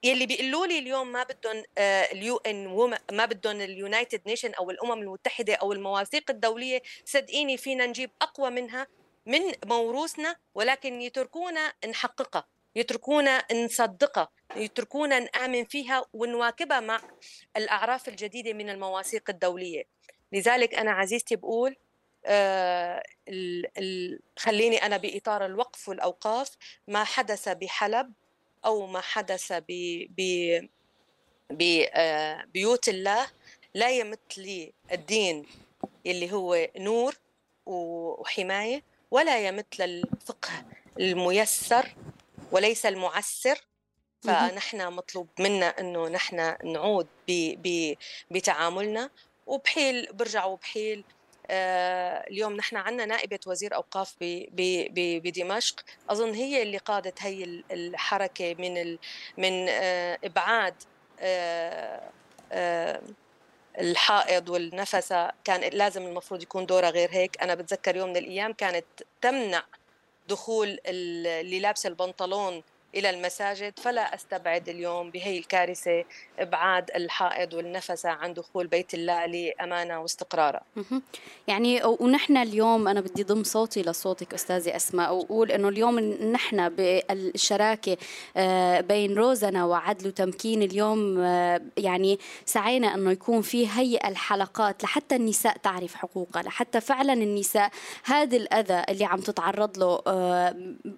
يلي 0.02 0.26
بيقولوا 0.26 0.66
لي 0.66 0.78
اليوم 0.78 1.12
ما 1.12 1.22
بدهم 1.22 1.64
آه، 1.78 2.02
ال 2.12 2.36
UN 2.36 2.68
ما 3.12 3.24
بدهم 3.26 3.60
ال 3.60 3.69
United 3.69 4.22
Nation 4.26 4.54
أو 4.54 4.70
الأمم 4.70 5.02
المتحدة 5.02 5.54
أو 5.54 5.72
المواثيق 5.72 6.30
الدولية 6.30 6.82
صدقيني 7.04 7.56
فينا 7.56 7.86
نجيب 7.86 8.10
أقوى 8.22 8.50
منها 8.50 8.86
من 9.26 9.40
موروثنا 9.66 10.36
ولكن 10.54 11.00
يتركونا 11.02 11.72
نحققها. 11.88 12.53
يتركونا 12.76 13.44
نصدقها 13.52 14.28
يتركونا 14.56 15.18
نآمن 15.18 15.64
فيها 15.64 16.04
ونواكبها 16.12 16.80
مع 16.80 17.00
الأعراف 17.56 18.08
الجديدة 18.08 18.52
من 18.52 18.70
المواثيق 18.70 19.30
الدولية. 19.30 19.84
لذلك 20.32 20.74
أنا 20.74 20.90
عزيزتي 20.90 21.36
بقول 21.36 21.76
آه 22.26 23.02
خليني 24.36 24.76
أنا 24.86 24.96
بإطار 24.96 25.46
الوقف 25.46 25.88
والأوقاف 25.88 26.56
ما 26.88 27.04
حدث 27.04 27.48
بحلب 27.48 28.12
أو 28.64 28.86
ما 28.86 29.00
حدث 29.00 29.52
ب 29.52 29.66
ب 30.16 30.58
ببيوت 31.50 32.88
آه 32.88 32.92
الله 32.92 33.26
لا 33.74 33.90
يمت 33.90 34.38
لي 34.38 34.72
الدين 34.92 35.46
اللي 36.06 36.32
هو 36.32 36.68
نور 36.76 37.14
وحماية 37.66 38.82
ولا 39.10 39.48
يمت 39.48 39.78
للفقه 39.78 40.64
الميسر 41.00 41.94
وليس 42.54 42.86
المعسر 42.86 43.58
فنحن 44.22 44.92
مطلوب 44.92 45.28
منا 45.38 45.80
إنه 45.80 46.08
نحن 46.08 46.56
نعود 46.64 47.06
بتعاملنا. 48.30 49.10
وبحيل 49.46 50.08
برجع 50.12 50.44
وبحيل 50.44 51.04
آه 51.50 52.26
اليوم 52.30 52.56
نحن 52.56 52.76
عندنا 52.76 53.04
نائبة 53.06 53.38
وزير 53.46 53.74
أوقاف 53.74 54.14
بدمشق. 55.24 55.80
أظن 56.10 56.34
هي 56.34 56.62
اللي 56.62 56.78
قادت 56.78 57.22
هي 57.22 57.44
الحركة 57.70 58.54
من 58.54 58.76
ال 58.78 58.98
من 59.38 59.66
آه 59.68 60.18
إبعاد 60.24 60.74
آه 61.20 62.10
آه 62.52 63.02
الحائض 63.78 64.48
والنفسة 64.48 65.30
كان 65.44 65.60
لازم 65.60 66.02
المفروض 66.06 66.42
يكون 66.42 66.66
دورها 66.66 66.90
غير 66.90 67.08
هيك. 67.12 67.42
أنا 67.42 67.54
بتذكر 67.54 67.96
يوم 67.96 68.08
من 68.08 68.16
الأيام 68.16 68.52
كانت 68.52 68.86
تمنع 69.20 69.64
دخول 70.28 70.78
اللي 70.86 71.60
لابسه 71.60 71.88
البنطلون 71.88 72.62
إلى 72.96 73.10
المساجد 73.10 73.78
فلا 73.78 74.14
أستبعد 74.14 74.68
اليوم 74.68 75.10
بهي 75.10 75.38
الكارثة 75.38 76.04
إبعاد 76.38 76.90
الحائض 76.96 77.54
والنفسه 77.54 78.10
عن 78.10 78.34
دخول 78.34 78.66
بيت 78.66 78.94
الله 78.94 79.26
لأمانة 79.26 80.00
واستقرار 80.00 80.60
يعني 81.48 81.84
ونحن 81.84 82.36
اليوم 82.36 82.88
أنا 82.88 83.00
بدي 83.00 83.22
ضم 83.22 83.42
صوتي 83.42 83.82
لصوتك 83.82 84.34
أستاذة 84.34 84.76
أسماء 84.76 85.14
وأقول 85.14 85.52
إنه 85.52 85.68
اليوم 85.68 85.98
نحن 86.32 86.68
بالشراكة 86.68 87.96
آه، 88.36 88.80
بين 88.80 89.14
روزنا 89.14 89.64
وعدل 89.64 90.08
وتمكين 90.08 90.62
اليوم 90.62 91.18
آه، 91.18 91.60
يعني 91.76 92.18
سعينا 92.44 92.94
إنه 92.94 93.10
يكون 93.10 93.42
في 93.42 93.68
هي 93.68 93.98
الحلقات 94.04 94.84
لحتى 94.84 95.16
النساء 95.16 95.56
تعرف 95.56 95.94
حقوقها 95.94 96.42
لحتى 96.42 96.80
فعلا 96.80 97.12
النساء 97.12 97.70
هذا 98.04 98.36
الأذى 98.36 98.82
اللي 98.88 99.04
عم 99.04 99.20
تتعرض 99.20 99.78
له 99.78 100.02
آه، 100.06 100.56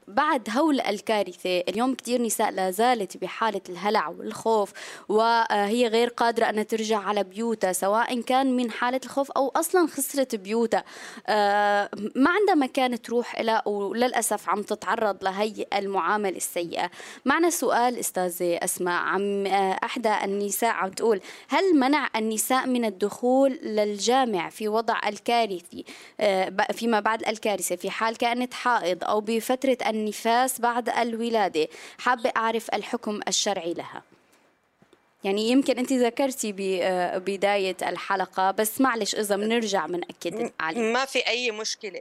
بعد 0.09 0.49
هول 0.51 0.81
الكارثة 0.81 1.61
اليوم 1.61 1.86
اليوم 1.87 1.97
كثير 1.97 2.23
نساء 2.23 2.51
لا 2.51 2.71
زالت 2.71 3.17
بحالة 3.17 3.61
الهلع 3.69 4.09
والخوف 4.09 4.73
وهي 5.09 5.87
غير 5.87 6.09
قادرة 6.09 6.45
أن 6.45 6.67
ترجع 6.67 6.99
على 6.99 7.25
بيوتها 7.25 7.73
سواء 7.73 8.21
كان 8.21 8.57
من 8.57 8.71
حالة 8.71 9.01
الخوف 9.05 9.31
أو 9.31 9.53
أصلا 9.57 9.87
خسرت 9.87 10.35
بيوتها. 10.35 10.85
آه، 11.27 11.91
ما 12.15 12.31
عندها 12.31 12.55
مكان 12.55 13.03
تروح 13.03 13.41
إلى 13.41 13.63
وللأسف 13.67 14.49
عم 14.49 14.63
تتعرض 14.63 15.25
لهي 15.25 15.67
المعاملة 15.75 16.37
السيئة. 16.37 16.91
معنا 17.25 17.51
سؤال 17.51 17.99
أستاذة 17.99 18.59
أسماء. 18.65 19.03
عم 19.03 19.47
آه، 19.47 19.79
أحدى 19.85 20.15
النساء 20.25 20.71
عم 20.71 20.91
تقول 20.91 21.21
هل 21.49 21.75
منع 21.75 22.09
النساء 22.17 22.67
من 22.67 22.85
الدخول 22.85 23.53
للجامع 23.53 24.49
في 24.49 24.69
وضع 24.69 25.01
الكارثي؟ 25.09 25.85
آه، 26.21 26.53
فيما 26.73 27.01
بعد 27.01 27.29
الكارثة 27.29 27.77
في 27.77 27.91
حال 27.91 28.17
كانت 28.17 28.55
حائض 28.55 29.05
أو 29.05 29.21
بفترة 29.21 29.79
النفاس 29.87 30.61
بعد 30.61 30.89
الولادة. 30.89 31.69
حابة 31.99 32.33
أعرف 32.37 32.75
الحكم 32.75 33.21
الشرعي 33.29 33.75
لها. 33.75 34.03
يعني 35.25 35.51
يمكن 35.51 35.79
أنت 35.79 35.93
ذكرتي 35.93 36.55
ببدايه 36.57 37.77
الحلقة 37.83 38.51
بس 38.51 38.81
معلش 38.81 39.15
إذا 39.15 39.37
بنرجع 39.37 39.87
بنأكد 39.87 40.53
عليه. 40.61 40.93
ما 40.93 41.05
في 41.05 41.27
أي 41.27 41.51
مشكلة. 41.51 42.01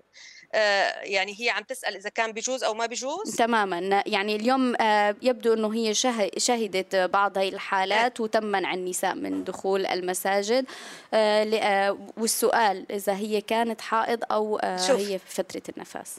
آه، 0.54 1.02
يعني 1.02 1.36
هي 1.40 1.50
عم 1.50 1.64
تسأل 1.64 1.96
إذا 1.96 2.10
كان 2.10 2.32
بجوز 2.32 2.64
أو 2.64 2.74
ما 2.74 2.86
بجوز. 2.86 3.36
تماما. 3.36 4.04
يعني 4.06 4.36
اليوم 4.36 4.76
آه، 4.82 5.16
يبدو 5.22 5.54
إنه 5.54 5.74
هي 5.74 5.94
شهدت 6.38 6.96
بعض 6.96 7.38
هذه 7.38 7.50
الحالات 7.50 8.20
وتم 8.20 8.46
منع 8.46 8.74
النساء 8.74 9.16
من 9.16 9.44
دخول 9.44 9.86
المساجد. 9.86 10.66
آه، 11.14 11.98
والسؤال 12.18 12.86
إذا 12.92 13.16
هي 13.16 13.42
كانت 13.42 13.82
حائض 13.82 14.20
أو 14.32 14.60
هي 14.90 15.20
في 15.20 15.36
فترة 15.36 15.62
النفاس. 15.78 16.18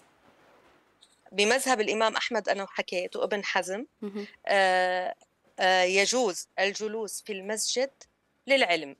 بمذهب 1.32 1.80
الإمام 1.80 2.16
أحمد 2.16 2.48
أنا 2.48 2.66
حكيت 2.68 3.16
وابن 3.16 3.44
حزم 3.44 3.86
آه 4.46 5.14
آه 5.58 5.82
يجوز 5.82 6.48
الجلوس 6.58 7.22
في 7.22 7.32
المسجد 7.32 7.90
للعلم. 8.46 8.96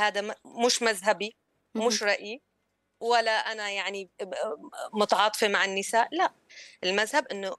هذا 0.00 0.34
مش 0.44 0.82
مذهبي 0.82 1.36
مش 1.74 2.02
رأيي 2.02 2.40
ولا 3.00 3.52
أنا 3.52 3.70
يعني 3.70 4.08
متعاطفة 4.92 5.48
مع 5.48 5.64
النساء 5.64 6.08
لا. 6.12 6.32
المذهب 6.84 7.26
أنه 7.26 7.56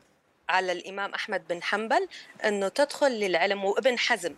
على 0.50 0.72
الإمام 0.72 1.14
أحمد 1.14 1.48
بن 1.48 1.64
حنبل 1.64 2.08
أنه 2.46 2.68
تدخل 2.68 3.12
للعلم 3.12 3.66
وابن 3.66 4.00
حزم 4.00 4.36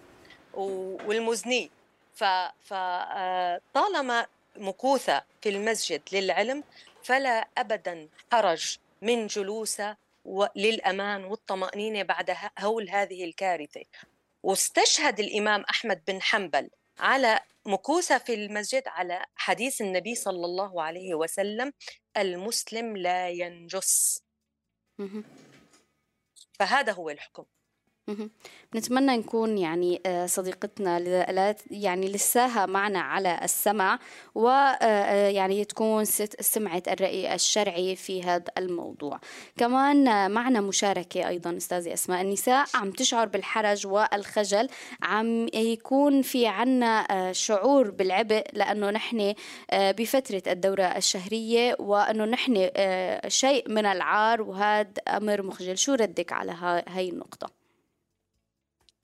والمزني. 0.53 1.71
فطالما 2.15 4.19
آه، 4.19 4.27
مكوثة 4.55 5.23
في 5.41 5.49
المسجد 5.49 6.01
للعلم 6.12 6.63
فلا 7.04 7.48
ابدا 7.58 8.10
حرج 8.32 8.78
من 9.02 9.28
جلوسه 9.28 9.98
للأمان 10.56 11.24
والطمأنينة 11.24 12.04
بعد 12.04 12.36
هول 12.60 12.90
هذه 12.90 13.24
الكارثة. 13.24 13.86
واستشهد 14.44 15.20
الإمام 15.20 15.62
أحمد 15.62 16.06
بن 16.06 16.22
حنبل 16.22 16.70
على 17.00 17.40
مكوسة 17.66 18.18
في 18.18 18.34
المسجد 18.34 18.88
على 18.88 19.26
حديث 19.36 19.82
النبي 19.82 20.16
صلى 20.16 20.46
الله 20.46 20.84
عليه 20.84 21.16
وسلم 21.16 21.74
المسلم 22.18 22.98
لا 22.98 23.30
ينجس. 23.30 24.24
فهذا 26.60 26.92
هو 26.92 27.10
الحكم. 27.10 27.46
نتمنى 28.76 29.17
نكون 29.17 29.58
يعني 29.58 30.02
آه، 30.06 30.26
صديقتنا 30.26 31.00
يعني 31.72 32.08
لساها 32.12 32.65
معنا 32.65 33.00
على 33.00 33.39
السمع 33.43 34.00
ويعني 34.36 35.58
آه، 35.58 35.62
آه، 35.62 35.63
تكون 35.63 36.06
سمعت 36.39 36.88
الرأي 36.88 37.36
الشرعي 37.36 37.95
في 37.95 38.24
هذا 38.24 38.52
الموضوع. 38.58 39.19
كمان 39.58 40.32
معنا 40.32 40.62
مشاركة 40.62 41.28
أيضا 41.28 41.58
أستاذة 41.58 41.93
أسماء. 41.93 42.22
النساء 42.22 42.65
عم 42.74 42.91
تشعر 42.91 43.28
بالحرج 43.28 43.88
والخجل 43.88 44.69
عم 45.02 45.48
يكون 45.54 46.22
في 46.22 46.48
عنا 46.48 47.08
شعور 47.32 47.91
بالعبء 47.91 48.43
لأنه 48.54 48.89
نحن 48.89 49.34
بفترة 49.74 50.43
الدورة 50.48 50.84
الشهرية 50.84 51.76
وأنه 51.80 52.26
نحن 52.26 52.69
شيء 53.28 53.69
من 53.69 53.86
العار 53.86 54.41
وهذا 54.41 54.89
أمر 55.08 55.41
مخجل. 55.41 55.78
شو 55.78 55.93
ردك 55.93 56.34
على 56.34 56.52
هاي 56.88 57.10
النقطة؟ 57.10 57.59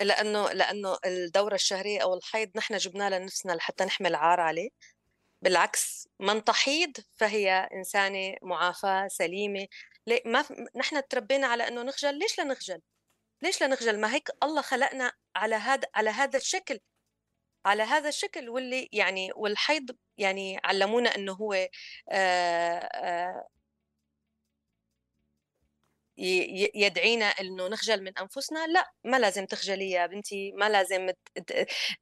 لأنه 0.02 0.52
لأنه 0.52 0.98
الدورة 1.06 1.56
الشهرية 1.56 2.02
أو 2.04 2.14
الحيض 2.14 2.52
نحن 2.56 2.78
جبناه 2.78 3.10
لنفسنا 3.10 3.52
لحتى 3.54 3.86
نحمل 3.86 4.16
عار 4.16 4.40
عليه. 4.40 4.70
بالعكس 5.42 6.08
من 6.20 6.44
تحيض 6.44 6.92
فهي 7.18 7.70
إنسانة 7.74 8.36
معافاة 8.42 9.08
سليمة. 9.08 9.68
ما 10.26 10.42
ف... 10.42 10.54
نحن 10.76 11.08
تربينا 11.10 11.48
على 11.48 11.68
إنه 11.68 11.84
نخجل. 11.84 12.20
ليش 12.20 12.38
لا 12.38 12.44
نخجل 12.44 12.82
ليش 13.42 13.62
لا 13.62 13.68
نخجل 13.68 14.00
ما 14.00 14.14
هيك 14.14 14.30
الله 14.44 14.62
خلقنا 14.62 15.14
على 15.36 15.56
هذا 15.56 15.88
على 15.96 16.10
هذا 16.10 16.38
الشكل. 16.38 16.80
على 17.66 17.84
هذا 17.84 18.10
الشكل 18.10 18.50
واللي 18.50 18.90
يعني 18.94 19.32
والحيض 19.36 19.92
يعني 20.18 20.60
علمونا 20.64 21.16
إنه 21.16 21.34
هو 21.34 21.54
آآ 21.54 21.70
آه، 22.12 22.80
آآ 22.80 23.48
يدعينا 26.75 27.25
إنه 27.25 27.67
نخجل 27.67 28.04
من 28.04 28.17
أنفسنا 28.17 28.67
لا 28.67 28.91
ما 29.04 29.17
لازم 29.19 29.45
تخجلي 29.45 29.91
يا 29.91 30.06
بنتي 30.06 30.51
ما 30.51 30.69
لازم 30.69 31.10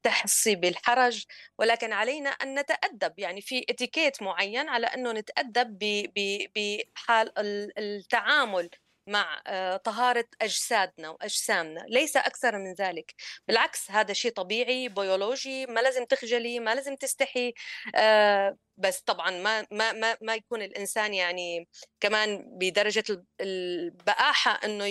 تحسي 0.04 0.56
بالحرج. 0.56 1.26
ولكن 1.60 1.94
علينا 1.94 2.30
أن 2.30 2.60
نتأدب. 2.60 3.20
يعني 3.20 3.42
في 3.42 3.66
اتيكيت 3.70 4.22
معين 4.24 4.70
على 4.70 4.88
أنه 4.88 5.12
نتأدب 5.12 5.78
بحال 6.56 7.32
التعامل 7.78 8.70
مع 9.08 9.42
آه، 9.48 9.78
طهارة 9.78 10.26
أجسادنا 10.42 11.10
وأجسامنا 11.10 11.86
ليس 11.90 12.18
أكثر 12.18 12.58
من 12.58 12.74
ذلك. 12.74 13.14
بالعكس 13.48 13.92
هذا 13.92 14.14
شيء 14.14 14.32
طبيعي 14.32 14.90
بيولوجي 14.90 15.66
ما 15.66 15.80
لازم 15.80 16.06
تخجلي 16.06 16.60
ما 16.60 16.76
لازم 16.76 16.96
تستحي 16.96 17.54
آه، 17.96 18.58
بس 18.78 19.00
طبعا 19.02 19.32
ما 19.32 19.68
ما 19.72 19.92
ما 19.92 20.18
ما 20.22 20.36
يكون 20.36 20.62
الإنسان 20.62 21.14
يعني 21.14 21.68
كمان 22.00 22.44
بدرجة 22.60 23.26
البقاحه 23.42 24.60
إنه 24.66 24.86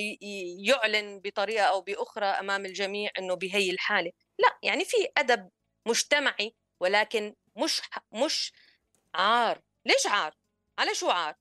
يعلن 0.68 1.20
بطريقة 1.20 1.64
أو 1.64 1.80
بأخرى 1.80 2.26
أمام 2.26 2.66
الجميع 2.66 3.10
إنه 3.18 3.34
بهي 3.34 3.70
الحالة. 3.70 4.12
لا 4.38 4.58
يعني 4.62 4.84
في 4.84 4.96
أدب 5.18 5.50
مجتمعي 5.86 6.54
ولكن 6.80 7.34
مش 7.56 7.82
مش 8.12 8.52
عار. 9.14 9.62
ليش 9.86 10.06
عار؟ 10.06 10.34
على 10.78 10.94
شو 10.94 11.10
عار؟ 11.10 11.34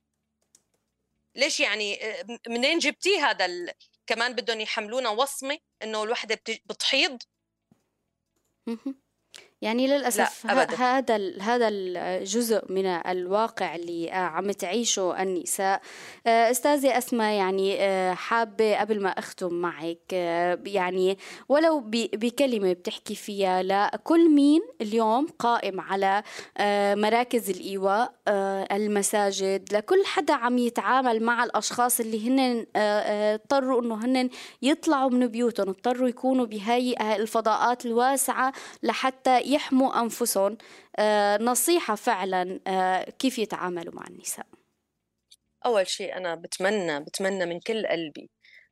ليش 1.35 1.59
يعني 1.59 2.05
آه، 2.05 2.25
منين 2.47 2.79
جبتيه 2.79 3.25
هذا 3.29 3.45
ال... 3.45 3.71
كمان 4.07 4.35
بدهم 4.35 4.59
يحملونا 4.59 5.09
وصمة 5.09 5.57
إنه 5.83 6.03
الوحدة 6.03 6.39
بتحيض؟ 6.65 7.17
يعني 9.61 9.87
للأسف 9.87 10.45
هذا 10.45 11.17
هذا 11.41 11.67
الجزء 11.67 12.71
من 12.71 12.85
الواقع 12.85 13.75
اللي 13.75 14.11
آه، 14.11 14.15
عم 14.15 14.51
تعيشه 14.51 15.21
النساء. 15.21 15.81
آه، 16.27 16.51
أستاذة 16.51 16.97
أسماء 16.97 17.33
يعني 17.33 17.77
حابة 18.15 18.79
قبل 18.79 19.01
ما 19.01 19.09
أختم 19.09 19.53
معك 19.53 20.13
يعني 20.65 21.17
ولو 21.49 21.79
بكلمة 21.89 22.73
بتحكي 22.73 23.15
فيها 23.15 23.63
لكل 23.63 24.29
مين 24.29 24.61
اليوم 24.81 25.27
قائم 25.27 25.81
على 25.81 26.23
مراكز 26.95 27.49
الإيواء؟ 27.49 28.13
المساجد 28.71 29.73
لكل 29.73 30.05
حدا 30.05 30.33
عم 30.33 30.57
يتعامل 30.57 31.23
مع 31.23 31.43
الأشخاص 31.43 31.99
اللي 31.99 32.29
هن 32.29 32.65
اضطروا 32.75 33.81
إنه 33.81 34.05
هن 34.05 34.29
يطلعوا 34.61 35.09
من 35.09 35.27
بيوتهم 35.27 35.69
اضطروا 35.69 36.09
يكونوا 36.09 36.45
بهاي 36.45 36.95
الفضاءات 37.15 37.85
الواسعة 37.85 38.53
لحتى 38.83 39.41
يحموا 39.45 40.01
أنفسهم. 40.01 40.57
آه، 40.99 41.37
نصيحة 41.37 41.95
فعلا 41.95 42.59
آه، 42.67 43.03
كيف 43.03 43.39
يتعاملوا 43.39 43.95
مع 43.95 44.07
النساء؟ 44.07 44.45
أول 45.65 45.87
شيء 45.87 46.17
أنا 46.17 46.35
بتمنى 46.35 46.99
بتمنى 46.99 47.45
من 47.45 47.59
كل 47.59 47.87
قلبي 47.87 48.29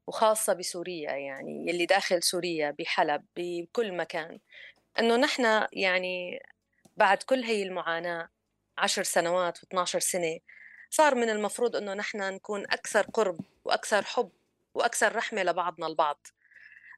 وخاصة 0.07 0.53
بسوريا 0.53 1.11
يعني 1.11 1.65
يلي 1.69 1.85
داخل 1.85 2.23
سوريا 2.23 2.75
بحلب 2.79 3.25
بكل 3.35 3.97
مكان 3.97 4.39
أنه 4.99 5.15
نحن 5.15 5.67
يعني 5.73 6.39
بعد 6.97 7.23
كل 7.23 7.43
هي 7.43 7.63
المعاناة 7.63 8.29
عشر 8.79 9.03
سنوات 9.03 9.57
و12 9.57 9.83
سنة 9.83 10.39
صار 10.89 11.15
من 11.15 11.29
المفروض 11.29 11.75
أنه 11.75 11.93
نحن 11.93 12.33
نكون 12.33 12.63
أكثر 12.63 13.01
قرب 13.01 13.39
وأكثر 13.65 14.03
حب 14.03 14.31
وأكثر 14.73 15.15
رحمة 15.15 15.43
لبعضنا 15.43 15.87
البعض. 15.87 16.27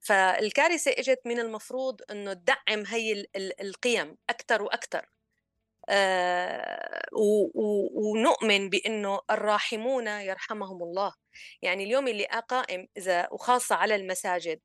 فالكارثة 0.02 0.91
إجت 0.91 1.20
من 1.26 1.39
المفروض 1.39 2.02
إنه 2.12 2.34
تدعم 2.34 2.86
هي 2.88 3.26
القيم 3.62 4.17
أكثر 4.30 4.62
وأكثر. 4.62 5.06
آه 5.89 7.06
ونؤمن 7.94 8.70
بإنه 8.70 9.20
الراحمون 9.32 10.08
يرحمهم 10.08 10.84
الله. 10.84 11.13
يعني 11.62 11.84
اليوم 11.84 12.08
اللي 12.08 12.26
قائم 12.26 12.88
إذا 12.98 13.28
وخاصة 13.32 13.76
على 13.76 13.96
المساجد 13.96 14.60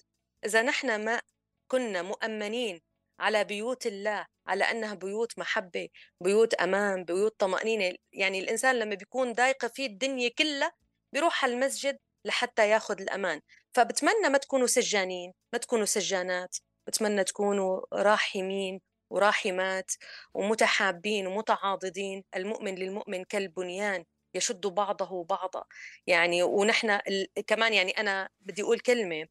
إذا 0.44 0.62
نحن 0.62 1.05
ما 1.05 1.20
كنا 1.68 2.02
مؤمنين 2.02 2.83
على 3.18 3.44
بيوت 3.44 3.87
الله 3.87 4.26
على 4.46 4.64
أنها 4.64 4.94
بيوت 4.94 5.38
محبة 5.38 5.88
بيوت 6.20 6.55
أمان 6.55 7.05
بيوت 7.05 7.40
طمأنينة. 7.40 7.94
يعني 8.12 8.40
الإنسان 8.40 8.79
لما 8.79 8.94
بيكون 8.94 9.33
ضايقه 9.33 9.68
فيه 9.68 9.87
الدنيا 9.87 10.31
كلها 10.38 10.72
بيروح 11.12 11.44
على 11.44 11.52
المسجد 11.55 11.98
لحتى 12.24 12.70
ياخذ 12.70 13.00
الأمان. 13.00 13.40
فبتمنى 13.74 14.29
ما 14.31 14.38
تكونوا 14.38 14.66
سجانين 14.66 15.33
ما 15.52 15.59
تكونوا 15.59 15.85
سجانات 15.85 16.57
بتمنى 16.87 17.24
تكونوا 17.24 17.81
راحمين 17.92 18.81
وراحمات 19.11 19.90
ومتحابين 20.35 21.26
ومتعاضدين. 21.26 22.24
المؤمن 22.37 22.74
للمؤمن 22.74 23.24
كالبنيان 23.24 24.05
يشد 24.35 24.66
بعضه 24.66 25.24
بعضا. 25.24 25.64
يعني 26.07 26.42
ونحن 26.42 26.90
ال... 26.90 27.26
كمان 27.46 27.74
يعني 27.74 27.90
أنا 27.90 28.29
بدي 28.40 28.62
أقول 28.62 28.81
كلمة 28.81 29.26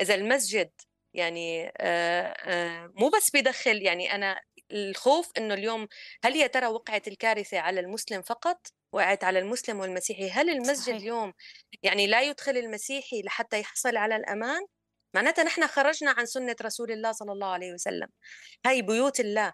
إذا 0.00 0.14
المسجد 0.14 0.70
يعني 1.14 1.72
مو 2.96 3.08
بس 3.08 3.30
بيدخل 3.30 3.82
يعني 3.82 4.14
أنا 4.14 4.40
الخوف 4.72 5.30
إنه 5.38 5.54
اليوم 5.54 5.88
هل 6.24 6.36
يا 6.36 6.46
ترى 6.46 6.66
وقعت 6.66 7.08
الكارثة 7.08 7.58
على 7.58 7.80
المسلم 7.80 8.22
فقط؟ 8.22 8.66
وقعت 8.92 9.24
على 9.24 9.38
المسلم 9.38 9.80
والمسيحي؟ 9.80 10.30
هل 10.30 10.50
المسجد 10.50 10.82
صحيح. 10.82 10.96
اليوم 10.96 11.32
يعني 11.82 12.06
لا 12.06 12.22
يدخل 12.22 12.56
المسيحي 12.56 13.22
لحتى 13.22 13.60
يحصل 13.60 13.96
على 13.96 14.16
الأمان؟ 14.16 14.66
معناتها 15.14 15.44
نحن 15.44 15.66
خرجنا 15.66 16.10
عن 16.10 16.26
سنة 16.26 16.56
رسول 16.62 16.92
الله 16.92 17.12
صلى 17.12 17.32
الله 17.32 17.46
عليه 17.46 17.72
وسلم. 17.72 18.08
هاي 18.66 18.82
بيوت 18.82 19.20
الله. 19.20 19.52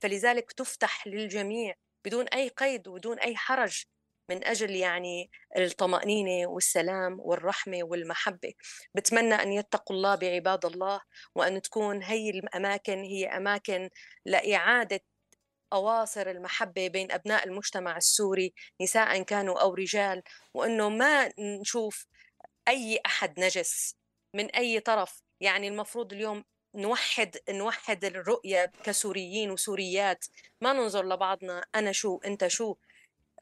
فلذلك 0.00 0.52
تفتح 0.52 1.06
للجميع 1.06 1.74
بدون 2.04 2.28
أي 2.28 2.48
قيد 2.48 2.88
وبدون 2.88 3.18
أي 3.18 3.36
حرج. 3.36 3.84
من 4.32 4.44
أجل 4.44 4.70
يعني 4.70 5.30
الطمأنينة 5.56 6.46
والسلام 6.46 7.20
والرحمة 7.20 7.78
والمحبة. 7.82 8.52
بتمنى 8.94 9.34
أن 9.34 9.52
يتقوا 9.52 9.96
الله 9.96 10.14
بعباد 10.14 10.64
الله 10.64 11.00
وأن 11.34 11.62
تكون 11.62 12.02
هي 12.02 12.30
الأماكن 12.30 13.02
هي 13.02 13.26
أماكن 13.26 13.90
لإعادة 14.26 15.00
أواصر 15.72 16.30
المحبة 16.30 16.88
بين 16.88 17.12
أبناء 17.12 17.46
المجتمع 17.46 17.96
السوري 17.96 18.54
نساء 18.80 19.22
كانوا 19.22 19.60
أو 19.60 19.74
رجال 19.74 20.22
وأنه 20.54 20.88
ما 20.88 21.32
نشوف 21.38 22.06
أي 22.68 23.00
أحد 23.06 23.40
نجس 23.40 23.96
من 24.34 24.50
أي 24.50 24.80
طرف. 24.80 25.22
يعني 25.40 25.68
المفروض 25.68 26.12
اليوم 26.12 26.44
نوحد 26.74 27.36
نوحد 27.50 28.04
الرؤية 28.04 28.72
كسوريين 28.84 29.50
وسوريات. 29.50 30.24
ما 30.60 30.72
ننظر 30.72 31.04
لبعضنا 31.04 31.64
أنا 31.74 31.92
شو 31.92 32.20
أنت 32.24 32.46
شو. 32.46 32.76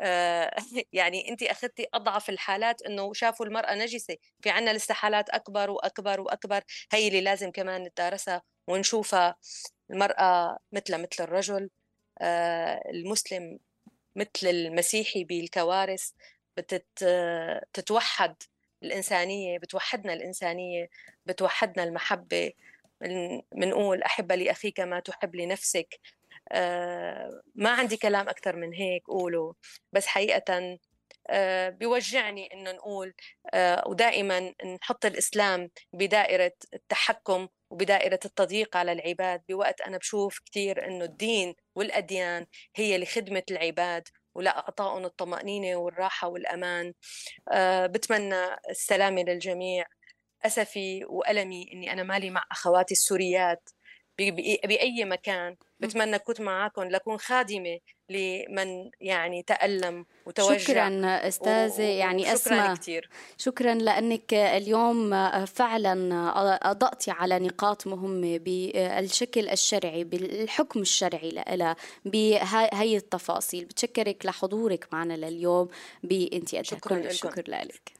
يعني 0.93 1.29
أنت 1.29 1.43
أخذتي 1.43 1.87
أضعف 1.95 2.31
الحالات 2.31 2.83
أنه 2.83 3.13
شافوا 3.13 3.47
المرأة 3.47 3.75
نجسة 3.75 4.17
في 4.43 4.51
عنا 4.51 4.71
لسه 4.73 4.95
حالات 4.95 5.31
أكبر 5.31 5.71
وأكبر 5.71 6.21
وأكبر. 6.21 6.63
هي 6.93 7.09
اللي 7.09 7.21
لازم 7.21 7.51
كمان 7.51 7.85
نتدارسها 7.85 8.43
ونشوفها 8.69 9.37
المرأة 9.91 10.59
مثل 10.73 10.99
مثل 11.03 11.25
الرجل 11.25 11.71
آه، 12.23 12.83
المسلم 12.91 13.59
مثل 14.17 14.31
المسيحي 14.49 15.25
بالكوارث. 15.25 16.11
بتتوحد 16.57 18.37
الإنسانية 18.83 19.59
بتوحدنا 19.59 20.13
الإنسانية 20.13 20.91
بتوحدنا 21.27 21.85
المحبة. 21.85 22.53
بنقول 23.53 24.03
أحب 24.03 24.33
لأخيك 24.33 24.81
ما 24.81 25.01
تحب 25.01 25.37
لنفسك. 25.37 26.01
آه، 26.01 26.20
ما 27.55 27.71
عندي 27.71 27.97
كلام 27.97 28.29
أكثر 28.29 28.57
من 28.57 28.75
هيك 28.75 29.07
قوله. 29.07 29.55
بس 29.93 30.07
حقيقة 30.07 30.79
آه، 31.31 31.69
بيوجعني 31.69 32.55
إنه 32.55 32.73
نقول 32.73 33.15
ودائما 33.87 34.55
نحط 34.81 35.05
الإسلام 35.07 35.71
بدائرة 35.93 36.53
التحكم 36.75 37.49
وبدائرة 37.71 38.21
التضييق 38.25 38.77
على 38.77 38.93
العباد. 38.93 39.43
بوقت 39.49 39.81
أنا 39.81 39.99
بشوف 39.99 40.41
كثير 40.47 40.85
أنه 40.87 41.05
الدين 41.05 41.55
والأديان 41.75 42.47
هي 42.77 42.99
لخدمة 42.99 43.43
العباد 43.51 44.09
ولأعطائهم 44.35 45.05
الطمأنينة 45.05 45.77
والراحة 45.77 46.29
والأمان. 46.29 46.95
بتمنى 47.87 48.45
السلامة 48.71 49.23
للجميع. 49.23 49.85
أسفي 50.47 51.05
وألمي 51.05 51.73
أني 51.73 51.93
أنا 51.93 52.03
مالي 52.03 52.31
مع 52.31 52.45
أخواتي 52.53 52.95
السوريات. 52.95 53.69
بأي 54.65 55.05
مكان. 55.05 55.57
بتمنى 55.81 56.19
كنت 56.19 56.41
معكم 56.41 56.83
لكون 56.83 57.19
خادمة 57.19 57.79
لمن 58.09 58.91
يعني 59.01 59.43
تألم 59.43 60.07
وتوجع. 60.27 60.57
شكرا 60.59 60.89
أستاذة 61.29 61.83
يعني 61.83 62.33
أسماء. 62.33 62.75
كتير. 62.75 63.11
شكرا 63.39 63.75
لأنك 63.75 64.35
اليوم 64.35 65.11
فعلا 65.47 66.33
أضأتي 66.71 67.11
على 67.11 67.39
نقاط 67.39 67.87
مهمة 67.87 68.39
بالشكل 68.39 69.49
الشرعي 69.49 70.05
بالحكم 70.05 70.81
الشرعي 70.81 71.31
لها 71.31 71.77
بهي 72.05 72.97
التفاصيل. 72.97 73.65
بتشكرك 73.65 74.27
لحضورك 74.27 74.89
معنا 74.93 75.15
لليوم 75.15 75.69
بإنتي 76.03 76.65
شكرا 76.65 76.99
كل 76.99 77.07
الشكر 77.07 77.45
لك. 77.49 77.93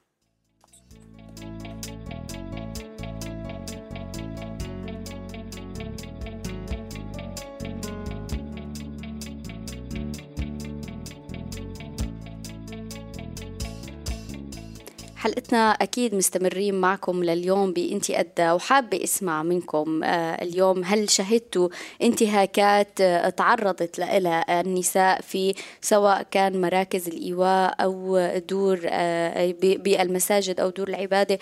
حلقتنا 15.21 15.71
أكيد 15.71 16.15
مستمرين 16.15 16.75
معكم 16.75 17.25
لليوم 17.25 17.73
بإنتي 17.73 18.21
أدى 18.21 18.51
وحابة 18.51 19.05
أسمع 19.05 19.43
منكم 19.43 20.05
آه، 20.05 20.43
اليوم 20.43 20.85
هل 20.85 21.11
شهدتوا 21.11 21.69
انتهاكات 22.03 23.01
آه، 23.01 23.29
تعرضت 23.29 23.99
لها 23.99 24.61
النساء 24.61 25.21
في 25.21 25.55
سواء 25.81 26.23
كان 26.31 26.61
مراكز 26.61 27.09
الإيواء 27.09 27.75
أو 27.81 28.19
دور 28.49 28.81
آه، 28.85 29.55
بالمساجد 29.61 30.61
أو 30.61 30.69
دور 30.69 30.89
العبادة؟ 30.89 31.39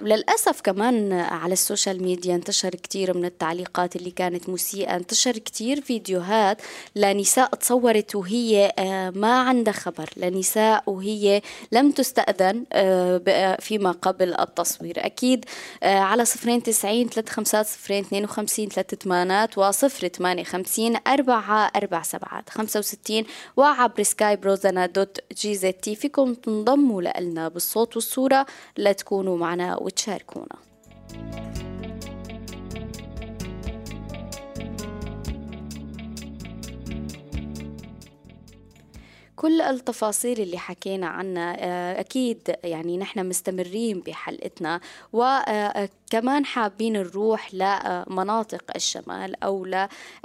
للأسف 0.00 0.60
كمان 0.60 1.12
على 1.12 1.52
السوشيال 1.52 2.02
ميديا 2.02 2.34
انتشر 2.34 2.70
كثير 2.70 3.16
من 3.16 3.24
التعليقات 3.24 3.96
اللي 3.96 4.10
كانت 4.10 4.48
مسيئة 4.48 4.96
انتشر 4.96 5.38
كثير 5.38 5.80
فيديوهات 5.80 6.62
لنساء 6.96 7.54
تصورت 7.54 8.14
وهي 8.14 8.72
ما 9.14 9.40
عندها 9.40 9.72
خبر 9.72 10.10
لنساء 10.16 10.82
وهي 10.86 11.42
لم 11.72 11.90
تستأذن 11.90 12.64
فيما 13.60 13.92
قبل 13.92 14.34
التصوير. 14.40 15.06
أكيد 15.06 15.44
آه، 15.82 15.98
على 15.98 16.24
صفرين 16.24 16.62
تسعين 16.62 17.08
ثلاثة 17.08 17.32
خمسات 17.32 17.66
صفرين 17.66 18.04
اثنين 18.04 18.24
وخمسين 18.24 18.68
ثلاثة 18.68 18.96
ثمانات 18.96 19.58
وصفر 19.58 20.08
ثمانية 20.08 20.44
خمسين 20.44 20.96
أربعة 21.06 21.70
أربع 21.76 22.02
سبعات. 22.02 22.50
خمسة 22.50 22.78
وستين 22.80 23.26
وعبر 23.56 24.02
سكايب 24.02 24.36
روزانا 24.36 24.86
dot 24.86 25.18
GZT 25.32 25.94
فيكم 25.94 26.34
تنضموا 26.34 27.02
لنا 27.02 27.48
بالصوت 27.48 27.96
والصورة. 27.96 28.46
لتكونوا 28.78 29.36
معنا 29.36 29.76
وتشاركونا. 29.76 30.56
كل 39.38 39.60
التفاصيل 39.60 40.40
اللي 40.40 40.58
حكينا 40.58 41.06
عنها 41.06 41.56
آه، 41.58 42.00
أكيد 42.00 42.56
يعني 42.64 42.98
نحن 42.98 43.28
مستمرين 43.28 44.00
بحلقتنا 44.00 44.80
وكمان 45.12 46.42
آه، 46.42 46.46
حابين 46.46 46.92
نروح 46.92 47.54
لمناطق 47.54 48.64
الشمال 48.76 49.44
أو 49.44 49.66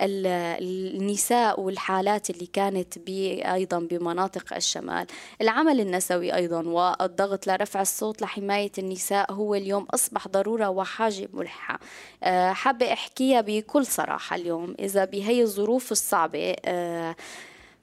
للنساء 0.02 1.60
والحالات 1.60 2.30
اللي 2.30 2.46
كانت 2.46 3.00
بي 3.00 3.42
أيضا 3.54 3.80
بمناطق 3.80 4.56
الشمال. 4.56 5.08
العمل 5.42 5.80
النسوي 5.80 6.36
أيضا 6.36 6.62
والضغط 6.68 7.48
لرفع 7.48 7.82
الصوت 7.82 8.22
لحماية 8.22 8.72
النساء 8.78 9.32
هو 9.32 9.56
اليوم 9.56 9.84
أصبح 9.94 10.28
ضرورة 10.28 10.70
وحاجة 10.70 11.30
ملحة. 11.34 11.80
آه، 12.24 12.52
حابة 12.52 12.94
أحكيها 12.94 13.42
بكل 13.42 13.86
صراحة 13.86 14.36
اليوم 14.36 14.76
إذا 14.80 15.06
بهي 15.06 15.42
الظروف 15.42 15.92
الصعبة 15.92 16.56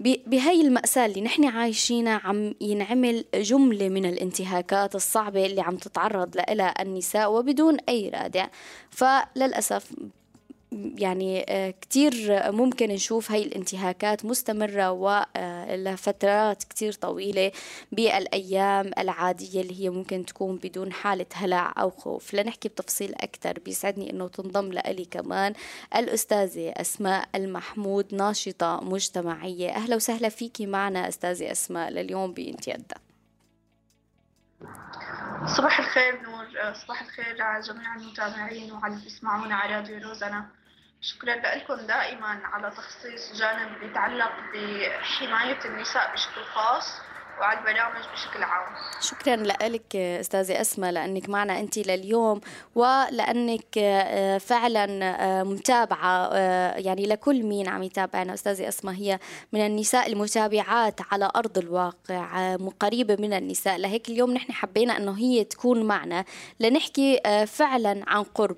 بهي 0.01 0.61
المأساة 0.61 1.07
اللي 1.07 1.21
نحن 1.21 1.45
عايشينها 1.45 2.21
عم 2.25 2.55
ينعمل 2.61 3.25
جملة 3.35 3.89
من 3.89 4.07
الانتهاكات 4.07 4.95
الصعبة 4.95 5.47
اللي 5.47 5.61
عم 5.61 5.77
تتعرض 5.77 6.37
لها 6.37 6.83
النساء 6.83 7.33
وبدون 7.33 7.77
أي 7.89 8.09
رادع. 8.09 8.49
فللأسف 8.91 9.93
يعني 10.73 11.47
آه، 11.49 11.71
كتير 11.71 12.13
ممكن 12.53 12.89
نشوف 12.89 13.33
هاي 13.33 13.43
الانتهاكات 13.43 14.25
مستمرة 14.25 14.91
ولفترات 14.91 16.65
كتير 16.65 16.93
طويلة 16.93 17.53
بالأيام 17.93 18.91
العادية 18.99 19.61
اللي 19.61 19.85
هي 19.85 19.91
ممكن 19.91 20.27
تكون 20.27 20.57
بدون 20.57 20.93
حالة 20.93 21.27
هلع 21.35 21.75
أو 21.79 21.91
خوف. 21.91 22.35
لنحكي 22.35 22.69
بتفصيل 22.69 23.15
أكثر 23.15 23.59
بيسعدني 23.59 24.11
أنه 24.11 24.29
تنضم 24.29 24.73
لألي 24.73 25.05
كمان 25.05 25.53
الأستاذة 25.97 26.71
أسماء 26.77 27.29
المحمود 27.35 28.15
ناشطة 28.15 28.81
مجتمعية. 28.83 29.71
أهلا 29.71 29.97
وسهلا 29.97 30.29
فيكي 30.29 30.67
معنا 30.67 31.09
أستاذة 31.09 31.53
أسماء 31.53 31.91
لليوم 31.91 32.33
بإنتي 32.33 32.77
صباح 35.47 35.79
الخير 35.79 36.23
نور 36.23 36.47
صباح 36.73 37.03
الخير 37.03 37.43
على 37.43 37.63
جميع 37.63 37.95
المتابعين 37.95 38.73
وعلى 38.73 38.95
اللي 38.95 39.05
بيسمعونا 39.05 39.55
على 39.55 39.77
راديو 39.77 40.09
روزانا 40.09 40.60
شكرا 41.03 41.35
لكم 41.35 41.87
دائما 41.87 42.41
على 42.45 42.71
تخصيص 42.71 43.41
جانب 43.41 43.83
يتعلق 43.83 44.33
بحماية 44.55 45.59
النساء 45.65 46.13
بشكل 46.13 46.45
خاص 46.55 47.01
وعلى 47.41 47.59
البرامج 47.59 48.05
بشكل 48.13 48.43
عام. 48.43 48.75
شكرا 49.01 49.37
لك 49.69 49.97
أستاذة 49.97 50.61
أسماء 50.61 50.93
لأنك 50.93 51.29
معنا 51.29 51.61
أنت 51.61 51.79
لليوم 51.79 52.41
ولأنك 52.75 53.79
آه، 53.79 54.39
فعلا 54.39 55.05
آه، 55.05 55.43
متابعة 55.43 56.31
آه، 56.33 56.77
يعني 56.77 57.07
لكل 57.07 57.43
مين 57.43 57.69
عم 57.69 57.83
يتابعنا 57.83 58.35
أستاذة 58.35 58.69
أسماء 58.69 58.95
هي 58.95 59.19
من 59.53 59.67
النساء 59.67 60.13
المتابعات 60.13 61.01
على 61.13 61.31
أرض 61.37 61.59
الواقع 61.59 62.57
قريبة 62.81 63.17
من 63.17 63.33
النساء. 63.33 63.79
لهيك 63.79 64.09
اليوم 64.09 64.31
نحن 64.31 64.53
حبينا 64.53 64.97
إنه 64.97 65.19
هي 65.19 65.45
تكون 65.45 65.83
معنا 65.85 66.25
لنحكي 66.61 67.21
فعلا 67.47 68.05
عن 68.07 68.23
قرب. 68.23 68.57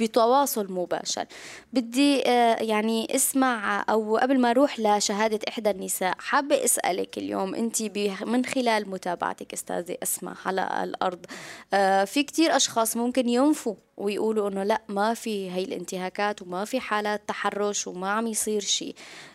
بتواصل 0.00 0.72
مباشر. 0.72 1.24
بدي 1.72 2.28
آه، 2.28 2.62
يعني 2.62 3.14
اسمع 3.14 3.84
أو 3.90 4.16
قبل 4.16 4.40
ما 4.40 4.50
أروح 4.50 4.80
لشهادة 4.80 5.38
إحدى 5.48 5.70
النساء 5.70 6.14
حابة 6.18 6.64
أسألك 6.64 7.18
اليوم 7.18 7.54
انت 7.54 7.82
من 8.22 8.44
خلال 8.44 8.90
متابعتك 8.90 9.52
أستاذة 9.52 9.96
أسماء 10.02 10.34
على 10.44 10.84
الأرض 10.84 11.26
آه، 11.74 12.04
في 12.04 12.22
كتير 12.22 12.56
أشخاص 12.56 12.96
ممكن 12.96 13.28
ينفوا 13.28 13.74
ويقولوا 13.96 14.48
إنه 14.48 14.62
لأ 14.62 14.82
ما 14.88 15.14
في 15.14 15.50
هي 15.50 15.64
الانتهاكات 15.64 16.42
وما 16.42 16.64
في 16.64 16.80
حالات 16.80 17.28
تحرش 17.28 17.86
وما 17.86 18.10
عم 18.10 18.26
يصير 18.26 18.60
شيء 18.60 18.94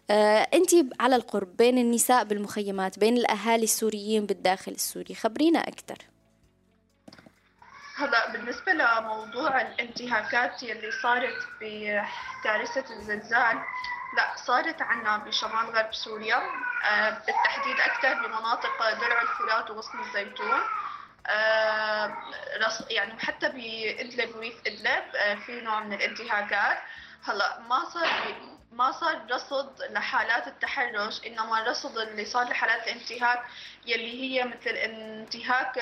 آه 0.10 0.48
انت 0.54 0.70
على 1.00 1.16
القرب 1.16 1.58
بين 1.58 1.78
النساء 1.78 2.24
بالمخيمات 2.24 3.00
بين 3.00 3.18
الأهالي 3.18 3.64
السوريين 3.64 4.26
بالداخل 4.26 4.72
السوري 4.72 5.16
خبرينا 5.16 5.60
أكثر 5.60 5.98
هلا 8.00 8.32
بالنسبة 8.32 8.72
لموضوع 8.72 9.62
الانتهاكات 9.62 10.64
يلي 10.64 10.92
صارت 10.92 11.48
بكارثة 11.62 12.94
الزلزال 12.96 13.58
لا 14.18 14.36
صارت 14.36 14.82
عنا 14.82 15.18
بشمال 15.18 15.66
غرب 15.76 15.94
سوريا 15.94 16.42
آه، 16.86 17.10
بالتحديد 17.10 17.80
أكثر 17.80 18.14
بمناطق 18.14 19.00
درع 19.02 19.22
الفرات 19.22 19.72
وغصن 19.72 20.00
الزيتون 20.00 20.60
آه، 21.28 22.18
يعني 22.90 23.20
حتى 23.20 23.50
بإدلب 23.50 24.36
وريف 24.36 24.56
إدلب 24.68 25.16
آه، 25.16 25.36
في 25.36 25.62
نوع 25.62 25.80
من 25.80 25.94
الانتهاكات. 25.94 26.78
هلا 27.24 27.60
ما 27.60 27.90
صار 27.90 28.08
ما 28.72 28.92
صار 28.92 29.22
رصد 29.32 29.82
لحالات 29.90 30.48
التحرش 30.48 31.22
إنما 31.28 31.62
الرصد 31.62 31.98
اللي 31.98 32.26
صار 32.26 32.50
لحالات 32.50 32.88
الانتهاك 32.88 33.42
يلي 33.86 34.22
هي 34.22 34.44
مثل 34.44 34.70
انتهاك 34.70 35.78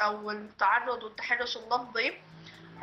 أو 0.00 0.30
التعرض 0.30 1.02
والتحرش 1.02 1.56
اللفظي 1.56 2.18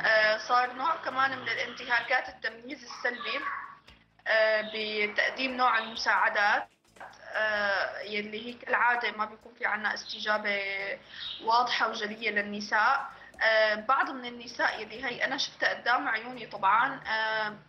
آه، 0.02 0.38
صار 0.38 0.72
نوع 0.72 0.96
كمان 0.96 1.38
من 1.38 1.48
الانتهاكات 1.48 2.28
التمييز 2.28 2.82
السلبي 2.84 3.40
آه، 4.28 4.70
بتقديم 4.74 5.56
نوع 5.56 5.78
المساعدات 5.78 6.68
آه، 7.34 7.98
يلي 8.00 8.46
هي 8.46 8.52
كالعادة 8.52 9.10
ما 9.10 9.24
بيكون 9.24 9.54
في 9.54 9.66
عنا 9.66 9.94
استجابة 9.94 10.60
واضحة 11.44 11.88
وجلية 11.88 12.30
للنساء. 12.30 13.10
بعض 13.88 14.10
من 14.10 14.24
النساء 14.26 14.80
يلي 14.82 15.04
هي 15.04 15.24
أنا 15.24 15.36
شفتها 15.36 15.68
قدام 15.74 16.08
عيوني 16.08 16.46
طبعا 16.46 17.00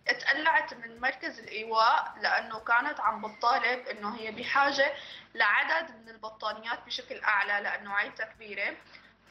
اتقلعت 0.08 0.74
من 0.74 1.00
مركز 1.00 1.38
الإيواء 1.38 2.14
لأنه 2.22 2.58
كانت 2.58 3.00
عم 3.00 3.22
بتطالب 3.22 3.88
إنه 3.88 4.16
هي 4.16 4.30
بحاجة 4.30 4.92
لعدد 5.34 5.90
من 5.90 6.08
البطانيات 6.08 6.78
بشكل 6.86 7.20
أعلى 7.24 7.60
لأنه 7.64 7.94
عيلتها 7.94 8.26
كبيرة. 8.26 8.76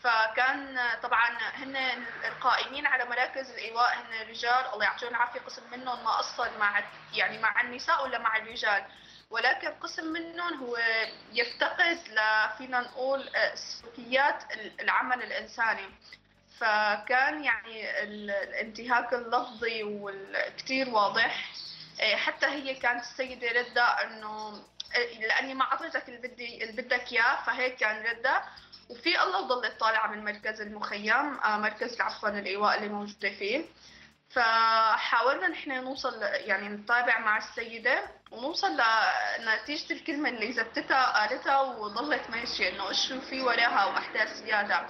فكان 0.04 0.80
طبعا 1.04 1.30
هن 1.54 1.76
القائمين 2.28 2.88
على 2.88 3.06
مراكز 3.06 3.50
الايواء 3.50 3.96
هن 3.96 4.30
رجال 4.30 4.66
الله 4.74 4.86
يعطيهم 4.86 5.10
العافية 5.10 5.40
قسم 5.40 5.64
منهم 5.72 6.04
ما 6.04 6.12
قصر 6.12 6.58
مع 6.60 6.84
يعني 7.14 7.38
مع 7.38 7.62
النساء 7.62 8.04
ولا 8.04 8.18
مع 8.18 8.38
الرجال. 8.38 8.84
ولكن 9.30 9.68
قسم 9.68 10.06
منهم 10.06 10.54
هو 10.64 10.78
يفتقد 11.32 11.98
فينا 12.58 12.80
نقول 12.80 13.30
سلوكيات 13.54 14.44
العمل 14.80 15.24
الإنساني. 15.24 15.90
فكان 16.60 17.44
يعني 17.44 18.04
الانتهاك 18.04 19.14
اللفظي 19.14 19.84
والكثير 19.84 20.90
واضح. 20.90 21.52
إيه، 22.00 22.16
حتى 22.16 22.46
هي 22.46 22.76
كانت 22.76 23.02
السيدة 23.02 23.48
ردة 23.62 23.84
إنه 23.84 24.64
إيه، 24.96 25.28
لأني 25.28 25.54
ما 25.54 25.64
أعطيتك 25.64 26.10
اللي 26.10 26.28
بدي 26.28 26.64
اللي 26.64 26.82
بدك 26.82 27.12
إياه 27.12 27.44
فهيك 27.46 27.76
كان 27.76 28.06
ردة 28.06 28.44
وفي 28.90 29.22
الله 29.24 29.42
ضلت 29.42 29.80
طالعة 29.80 30.08
من 30.08 30.24
مركز 30.26 30.62
المخيم 30.62 31.38
آه، 31.40 31.58
مركز 31.58 32.02
عفوا 32.02 32.30
الإيواء 32.30 32.78
اللي 32.78 32.90
موجودة 32.90 33.30
فيه. 33.30 33.66
فحاولنا 34.30 35.48
نحن 35.48 35.72
نوصل 35.84 36.22
يعني 36.22 36.70
نتابع 36.70 37.20
مع 37.20 37.38
السيدة 37.38 38.04
ونوصل 38.32 38.78
لنتيجة 39.40 39.94
الكلمة 39.94 40.30
اللي 40.30 40.54
زتتها 40.54 41.06
قالتها 41.20 41.62
وظلت 41.62 42.30
ماشية 42.30 42.70
إنه 42.70 42.90
إيش 42.90 43.14
في 43.14 43.42
وراها 43.42 43.86
وأحداث 43.86 44.34
زيادة. 44.34 44.88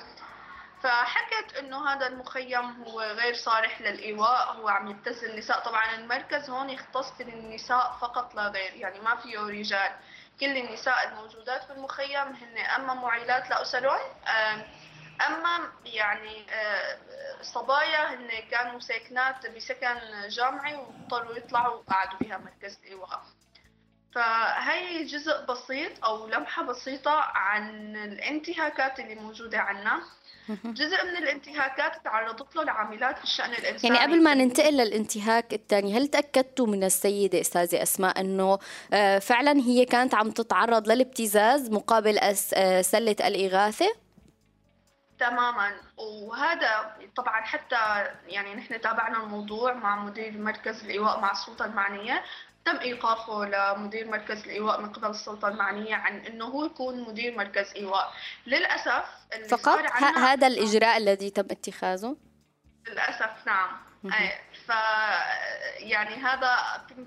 فحكت 0.84 1.56
إنه 1.60 1.90
هذا 1.90 2.08
المخيم 2.08 2.84
هو 2.84 3.02
غير 3.02 3.34
صالح 3.34 3.82
للإيواء 3.82 4.54
هو 4.54 4.70
عم 4.70 4.88
يبتز 4.88 5.24
النساء. 5.24 5.60
طبعا 5.60 5.96
المركز 5.96 6.50
هون 6.50 6.70
يختص 6.70 7.12
بالنساء 7.18 7.98
فقط 8.02 8.36
لا 8.36 8.48
غير 8.48 8.74
يعني 8.76 9.00
ما 9.00 9.16
فيه 9.16 9.40
رجال. 9.40 9.92
كل 10.40 10.58
النساء 10.58 11.08
الموجودات 11.08 11.64
في 11.64 11.74
المخيم 11.74 12.28
هن 12.28 12.58
أما 12.58 12.94
معيلات 12.94 13.50
لأسرهم 13.50 14.00
أما 15.28 15.72
يعني 15.86 16.46
صبايا 17.42 18.14
هن 18.14 18.30
كانوا 18.52 18.80
ساكنات 18.80 19.48
بسكن 19.48 20.00
جامعي 20.28 20.76
واضطروا 20.76 21.36
يطلعوا 21.36 21.76
وقعدوا 21.76 22.18
بها 22.22 22.38
مركز 22.38 22.80
الإيواء. 22.84 23.22
فهي 24.16 25.04
جزء 25.04 25.46
بسيط 25.46 26.06
أو 26.06 26.28
لمحة 26.28 26.64
بسيطة 26.64 27.20
عن 27.20 27.96
الانتهاكات 27.96 29.00
اللي 29.00 29.16
موجودة 29.16 29.60
عنا. 29.60 30.02
جزء 30.50 31.06
من 31.06 31.18
الانتهاكات 31.18 32.04
تعرضت 32.04 32.56
له 32.56 32.62
العاملات 32.62 33.18
في 33.18 33.24
الشأن 33.24 33.54
الإنساني. 33.54 33.96
يعني 33.96 34.08
قبل 34.08 34.24
ما 34.24 34.34
ننتقل 34.34 34.74
للانتهاك 34.74 35.54
الثاني 35.54 35.98
هل 35.98 36.08
تأكدتوا 36.08 36.68
من 36.68 36.84
السيدة 36.84 37.42
أستاذة 37.42 37.84
أسماء 37.84 38.22
أنه 38.22 38.60
آه، 38.94 39.20
فعلا 39.20 39.52
هي 39.52 39.86
كانت 39.86 40.16
عم 40.16 40.32
تتعرض 40.32 40.88
للابتزاز 40.88 41.70
مقابل 41.70 42.20
آه، 42.54 42.82
سلة 42.82 43.16
الإغاثة؟ 43.22 43.96
تماما. 45.20 45.72
وهذا 45.98 46.96
طبعا 47.16 47.42
حتى 47.42 47.76
يعني 48.28 48.56
نحن 48.56 48.82
تابعنا 48.82 49.24
الموضوع 49.24 49.74
مع 49.74 50.04
مدير 50.04 50.38
مركز 50.38 50.84
الإيواء 50.84 51.20
مع 51.20 51.32
السلطة 51.32 51.66
المعنية. 51.66 52.24
تم 52.66 52.78
إيقافه 52.78 53.46
لمدير 53.46 54.08
مركز 54.08 54.44
الإيواء 54.44 54.82
من 54.82 54.90
قبل 54.90 55.10
السلطة 55.10 55.48
المعنية 55.48 55.96
عن 55.96 56.20
إنه 56.26 56.46
هو 56.46 56.66
يكون 56.66 57.02
مدير 57.02 57.38
مركز 57.38 57.74
إيواء. 57.76 58.14
للأسف 58.46 59.06
اللي 59.34 59.48
فقط؟ 59.48 59.80
هذا 60.18 60.48
الإجراء 60.48 60.98
الذي 60.98 61.30
تم 61.30 61.48
اتخاذه؟ 61.52 62.18
للأسف 62.88 63.48
نعم. 63.48 63.70
ف 64.68 64.70
يعني 65.78 66.16
هذا 66.16 66.58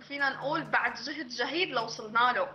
فينا 0.09 0.31
نقول 0.31 0.63
بعد 0.63 0.95
جهد 0.95 1.29
جهيد 1.29 1.69
لو 1.69 1.85
وصلنا 1.85 2.33
له. 2.37 2.49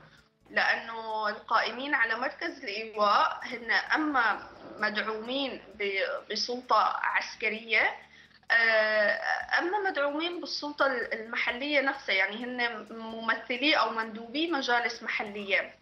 لأنه 0.50 1.30
القائمين 1.30 1.94
على 1.94 2.16
مركز 2.16 2.64
الإيواء 2.64 3.40
هن 3.44 3.72
أما 3.72 4.50
مدعومين 4.80 5.62
بسلطة 6.32 7.00
عسكرية 7.04 7.96
آه، 8.52 9.20
أما 9.60 9.90
مدعومين 9.90 10.42
بالسلطة 10.42 10.86
المحلية 10.88 11.82
نفسها 11.82 12.16
يعني 12.16 12.36
هن 12.46 12.88
ممثلي 12.92 13.74
أو 13.76 13.90
مندوبي 13.90 14.52
مجالس 14.52 15.04
محلية. 15.04 15.76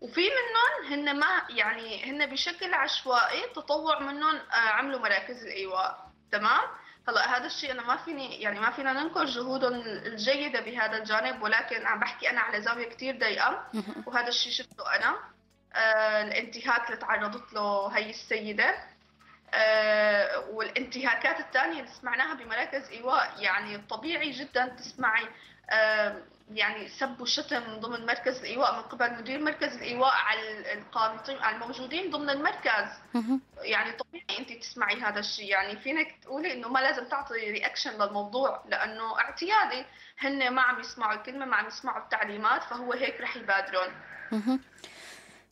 وفي 0.00 0.20
منهم 0.20 0.92
هن 0.92 1.18
ما 1.18 1.42
يعني 1.50 2.10
هن 2.10 2.26
بشكل 2.26 2.74
عشوائي 2.74 3.42
تطوع 3.54 4.00
منهم 4.00 4.36
آه، 4.36 4.54
عملوا 4.54 5.00
مراكز 5.00 5.42
الإيواء. 5.44 6.10
تمام؟ 6.32 6.60
هلا 7.08 7.36
هذا 7.36 7.46
الشيء 7.46 7.70
أنا 7.72 7.82
ما 7.82 7.96
فيني 7.96 8.40
يعني 8.42 8.60
ما 8.60 8.70
فينا 8.70 8.92
ننكر 8.92 9.24
جهودهم 9.24 9.74
الجيدة 9.86 10.60
بهذا 10.60 10.96
الجانب 10.96 11.42
ولكن 11.42 11.86
عم 11.86 12.00
بحكي 12.00 12.30
أنا 12.30 12.40
على 12.40 12.60
زاوية 12.60 12.88
كثير 12.88 13.18
ضيقة. 13.18 13.66
وهذا 14.06 14.28
الشيء 14.28 14.52
شفته 14.52 14.94
أنا. 14.96 15.16
آه 15.74 16.22
الانتهاك 16.22 16.86
اللي 16.86 16.96
تعرضت 16.96 17.52
له 17.52 17.88
هي 17.88 18.10
السيدة. 18.10 18.74
والانتهاكات 20.50 21.40
الثانية 21.40 21.80
اللي 21.80 21.90
سمعناها 22.00 22.34
بمراكز 22.34 22.90
إيواء 22.90 23.34
يعني 23.38 23.78
طبيعي 23.78 24.30
جدا 24.30 24.66
تسمعي 24.66 25.26
آه 25.70 26.22
يعني 26.54 26.88
سب 26.88 27.20
وشتم 27.20 27.80
ضمن 27.80 28.06
مركز 28.06 28.38
الايواء 28.38 28.76
من 28.76 28.82
قبل 28.82 29.12
مدير 29.18 29.40
مركز 29.40 29.76
الإيواء 29.76 30.12
على 30.14 30.72
القانطين 30.72 31.38
على 31.38 31.56
الموجودين 31.56 32.10
ضمن 32.10 32.30
المركز. 32.30 32.88
يعني 33.62 33.92
طبيعي 33.92 34.38
انت 34.38 34.52
تسمعي 34.52 35.00
هذا 35.00 35.20
الشيء. 35.20 35.48
يعني 35.48 35.76
فينك 35.76 36.14
تقولي 36.22 36.52
إنه 36.52 36.68
ما 36.68 36.78
لازم 36.78 37.04
تعطي 37.04 37.50
رياكشن 37.50 38.02
للموضوع 38.02 38.64
لأنه 38.68 39.18
اعتيادي 39.20 39.84
هن 40.18 40.50
ما 40.50 40.62
عم 40.62 40.80
يسمعوا 40.80 41.14
الكلمة 41.14 41.46
ما 41.46 41.56
عم 41.56 41.66
يسمعوا 41.66 42.02
التعليمات 42.04 42.62
فهو 42.62 42.92
هيك 42.92 43.20
رح 43.20 43.36
يبادرون. 43.36 43.88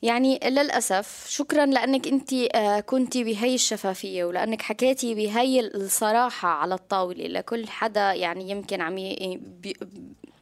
يعني 0.03 0.40
للأسف 0.44 1.26
شكرا 1.28 1.66
لأنك 1.66 2.07
أنت 2.07 2.32
آه، 2.32 2.80
كنت 2.80 3.18
بهي 3.18 3.55
الشفافية 3.55 4.24
ولأنك 4.24 4.62
حكيتي 4.62 5.14
بهي 5.14 5.61
الصراحة 5.61 6.49
على 6.49 6.74
الطاولة. 6.74 7.26
لكل 7.26 7.68
حدا 7.68 8.12
يعني 8.12 8.51
يمكن 8.51 8.80
عم 8.80 8.99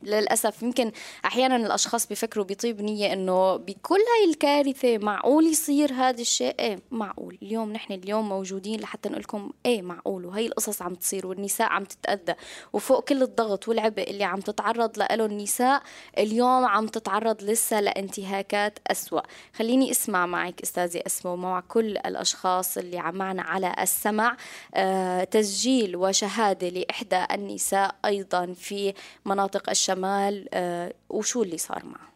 للأسف. 0.06 0.62
يمكن 0.62 0.92
أحيانا 1.24 1.56
الأشخاص 1.56 2.06
بيفكروا 2.06 2.44
بطيب 2.44 2.80
نية 2.80 3.12
إنه 3.12 3.56
بكل 3.56 3.94
هاي 3.94 4.30
الكارثة 4.30 4.98
معقول 4.98 5.46
يصير 5.46 5.92
هذا 5.92 6.20
الشيء؟ 6.20 6.54
إيه 6.60 6.78
معقول. 6.90 7.38
اليوم 7.42 7.72
نحن 7.72 7.92
اليوم 7.92 8.28
موجودين 8.28 8.80
لحتى 8.80 9.08
نقول 9.08 9.22
لكم 9.22 9.50
إيه 9.66 9.82
معقول. 9.82 10.26
وهي 10.26 10.46
القصص 10.46 10.82
عم 10.82 10.94
تصير 10.94 11.26
والنساء 11.26 11.68
عم 11.68 11.84
تتأذى. 11.84 12.34
وفوق 12.72 13.04
كل 13.04 13.22
الضغط 13.22 13.68
والعبء 13.68 14.10
اللي 14.10 14.24
عم 14.24 14.40
تتعرض 14.40 14.98
له 14.98 15.24
النساء 15.26 15.82
اليوم 16.18 16.64
عم 16.64 16.86
تتعرض 16.86 17.42
لسه 17.42 17.80
لانتهاكات 17.80 18.78
أسوأ. 18.86 19.20
خليني 19.54 19.90
أسمع 19.90 20.26
معك 20.26 20.60
أستاذة 20.62 21.02
أسماء 21.06 21.34
ومع 21.34 21.60
كل 21.60 21.96
الأشخاص 21.96 22.78
اللي 22.78 22.98
عم 22.98 23.14
معنا 23.14 23.42
على 23.42 23.74
السمع. 23.80 24.36
آه 24.74 25.24
تسجيل 25.24 25.96
وشهادة 25.96 26.68
لإحدى 26.68 27.24
النساء 27.32 27.94
أيضا 28.04 28.52
في 28.52 28.94
مناطق 29.24 29.70
الشمال. 29.70 29.95
الشمال 29.96 30.48
آه، 30.54 30.94
وشو 31.08 31.42
اللي 31.42 31.58
صار 31.58 31.84
معه؟ 31.86 32.12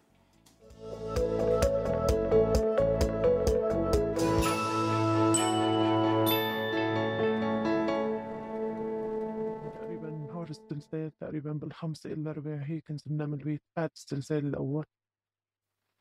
تقريبا 9.75 10.11
نهار 10.11 10.51
الزلزال 10.51 11.11
تقريبا 11.21 11.53
بالخمسة 11.53 12.13
إلا 12.13 12.33
ربع 12.33 12.63
هيك 12.63 12.91
نزلنا 12.91 13.27
من 13.27 13.35
البيت 13.35 13.63
بعد 13.77 13.91
الزلزال 13.97 14.47
الأول 14.47 14.85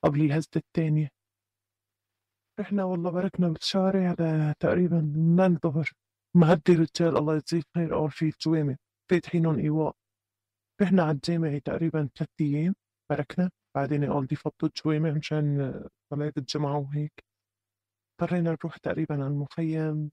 قبل 0.03 0.21
الهزة 0.21 0.49
الثانية. 0.55 1.09
رحنا 2.59 2.83
والله 2.83 3.11
بركنا 3.11 3.49
بالشارع 3.49 4.13
تقريبا 4.59 5.01
من 5.15 5.39
الظهر 5.41 5.91
مهدي 6.35 6.73
رجال 6.73 7.17
الله 7.17 7.35
يجزيه 7.35 7.61
خير 7.75 7.95
أول 7.95 8.11
في 8.11 8.25
الجوامع 8.25 8.75
فاتحينهم 9.11 9.59
إيواء. 9.59 9.98
رحنا 10.81 11.03
على 11.03 11.11
الجامع 11.11 11.57
تقريبا 11.57 12.09
ثلاث 12.17 12.29
أيام 12.41 12.75
بركنا 13.09 13.51
بعدين 13.75 14.19
بدي 14.21 14.35
فضوا 14.35 14.69
شوي 14.75 14.99
مشان 14.99 15.73
صلاة 16.13 16.33
الجمعة 16.37 16.77
وهيك. 16.77 17.25
اضطرينا 18.21 18.51
نروح 18.51 18.77
تقريبا 18.77 19.15
على 19.15 19.27
المخيم. 19.27 20.11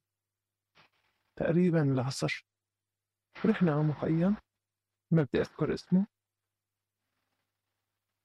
تقريبا 1.38 1.82
العصر. 1.82 2.46
رحنا 3.46 3.72
على 3.72 3.80
المخيم. 3.80 4.36
ما 5.12 5.22
بدي 5.22 5.40
أذكر 5.40 5.74
اسمه. 5.74 6.06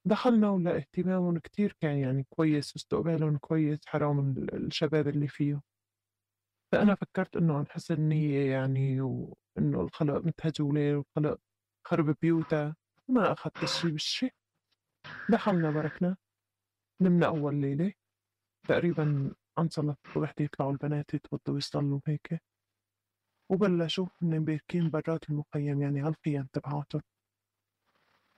دخلنا 0.06 0.50
ولا 0.50 0.78
اهتمامهم 0.78 1.39
كتير 1.39 1.78
كان 1.82 1.98
يعني 1.98 2.26
كويس 2.30 2.74
واستقبالهم 2.76 3.38
كويس 3.38 3.80
حرام 3.86 4.36
الشباب 4.54 5.08
اللي 5.08 5.28
فيه. 5.28 5.62
فأنا 6.72 6.96
فكرت 6.96 7.38
إنه 7.38 7.58
عن 7.58 7.68
حسن 7.68 8.02
نية 8.02 8.52
يعني 8.52 9.02
وإنه 9.02 9.82
الخلق 9.82 10.26
متهجولة 10.26 10.98
والخلق 10.98 11.39
خرب 11.84 12.15
بيوتها 12.21 12.75
ما 13.07 13.32
أخذت 13.32 13.63
الشي 13.63 13.91
بالشي 13.91 14.29
دخلنا 15.29 15.71
بركنا 15.71 16.17
نمنا 17.01 17.27
أول 17.27 17.55
ليلة. 17.55 17.93
تقريبا 18.67 19.34
عن 19.57 19.69
صلاة 19.69 19.97
الصبح 20.05 20.34
يطلعوا 20.39 20.71
البنات 20.71 21.13
يتوضوا 21.13 21.53
ويصلوا 21.53 21.99
هيك. 22.07 22.41
وبلشوا 23.49 24.07
هن 24.21 24.45
باركين 24.45 24.89
برات 24.89 25.29
المخيم 25.29 25.82
يعني 25.82 26.01
هالخيام 26.01 26.47
تبعاتهم. 26.53 27.01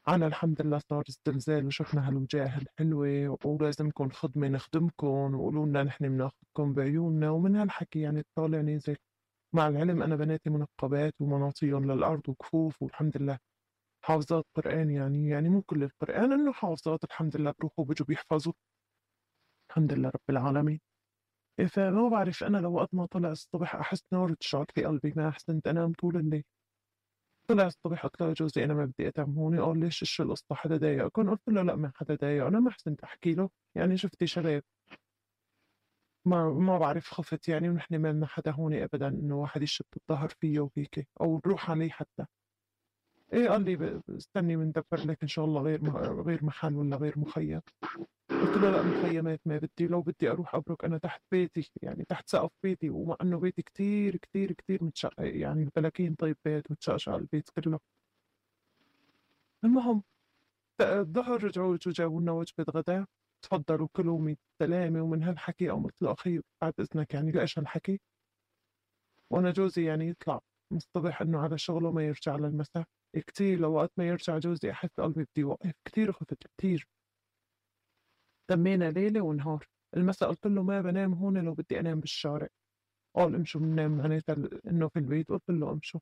أنا 0.07 0.27
الحمد 0.27 0.61
لله 0.61 0.79
صار 0.89 1.03
الزلزال 1.09 1.65
وشفنا 1.65 2.07
هالوجاه 2.09 2.57
الحلوة 2.57 3.37
ولازمكم 3.45 4.09
خدمة 4.09 4.47
نخدمكم 4.47 5.35
وقولوا 5.35 5.65
لنا 5.65 5.83
نحن 5.83 6.09
بناخذكم 6.09 6.73
بعيوننا 6.73 7.29
ومن 7.29 7.55
هالحكي 7.55 7.99
يعني 8.01 8.19
الطالع 8.19 8.61
نزل 8.61 8.97
مع 9.54 9.68
العلم 9.68 10.04
أنا 10.04 10.16
بناتي 10.16 10.49
منقبات 10.49 11.14
ومناطيهم 11.22 11.91
للأرض 11.91 12.30
وكفوف 12.30 12.82
والحمد 12.82 13.18
لله. 13.18 13.38
حافظات 14.06 14.45
قرآن 14.56 14.91
يعني 14.91 15.30
يعني 15.30 15.49
مو 15.49 15.62
كل 15.62 15.84
القرآن 15.84 16.32
إنه 16.34 16.54
حافظات 16.54 17.04
الحمد 17.04 17.38
لله 17.38 17.54
بروحوا 17.60 17.86
بيجوا 17.86 18.08
بيحفظوا. 18.08 18.54
الحمد 19.70 19.93
لله 19.93 20.10
رب 20.10 20.30
العالمين. 20.30 20.80
فما 21.70 22.10
بعرف 22.10 22.43
أنا 22.43 22.58
لو 22.58 22.74
وقت 22.74 22.93
ما 22.95 23.06
طلع 23.06 23.32
الصبح 23.32 23.76
أحس 23.76 24.04
نار 24.14 24.34
تشعل 24.34 24.66
في 24.76 24.86
قلبي 24.86 25.14
ما 25.18 25.30
أحسنت 25.30 25.68
أنام 25.68 25.93
طول 25.93 26.18
الليل. 26.18 26.43
طلع 27.47 27.68
الصبح 27.68 28.04
قلت 28.06 28.22
له 28.22 28.34
جوزي 28.34 28.64
أنا 28.64 28.74
ما 28.74 28.86
بدي 28.86 29.08
أتعب 29.08 29.38
هون 29.38 29.60
قال 29.62 29.80
ليش 29.80 30.04
شو 30.04 30.24
القصة 30.24 30.45
حدا 30.56 30.78
ضايقكم 30.78 31.30
قلت 31.30 31.41
له 31.47 31.62
لا 31.62 31.76
ما 31.76 31.91
حدا 31.95 32.16
ضايق 32.16 32.45
أنا 32.45 32.60
ما 32.60 32.72
حسنت 32.72 33.01
أحكي 33.04 33.34
له. 33.34 33.49
يعني 33.76 33.97
شفتي 33.97 34.28
شباب 34.28 34.64
ما 36.26 36.49
ما 36.49 36.78
بعرف 36.78 37.09
خفت 37.09 37.49
يعني 37.49 37.69
ونحن 37.69 37.95
ما 37.95 38.28
حدا 38.28 38.51
هون 38.51 38.74
أبدا 38.74 39.07
إنه 39.07 39.36
واحد 39.36 39.61
يشد 39.61 39.86
الظهر 39.97 40.30
فيه 40.30 40.59
وهيك 40.59 41.07
أو 41.21 41.41
نروح 41.45 41.71
عليه 41.71 41.89
حتى. 41.89 42.26
إيه 43.34 43.49
قال 43.49 43.65
لي 43.65 44.01
استني 44.09 44.55
بندبر 44.57 44.84
لك 45.05 45.17
إن 45.21 45.28
شاء 45.28 45.45
الله 45.45 45.61
غير 45.61 45.89
غير 46.21 46.45
محل 46.45 46.76
ولا 46.76 46.95
غير 46.97 47.19
مخيم. 47.19 47.61
قلت 48.30 48.57
له 48.57 48.69
لا 48.71 48.82
مخيمات 48.82 49.41
ما 49.45 49.57
بدي 49.57 49.88
لو 49.88 50.01
بدي 50.01 50.32
أروح 50.32 50.55
أبرك 50.55 50.86
أنا 50.86 50.97
تحت 50.97 51.21
بيتي 51.32 51.71
يعني 51.82 52.05
تحت 52.05 52.30
سقف 52.30 52.51
بيتي 52.63 52.89
ومع 52.89 53.15
إنه 53.21 53.39
بيتي 53.39 53.61
كتير 53.61 54.15
كتير 54.17 54.51
كتير 54.51 54.84
متشقق 54.84 55.38
يعني 55.38 55.63
البلاكين 55.63 56.15
طيب 56.15 56.38
بيت 56.45 56.71
متشقشق 56.71 57.13
البيت 57.13 57.49
كله. 57.49 57.80
المهم 59.63 60.03
الظهر 60.82 61.43
رجعوا 61.43 61.78
جابوا 61.88 62.21
لنا 62.21 62.32
وجبة 62.32 62.65
غداء 62.69 63.05
تفضلوا 63.43 63.87
كلوا 63.93 64.19
من 64.19 64.35
السلامة 64.61 65.01
ومن 65.01 65.23
هالحكي 65.23 65.69
أو 65.69 65.89
له 66.01 66.11
أخي 66.13 66.41
بعد 66.61 66.73
إذنك 66.79 67.13
يعني 67.13 67.31
ليش 67.31 67.59
هالحكي؟ 67.59 67.99
وأنا 69.31 69.51
جوزي 69.51 69.85
يعني 69.85 70.07
يطلع 70.09 70.39
من 70.71 70.77
الصبح 70.77 71.21
إنه 71.21 71.39
على 71.39 71.57
شغله 71.57 71.91
ما 71.91 72.03
يرجع 72.07 72.35
للمساء. 72.35 72.85
كتير 73.27 73.59
لو 73.59 73.73
وقت 73.73 73.91
ما 73.97 74.07
يرجع 74.07 74.37
جوزي 74.37 74.71
أحس 74.71 74.89
قلبي 74.99 75.23
بدي 75.23 75.41
يوقف. 75.41 75.71
كتير 75.85 76.11
خفت 76.11 76.47
كتير. 76.57 76.87
تمينا 78.49 78.91
ليلة 78.91 79.21
ونهار. 79.21 79.67
المساء 79.97 80.29
قلت 80.29 80.47
له 80.47 80.63
ما 80.63 80.81
بنام 80.81 81.13
هون 81.13 81.37
لو 81.37 81.53
بدي 81.53 81.79
أنام 81.79 81.99
بالشارع. 81.99 82.47
قال 83.15 83.35
امشوا 83.35 83.61
بننام 83.61 83.97
معناتها 83.97 84.35
إنه 84.67 84.87
في 84.87 84.99
البيت. 84.99 85.29
قلت 85.29 85.49
له 85.49 85.71
امشوا. 85.71 85.99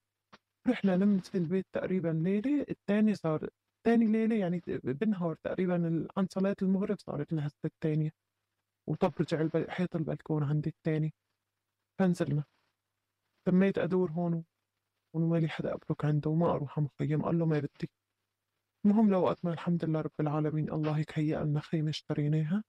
رحنا 0.67 0.97
نمت 0.97 1.27
في 1.27 1.37
البيت 1.37 1.65
تقريبا 1.73 2.07
ليلة. 2.07 2.65
الثاني 2.69 3.15
صار 3.15 3.49
ثاني 3.86 4.05
ليلة 4.05 4.36
يعني 4.36 4.61
بالنهار 4.67 5.36
تقريبا 5.36 6.07
عن 6.17 6.27
صلاة 6.32 6.55
المغرب 6.61 6.99
صارت 6.99 7.34
الهسة 7.34 7.59
الثانية 7.65 8.11
وطب 8.89 9.13
رجع 9.19 9.67
حيط 9.69 9.95
البلكون 9.95 10.43
عندي 10.43 10.69
الثاني 10.69 11.13
فنزلنا 11.99 12.43
تميت 13.47 13.77
أدور 13.77 14.11
هون 14.11 14.45
ومالي 15.15 15.49
حدا 15.49 15.73
أبرك 15.73 16.05
عنده 16.05 16.29
وما 16.29 16.51
أروح 16.51 16.79
مخيم. 16.79 17.21
قال 17.21 17.39
له 17.39 17.45
ما 17.45 17.59
بدي. 17.59 17.89
المهم 18.86 19.09
لو 19.11 19.36
ما 19.43 19.53
الحمد 19.53 19.86
لله 19.86 20.01
رب 20.01 20.11
العالمين 20.19 20.71
الله 20.71 20.97
هيك 20.97 21.19
هيأ 21.19 21.43
لنا 21.43 21.59
خيمة 21.59 21.89
اشتريناها. 21.89 22.63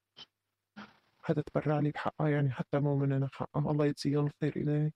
حدا 1.23 1.43
تبرع 1.43 1.81
لي 1.81 1.91
بحقها 1.91 2.29
يعني 2.29 2.51
حتى 2.51 2.79
مو 2.81 2.97
مننا 2.97 3.29
حقها. 3.33 3.71
الله 3.71 3.87
يجزيهم 3.87 4.27
الخير 4.27 4.57
إلهي. 4.57 4.93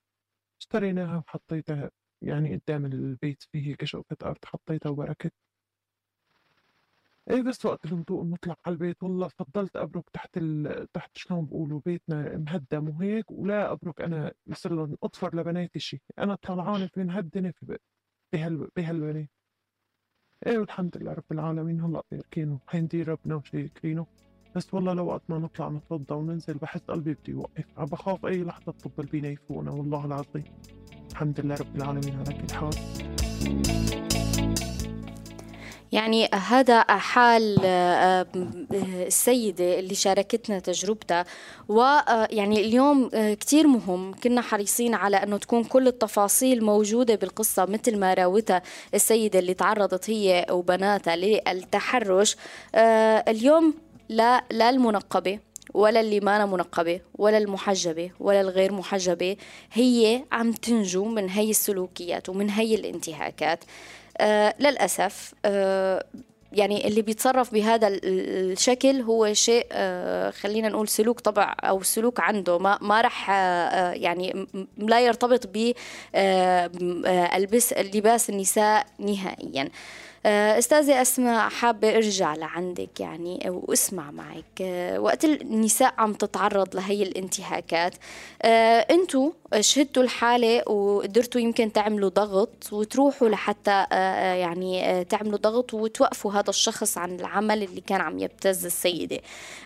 اشتريناها 0.60 1.18
وحطيتها 1.18 1.90
يعني 2.22 2.56
قدام 2.56 2.86
البيت 2.86 3.42
فيه 3.52 3.68
هيك 3.68 3.84
شقفة 3.84 4.16
أرض 4.22 4.44
حطيتها 4.44 4.90
وبركت. 4.90 5.32
إيه 7.30 7.42
بس 7.42 7.66
وقت 7.66 7.84
الهدوء 7.84 8.24
نطلع 8.24 8.56
على 8.66 8.72
البيت 8.72 9.02
والله 9.02 9.28
فضلت 9.28 9.76
أبرك 9.76 10.10
تحت 10.12 10.36
ال... 10.36 10.86
تحت 10.92 11.10
شلون 11.18 11.46
بقولوا 11.46 11.80
بيتنا 11.86 12.36
مهدم 12.36 12.88
وهيك 12.88 13.30
ولا 13.30 13.72
أبرك 13.72 14.00
أنا 14.00 14.32
يصير 14.46 14.74
لهم 14.74 14.96
أطفر 15.02 15.36
لبناتي 15.36 15.78
شيء 15.78 16.00
أنا 16.18 16.34
طلعانة 16.34 16.86
في 16.86 17.00
هالدنيا 17.00 17.50
في 17.50 17.78
بهال 18.32 18.68
بهالبنات. 18.76 19.30
إيه 20.46 20.58
والحمد 20.58 20.96
لله 20.96 21.12
رب 21.12 21.32
العالمين 21.32 21.80
هلأ 21.80 22.02
باركينه 22.10 22.60
حيندير 22.66 23.08
ربنا 23.08 23.34
وشاكرينه 23.34 24.06
بس 24.56 24.74
والله 24.74 24.92
لو 24.92 25.06
وقت 25.06 25.22
ما 25.28 25.38
نطلع 25.38 25.68
نتوضى 25.68 26.14
وننزل 26.14 26.54
بحس 26.54 26.80
قلبي 26.80 27.14
بده 27.14 27.22
يوقف. 27.28 27.64
عم 27.76 27.84
بخاف 27.84 28.26
أي 28.26 28.44
لحظة 28.44 28.68
الطب 28.68 29.00
البينا 29.00 29.28
يفوقنا 29.28 29.70
والله 29.70 30.04
العظيم. 30.04 30.44
الحمد 31.10 31.40
لله 31.40 31.54
رب 31.54 31.76
العالمين 31.76 32.16
على 32.16 32.34
كل 32.34 32.54
حال. 32.54 33.85
يعني 35.92 36.28
هذا 36.32 36.80
حال 36.82 37.58
آه، 37.64 38.26
السيدة 39.06 39.78
اللي 39.78 39.94
شاركتنا 39.94 40.58
تجربتها. 40.58 41.24
ويعني 41.68 42.60
اليوم 42.60 43.10
آه، 43.14 43.34
كتير 43.34 43.66
مهم. 43.66 44.14
كنا 44.14 44.40
حريصين 44.40 44.94
على 44.94 45.16
أنه 45.16 45.36
تكون 45.38 45.64
كل 45.64 45.86
التفاصيل 45.86 46.64
موجودة 46.64 47.14
بالقصة 47.14 47.64
مثل 47.64 47.98
ما 47.98 48.14
راوتها 48.14 48.62
السيدة 48.94 49.38
اللي 49.38 49.54
تعرضت 49.54 50.10
هي 50.10 50.46
وبناتها 50.50 51.16
للتحرش. 51.16 52.36
آه، 52.74 53.24
اليوم 53.28 53.74
لا 54.08 54.44
لا 54.50 54.70
المنقبة 54.70 55.38
ولا 55.74 56.00
اللي 56.00 56.20
ما 56.20 56.46
منقبة 56.46 57.00
ولا 57.14 57.38
المحجبة 57.38 58.10
ولا 58.20 58.40
الغير 58.40 58.72
محجبة 58.72 59.36
هي 59.72 60.24
عم 60.32 60.52
تنجو 60.52 61.04
من 61.04 61.30
هي 61.30 61.50
السلوكيات 61.50 62.28
ومن 62.28 62.50
هي 62.50 62.74
الانتهاكات. 62.74 63.64
آه 63.64 63.68
للأسف 64.60 65.34
آه 65.44 66.04
يعني 66.52 66.86
اللي 66.88 67.02
بيتصرف 67.02 67.52
بهذا 67.52 67.88
الشكل 67.88 69.00
هو 69.00 69.32
شيء 69.32 69.66
آه 69.72 70.30
خلينا 70.30 70.68
نقول 70.68 70.88
سلوك 70.88 71.20
طبع 71.20 71.56
أو 71.64 71.82
سلوك 71.82 72.20
عنده 72.20 72.58
ما 72.58 72.78
ما 72.80 73.00
راح 73.00 73.30
آه 73.30 73.92
يعني 73.92 74.46
لا 74.78 75.00
يرتبط 75.00 75.46
ب 75.46 75.72
آه، 76.14 76.70
آه، 77.06 77.36
النساء 78.30 78.86
نهائيا. 78.98 79.68
آه 80.26 80.58
أستاذة 80.58 81.02
أسماء 81.02 81.48
حابة 81.48 81.96
أرجع 81.96 82.34
لعندك 82.34 83.00
يعني 83.00 83.50
وأسمع 83.50 84.10
معك. 84.10 84.44
آه، 84.60 85.00
وقت 85.00 85.24
النساء 85.24 85.94
عم 85.98 86.12
تتعرض 86.12 86.76
لهي 86.76 87.02
الانتهاكات 87.02 87.94
آه، 88.42 88.78
أنتوا 88.90 89.30
شهدتوا 89.60 90.02
الحالة 90.02 90.68
وقدرتوا 90.70 91.40
يمكن 91.40 91.72
تعملوا 91.72 92.08
ضغط 92.08 92.72
وتروحوا 92.72 93.28
لحتى 93.28 93.86
يعني 94.40 95.04
تعملوا 95.04 95.38
ضغط 95.38 95.74
وتوقفوا 95.74 96.32
هذا 96.32 96.50
الشخص 96.50 96.98
عن 96.98 97.20
العمل 97.20 97.62
اللي 97.62 97.80
كان 97.80 98.00
عم 98.00 98.18
يبتز 98.18 98.66
السيدة. 98.66 99.20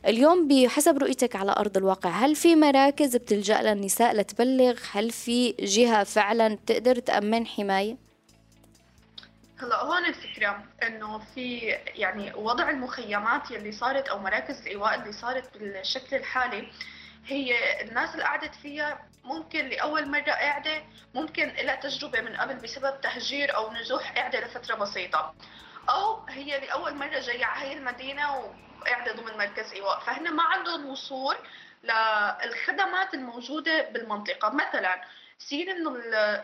اليوم 0.06 0.48
بحسب 0.48 0.98
رؤيتك 0.98 1.36
على 1.36 1.52
أرض 1.58 1.76
الواقع 1.76 2.10
هل 2.10 2.34
في 2.36 2.56
مراكز 2.56 3.16
بتلجأ 3.16 3.62
للنساء 3.62 4.16
لتبلغ؟ 4.16 4.74
هل 4.92 5.10
في 5.10 5.52
جهة 5.60 6.04
فعلا 6.04 6.58
تقدر 6.66 6.98
تأمن 6.98 7.46
حماية؟ 7.46 8.09
هلا 9.62 9.76
هون 9.76 10.04
الفكرة 10.04 10.64
إنه 10.82 11.18
في 11.18 11.58
يعني 11.94 12.32
وضع 12.34 12.70
المخيمات 12.70 13.50
يلي 13.50 13.72
صارت 13.72 14.08
أو 14.08 14.18
مراكز 14.18 14.60
الإيواء 14.60 14.94
اللي 14.94 15.12
صارت 15.12 15.56
بالشكل 15.56 16.16
الحالي 16.16 16.72
هي 17.26 17.80
الناس 17.82 18.14
اللي 18.14 18.24
قعدت 18.24 18.54
فيها 18.54 18.98
ممكن 19.24 19.68
لأول 19.68 20.10
مرة 20.10 20.32
قاعدة 20.32 20.82
ممكن 21.14 21.48
لها 21.48 21.74
تجربة 21.74 22.20
من 22.20 22.36
قبل 22.36 22.54
بسبب 22.54 23.00
تهجير 23.00 23.56
أو 23.56 23.72
نزوح 23.72 24.12
قاعدة 24.12 24.40
لفترة 24.40 24.74
بسيطة. 24.74 25.34
أو 25.90 26.26
هي 26.28 26.60
لأول 26.60 26.94
مرة 26.94 27.18
جاية 27.18 27.44
على 27.44 27.68
هي 27.68 27.72
المدينة 27.72 28.36
وقاعدة 28.36 29.12
ضمن 29.12 29.38
مركز 29.38 29.72
إيواء 29.72 30.00
فهن 30.00 30.30
ما 30.32 30.42
عندهم 30.42 30.86
وصول 30.86 31.36
للخدمات 31.82 33.14
الموجودة 33.14 33.88
بالمنطقة. 33.90 34.50
مثلا 34.50 35.00
كثير 35.40 35.70
إنه 35.70 35.96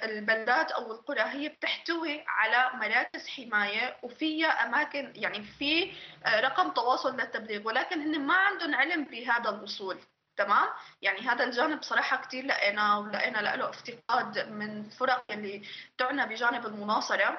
البلدات 0.04 0.70
أو 0.70 0.92
القرى 0.92 1.20
هي 1.20 1.48
بتحتوي 1.48 2.24
على 2.28 2.70
مراكز 2.78 3.28
حماية 3.28 3.96
وفيها 4.02 4.48
أماكن 4.48 5.12
يعني 5.14 5.42
في 5.42 5.92
آه، 6.26 6.40
رقم 6.40 6.70
تواصل 6.70 7.16
للتبليغ 7.16 7.66
ولكن 7.66 8.00
هن 8.00 8.20
ما 8.20 8.34
عندهم 8.34 8.74
علم 8.74 9.04
بهذا 9.04 9.50
الوصول 9.50 9.98
تمام؟ 10.36 10.68
يعني 11.02 11.20
هذا 11.20 11.44
الجانب 11.44 11.82
صراحة 11.82 12.16
كثير 12.16 12.46
لقينا 12.46 12.96
ولقينا 12.96 13.38
له 13.38 13.68
افتقاد 13.68 14.48
من 14.48 14.88
فرق 14.88 15.24
اللي 15.30 15.62
تعنى 15.98 16.26
بجانب 16.26 16.66
المناصرة. 16.66 17.38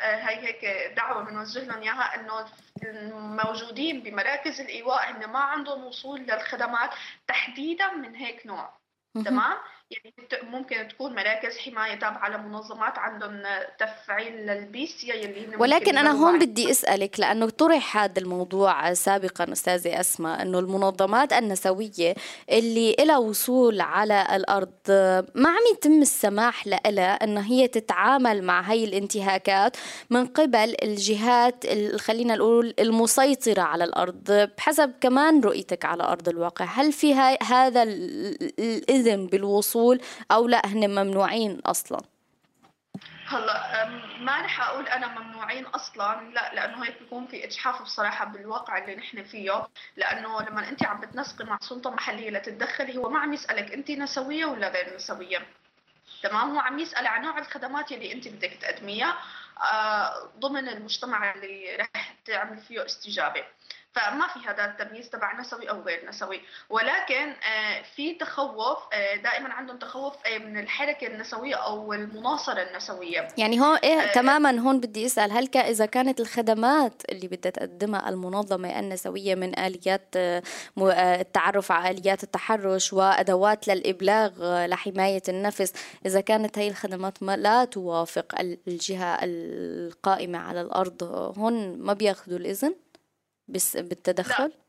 آه، 0.00 0.14
هي 0.16 0.46
هيك 0.46 0.92
دعوة 0.96 1.24
بنوجه 1.24 1.64
لهم 1.64 1.82
إياها 1.82 2.14
إنه 2.14 2.46
الموجودين 2.82 4.02
بمراكز 4.02 4.60
الإيواء 4.60 5.10
هن 5.10 5.26
ما 5.26 5.38
عندهم 5.38 5.84
وصول 5.84 6.20
للخدمات 6.20 6.90
تحديدا 7.26 7.92
من 7.92 8.14
هيك 8.14 8.46
نوع. 8.46 8.78
تمام؟ 9.24 9.56
يعني 9.90 10.14
ممكن 10.42 10.88
تكون 10.88 11.14
مراكز 11.14 11.58
حماية 11.58 11.94
تابعة 11.94 12.28
لمنظمات 12.28 12.98
عندهم 12.98 13.42
تفعيل 13.78 14.46
للبيسيا 14.46 15.14
يلي 15.14 15.56
ولكن 15.58 15.98
أنا 15.98 16.10
هون 16.10 16.38
بدي 16.38 16.70
أسألك 16.70 17.20
لأنه 17.20 17.48
طرح 17.50 17.96
هذا 17.96 18.18
الموضوع 18.18 18.92
سابقا 18.92 19.52
أستاذة 19.52 20.00
أسماء 20.00 20.42
إنه 20.42 20.58
المنظمات 20.58 21.32
النسوية 21.32 22.14
اللي 22.50 22.96
لها 23.00 23.18
وصول 23.18 23.80
على 23.80 24.26
الأرض 24.32 24.72
ما 25.34 25.48
عم 25.48 25.62
يتم 25.72 26.02
السماح 26.02 26.66
لها 26.66 27.24
إن 27.24 27.38
هي 27.38 27.68
تتعامل 27.68 28.42
مع 28.42 28.60
هي 28.60 28.84
الانتهاكات 28.84 29.76
من 30.10 30.26
قبل 30.26 30.76
الجهات 30.82 31.64
خلينا 31.96 32.36
نقول 32.36 32.74
المسيطرة 32.78 33.62
على 33.62 33.84
الأرض. 33.84 34.48
بحسب 34.58 34.92
كمان 35.00 35.40
رؤيتك 35.40 35.84
على 35.84 36.02
أرض 36.02 36.28
الواقع 36.28 36.64
هل 36.64 36.92
في 36.92 37.14
هذا 37.42 37.82
الإذن 37.82 39.26
بالوصول 39.26 39.77
الوصول 39.78 40.00
أو 40.30 40.48
لا 40.48 40.66
هن 40.66 40.90
ممنوعين 40.90 41.60
أصلا. 41.66 42.00
هلا 43.26 43.88
ما 44.20 44.40
رح 44.40 44.68
أقول 44.68 44.88
أنا 44.88 45.18
ممنوعين 45.18 45.66
أصلا 45.66 46.30
لا 46.34 46.54
لأنه 46.54 46.84
هيك 46.84 46.98
بيكون 47.00 47.26
في 47.26 47.44
اجحاف 47.44 47.82
بصراحة 47.82 48.24
بالواقع 48.24 48.78
اللي 48.78 48.96
نحن 48.96 49.24
فيه. 49.24 49.66
لأنه 49.96 50.42
لما 50.42 50.68
أنت 50.68 50.84
عم 50.84 51.00
بتنسقي 51.00 51.44
مع 51.44 51.58
سلطة 51.60 51.90
محلية 51.90 52.30
لتتدخلي 52.30 52.96
هو 52.96 53.10
ما 53.10 53.18
عم 53.18 53.32
يسألك 53.32 53.72
أنت 53.72 53.90
نسوية 53.90 54.46
ولا 54.46 54.68
غير 54.68 54.96
نسوية. 54.96 55.46
تمام؟ 56.22 56.50
هو 56.50 56.58
عم 56.58 56.78
يسأل 56.78 57.06
عن 57.06 57.22
نوع 57.22 57.38
الخدمات 57.38 57.92
اللي 57.92 58.12
أنت 58.12 58.28
بدك 58.28 58.58
تقدميها 58.60 59.18
آه، 59.72 60.30
ضمن 60.38 60.68
المجتمع 60.68 61.34
اللي 61.34 61.76
رح 61.76 62.14
تعمل 62.24 62.58
فيه 62.58 62.84
استجابة. 62.84 63.44
فما 63.98 64.26
في 64.26 64.48
هذا 64.48 64.64
التمييز 64.64 65.10
تبع 65.10 65.40
نسوي 65.40 65.70
أو 65.70 65.82
غير 65.82 66.08
نسوي. 66.08 66.40
ولكن 66.70 67.28
آه، 67.28 67.82
في 67.96 68.14
تخوف 68.14 68.78
آه، 68.92 69.16
دائما 69.16 69.52
عندهم 69.52 69.78
تخوف 69.78 70.14
آه، 70.26 70.38
من 70.38 70.58
الحركة 70.58 71.06
النسوية 71.06 71.54
أو 71.54 71.92
المناصرة 71.92 72.62
النسوية. 72.62 73.28
يعني 73.38 73.60
هون 73.60 73.76
إيه 73.76 74.00
آه 74.00 74.12
تماما 74.12 74.58
هون 74.58 74.80
بدي 74.80 75.06
أسأل 75.06 75.32
هل 75.32 75.48
إذا 75.56 75.86
كانت 75.86 76.20
الخدمات 76.20 77.02
اللي 77.08 77.28
بدها 77.28 77.50
تقدمها 77.50 78.08
المنظمة 78.08 78.78
النسوية 78.78 79.34
من 79.34 79.58
آليات 79.58 80.14
التعرف 80.78 81.72
على 81.72 81.90
آليات 81.90 82.22
التحرش 82.22 82.92
وأدوات 82.92 83.68
للإبلاغ 83.68 84.30
لحماية 84.66 85.22
النفس 85.28 85.72
إذا 86.06 86.20
كانت 86.20 86.58
هي 86.58 86.68
الخدمات 86.68 87.22
ما 87.22 87.36
لا 87.36 87.64
توافق 87.64 88.34
الجهة 88.68 89.18
القائمة 89.22 90.38
على 90.38 90.60
الأرض 90.60 91.02
هون 91.38 91.78
ما 91.78 91.92
بياخذوا 91.92 92.38
الإذن؟ 92.38 92.74
بس 93.48 93.76
بالتدخل؟ 93.76 94.44
لا. 94.44 94.68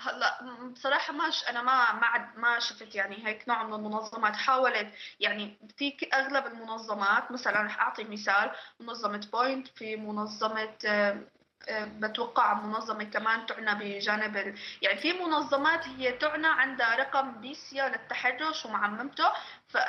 هلا 0.00 0.40
بصراحة 0.72 1.12
ماش 1.12 1.48
أنا 1.48 1.62
ما 1.62 1.92
ما 1.92 2.32
ما 2.36 2.58
شفت 2.58 2.94
يعني 2.94 3.26
هيك 3.26 3.48
نوع 3.48 3.62
من 3.62 3.74
المنظمات 3.74 4.36
حاولت 4.36 4.92
يعني 5.20 5.58
في 5.76 6.08
أغلب 6.14 6.46
المنظمات 6.46 7.32
مثلا 7.32 7.62
رح 7.62 7.80
أعطي 7.80 8.04
مثال 8.04 8.50
منظمة 8.80 9.28
بوينت 9.32 9.68
في 9.68 9.96
منظمة 9.96 10.74
آه، 10.86 11.20
آه، 11.68 11.84
بتوقع 11.84 12.54
منظمة 12.54 13.04
كمان 13.04 13.46
تعنى 13.46 13.74
بجانب 13.74 14.54
يعني 14.82 15.00
في 15.00 15.12
منظمات 15.12 15.88
هي 15.88 16.12
تعنى 16.12 16.46
عندها 16.46 16.96
رقم 16.96 17.40
بيسيا 17.40 17.88
للتحرش 17.88 18.66
ومعممته 18.66 19.32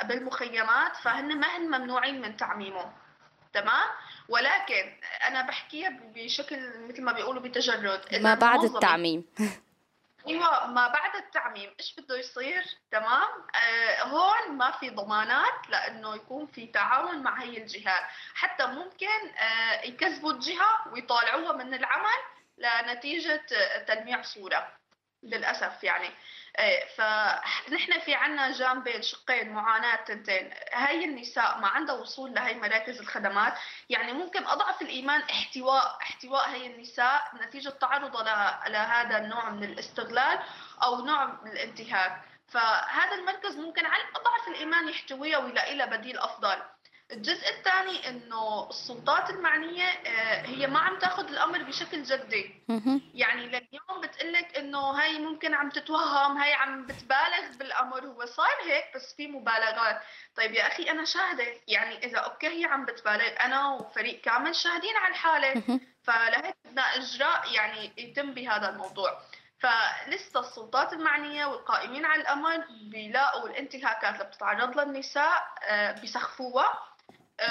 بالمخيمات 0.04 0.96
فهن 0.96 1.40
ما 1.40 1.56
هن 1.56 1.66
ممنوعين 1.80 2.20
من 2.20 2.36
تعميمه 2.36 2.92
تمام؟ 3.52 3.88
ولكن 4.28 4.92
أنا 5.26 5.42
بحكيها 5.42 5.90
بشكل 6.14 6.86
مثل 6.88 7.02
ما 7.02 7.12
بيقولوا 7.12 7.42
بتجرد. 7.42 8.14
ما 8.14 8.34
بعد 8.34 8.64
التعميم. 8.64 9.24
أيوه 10.28 10.66
ما 10.66 10.88
بعد 10.88 11.16
التعميم. 11.16 11.74
إيش 11.80 11.94
بده 11.98 12.18
يصير؟ 12.18 12.64
تمام؟ 12.90 13.28
آه 13.54 14.02
هون 14.02 14.56
ما 14.56 14.70
في 14.70 14.90
ضمانات 14.90 15.68
لأنه 15.68 16.14
يكون 16.14 16.46
في 16.46 16.66
تعاون 16.66 17.22
مع 17.22 17.42
هي 17.42 17.58
الجهات. 17.58 18.02
حتى 18.34 18.66
ممكن 18.66 19.28
آه 19.38 19.82
يكذبوا 19.82 20.32
الجهة 20.32 20.92
ويطالعوها 20.92 21.52
من 21.52 21.74
العمل 21.74 22.18
لنتيجة 22.58 23.42
تلميع 23.88 24.22
صورة. 24.22 24.68
للأسف 25.22 25.84
يعني. 25.84 26.10
إيه، 26.58 26.88
فنحن 26.88 28.00
في 28.00 28.14
عنا 28.14 28.52
جانبين 28.52 29.02
شقين 29.02 29.52
معاناة 29.52 29.96
تنتين. 29.96 30.50
هاي 30.72 31.04
النساء 31.04 31.58
ما 31.58 31.68
عندها 31.68 31.94
وصول 31.94 32.34
لهي 32.34 32.54
مراكز 32.54 33.00
الخدمات. 33.00 33.54
يعني 33.88 34.12
ممكن 34.12 34.46
أضعف 34.46 34.82
الإيمان 34.82 35.20
احتواء 35.20 35.98
احتواء 36.02 36.50
هي 36.50 36.66
النساء 36.66 37.22
نتيجة 37.42 37.68
تعرضها 37.68 38.68
لهذا 38.68 39.18
النوع 39.18 39.50
من 39.50 39.64
الاستغلال 39.64 40.38
أو 40.82 41.04
نوع 41.04 41.24
من 41.24 41.50
الانتهاك. 41.52 42.22
فهذا 42.48 43.14
المركز 43.14 43.56
ممكن 43.56 43.86
على 43.86 44.02
أضعف 44.16 44.48
الإيمان 44.48 44.88
يحتويها 44.88 45.38
ويلاقي 45.38 45.74
لها 45.74 45.86
بديل 45.86 46.18
أفضل. 46.18 46.62
الجزء 47.12 47.48
الثاني 47.48 48.08
إنه 48.08 48.68
السلطات 48.70 49.30
المعنية 49.30 49.84
آه، 49.84 50.46
هي 50.46 50.66
ما 50.66 50.78
عم 50.78 50.98
تاخذ 50.98 51.28
الأمر 51.28 51.62
بشكل 51.62 52.02
جدي. 52.02 52.54
يعني 53.14 53.46
لليوم 53.46 54.00
بتقلك 54.02 54.56
إنه 54.58 54.78
هاي 54.78 55.18
ممكن 55.18 55.54
عم 55.54 55.70
تتوهم 55.70 56.38
هاي 56.38 56.52
عم 56.52 56.86
بتبالغ 56.86 57.56
بالأمر. 57.58 58.06
هو 58.06 58.26
صار 58.26 58.56
هيك 58.66 58.84
بس 58.94 59.14
في 59.16 59.26
مبالغات. 59.26 60.00
طيب 60.36 60.54
يا 60.54 60.66
أخي 60.66 60.90
أنا 60.90 61.04
شاهدة. 61.04 61.44
يعني 61.68 62.06
إذا 62.06 62.18
أوكي 62.18 62.48
هي 62.60 62.64
عم 62.64 62.84
بتبالغ 62.84 63.28
أنا 63.40 63.68
وفريق 63.68 64.20
كامل 64.20 64.56
شاهدين 64.56 64.96
على 64.96 65.10
الحالة. 65.14 65.62
فلهيك 66.02 66.56
بدنا 66.64 66.82
إجراء 66.82 67.52
يعني 67.52 67.92
يتم 67.96 68.34
بهذا 68.34 68.68
الموضوع. 68.68 69.18
فلسه 69.58 70.40
السلطات 70.40 70.92
المعنية 70.92 71.46
والقائمين 71.46 72.04
على 72.04 72.22
الأمر 72.22 72.64
بيلاقوا 72.90 73.48
الانتهاكات 73.48 74.14
اللي 74.14 74.24
بتتعرض 74.24 74.76
لها 74.76 74.84
النساء 74.84 75.42
آه، 75.62 75.92
بيسخفوها 76.00 76.91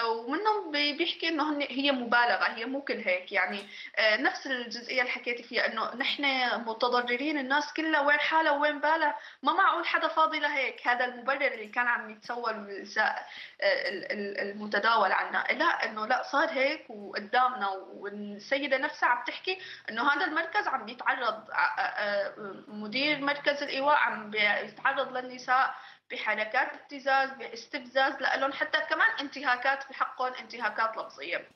ومنهم 0.05 0.71
بيحكي 0.71 1.27
إنه 1.29 1.59
هي 1.69 1.91
مبالغة 1.91 2.43
هي 2.43 2.65
مو 2.65 2.81
كل 2.81 2.93
هيك. 3.05 3.31
يعني 3.31 3.63
آه، 3.95 4.17
نفس 4.17 4.47
الجزئية 4.47 5.01
اللي 5.01 5.11
حكيتي 5.11 5.43
فيها 5.43 5.67
إنه 5.67 5.95
نحن 5.95 6.23
متضررين 6.65 7.37
الناس 7.37 7.73
كلها 7.73 8.01
وين 8.01 8.19
حالها 8.19 8.51
وين 8.51 8.79
بالها؟ 8.79 9.15
ما 9.43 9.53
معقول 9.53 9.85
حدا 9.85 10.07
فاضي 10.07 10.39
لهيك. 10.39 10.87
هذا 10.87 11.05
المبرر 11.05 11.47
اللي 11.47 11.67
كان 11.67 11.87
عم 11.87 12.09
يتسول 12.09 12.53
آه، 12.97 13.21
المتداول 14.41 15.11
عنا. 15.11 15.45
لا 15.51 15.85
إنه 15.85 16.05
لا 16.07 16.23
صار 16.23 16.49
هيك 16.49 16.89
وقدامنا. 16.89 17.69
والسيدة 17.69 18.77
نفسها 18.77 19.09
عم 19.09 19.23
تحكي 19.27 19.59
إنه 19.89 20.11
هذا 20.11 20.25
المركز 20.25 20.67
عم 20.67 20.85
بيتعرض 20.85 21.49
آه، 21.97 22.33
مدير 22.67 23.21
مركز 23.21 23.63
الإيواء 23.63 23.95
عم 23.95 24.29
بيتعرض 24.29 25.17
للنساء. 25.17 25.75
بحركات 26.11 26.73
ابتزاز 26.73 27.29
باستفزاز 27.29 28.13
لهم 28.39 28.51
حتى 28.51 28.77
كمان 28.89 29.07
انتهاكات 29.19 29.89
بحقهم 29.89 30.33
انتهاكات 30.33 30.97
لفظية. 30.97 31.47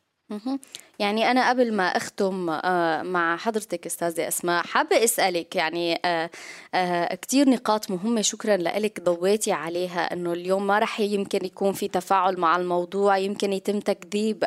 يعني 1.00 1.32
أنا 1.32 1.50
قبل 1.50 1.74
ما 1.74 1.98
أختم 1.98 2.50
آه، 2.50 3.02
مع 3.02 3.38
حضرتك 3.38 3.86
أستاذة 3.86 4.28
أسماء 4.28 4.64
حابة 4.64 5.04
أسألك 5.04 5.56
يعني 5.56 6.00
آه، 6.06 6.30
آه، 6.76 7.16
كتير 7.16 7.50
نقاط 7.50 7.92
مهمة 7.92 8.22
شكرا 8.22 8.58
لك 8.58 9.02
ضويتي 9.02 9.52
عليها 9.52 10.14
أنه 10.14 10.34
اليوم 10.34 10.68
ما 10.68 10.80
رح 10.80 11.00
يمكن 11.00 11.46
يكون 11.46 11.74
في 11.74 11.88
تفاعل 11.88 12.40
مع 12.40 12.58
الموضوع 12.58 13.18
يمكن 13.18 13.54
يتم 13.54 13.80
تكذيب 13.80 14.44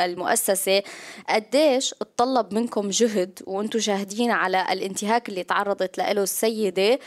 المؤسسة. 0.00 0.82
قديش 1.28 1.94
اتطلب 2.00 2.54
منكم 2.54 2.88
جهد 2.88 3.38
وأنتم 3.46 3.78
شاهدين 3.78 4.30
على 4.30 4.66
الانتهاك 4.72 5.28
اللي 5.28 5.44
تعرضت 5.44 5.98
له 5.98 6.22
السيدة 6.22 6.98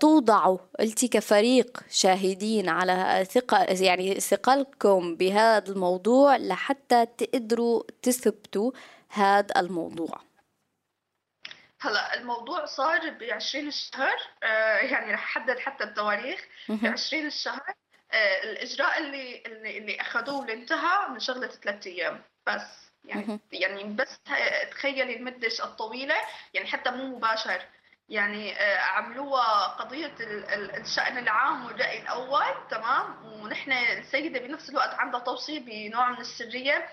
توضعوا 0.00 0.58
قلتي 0.80 1.08
كفريق 1.08 1.80
شاهدين 1.90 2.68
على 2.68 3.26
ثقة 3.30 3.64
يعني 3.64 4.20
ثقلكم 4.20 5.14
بهذا 5.14 5.68
الموضوع 5.68 6.36
لحتى 6.36 7.06
تقدروا 7.18 7.82
تثبتوا 8.04 8.72
هذا 9.08 9.60
الموضوع؟ 9.60 10.20
هلا 11.80 12.14
الموضوع 12.14 12.64
صار 12.64 13.10
ب 13.10 13.22
20 13.22 13.68
الشهر 13.68 14.16
آه 14.42 14.76
يعني 14.76 15.12
رح 15.12 15.22
احدد 15.36 15.58
حتى 15.58 15.84
التواريخ. 15.84 16.40
ب 16.68 16.86
20 16.86 17.26
الشهر 17.26 17.74
آه 18.12 18.42
الإجراء 18.42 18.98
اللي 18.98 19.42
اللي, 19.46 19.78
اللي 19.78 20.00
أخذوه 20.00 20.38
واللي 20.38 20.52
انتهى 20.52 21.08
من 21.08 21.20
شغلة 21.20 21.46
ثلاث 21.46 21.86
أيام 21.86 22.22
بس. 22.46 22.84
يعني 23.04 23.40
يعني 23.52 23.84
بس 23.84 24.18
تخيلي 24.70 25.16
المده 25.16 25.48
الطويلة 25.64 26.14
يعني 26.54 26.66
حتى 26.66 26.90
مو 26.90 27.16
مباشر. 27.16 27.62
يعني 28.08 28.60
آه، 28.60 28.78
عملوها 28.78 29.66
قضية 29.66 30.14
الشأن 30.80 31.18
العام 31.18 31.66
والرأي 31.66 32.02
الأول 32.02 32.68
تمام؟ 32.70 33.24
ونحن 33.24 33.72
السيدة 33.72 34.40
بنفس 34.40 34.70
الوقت 34.70 34.94
عندها 34.94 35.20
توصية 35.20 35.60
بنوع 35.60 36.10
من 36.10 36.20
السرية 36.20 36.88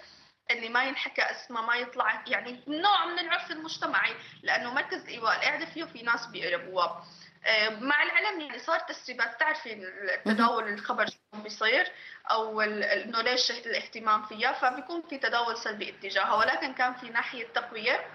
اللي 0.51 0.69
ما 0.69 0.83
ينحكى 0.83 1.21
اسمه 1.21 1.61
ما 1.61 1.75
يطلع 1.75 2.23
يعني 2.27 2.63
نوع 2.67 3.05
من 3.05 3.19
العرف 3.19 3.51
المجتمعي 3.51 4.13
لأنه 4.43 4.73
مركز 4.73 5.01
الايواء 5.03 5.35
القاعده 5.35 5.65
فيه 5.65 5.83
في 5.83 6.01
ناس 6.01 6.25
بيقربوها 6.25 7.05
آه، 7.45 7.69
مع 7.69 8.03
العلم 8.03 8.41
يعني 8.41 8.59
صار 8.59 8.79
تسريبات. 8.79 9.39
تعرفي 9.39 9.91
تداول 10.25 10.67
الخبر 10.67 11.05
شو 11.05 11.41
بيصير؟ 11.43 11.91
أو 12.31 12.61
إنه 12.61 13.21
ليش 13.21 13.51
الاهتمام 13.51 14.23
فيها؟ 14.23 14.51
فبيكون 14.53 15.01
في 15.09 15.17
تداول 15.17 15.57
سلبي 15.57 15.89
اتجاهها 15.89 16.35
ولكن 16.35 16.73
كان 16.73 16.93
في 16.93 17.09
ناحية 17.09 17.47
تقوية. 17.47 18.05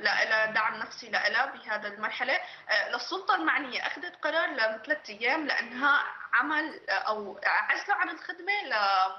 لها 0.00 0.46
دعم 0.46 0.74
نفسي 0.74 1.10
لها 1.10 1.46
بهذا 1.46 1.88
المرحلة. 1.88 2.32
آه، 2.32 2.92
للسلطة 2.92 3.34
المعنية 3.34 3.86
أخذت 3.86 4.12
قرار 4.22 4.50
لثلاث 4.50 5.10
أيام 5.10 5.46
لأنها 5.46 6.02
عمل 6.32 6.80
آه، 6.88 6.92
أو 6.92 7.40
عزلة 7.44 7.94
عن 7.94 8.08
الخدمة 8.08 8.52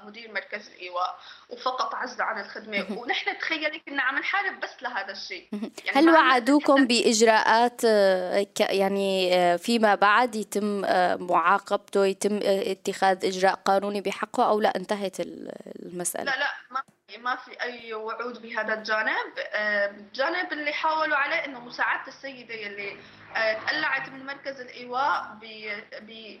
لمدير 0.02 0.32
مركز 0.32 0.68
الايواء 0.68 1.18
وفقط 1.50 1.94
عزلة 1.94 2.24
عن 2.24 2.40
الخدمة. 2.40 2.98
ونحن 2.98 3.38
تخيلي 3.38 3.78
كنا 3.78 4.02
عم 4.02 4.18
نحارب 4.18 4.60
بس 4.60 4.82
لهذا 4.82 5.12
الشيء. 5.12 5.48
يعني 5.84 5.98
هل 5.98 6.10
وعدوكم 6.10 6.86
بإجراءات 6.86 7.80
آه، 7.84 8.46
يعني 8.60 9.58
فيما 9.58 9.94
بعد 9.94 10.36
يتم 10.36 10.80
معاقبته 11.26 12.06
يتم 12.06 12.40
اتخاذ 12.42 13.26
إجراء 13.26 13.54
قانوني 13.54 14.00
بحقه 14.00 14.48
أو 14.48 14.60
لا؟ 14.60 14.76
انتهت 14.76 15.16
المسألة. 15.20 16.24
لا 16.24 16.38
لا 16.38 16.54
ما 16.70 16.82
ما 17.16 17.36
في 17.36 17.62
أي 17.62 17.94
وعود 17.94 18.42
بهذا 18.42 18.74
الجانب. 18.74 19.32
الجانب 19.54 20.52
اللي 20.52 20.72
حاولوا 20.72 21.16
عليه 21.16 21.44
إنه 21.44 21.60
مساعدة 21.60 22.08
السيدة 22.08 22.54
اللي 22.54 22.96
آه، 23.36 23.52
تقلعت 23.52 24.08
من 24.08 24.26
مركز 24.26 24.60
الإيواء 24.60 25.38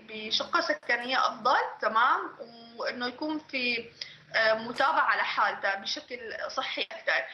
بشقة 0.08 0.60
سكنية 0.60 1.26
أفضل 1.26 1.56
تمام؟ 1.80 2.30
وإنه 2.76 3.06
يكون 3.06 3.38
في 3.38 3.90
آه، 4.34 4.54
متابعة 4.54 5.16
لحالتها 5.16 5.74
بشكل 5.74 6.20
صحي 6.48 6.82
أكثر. 6.82 7.24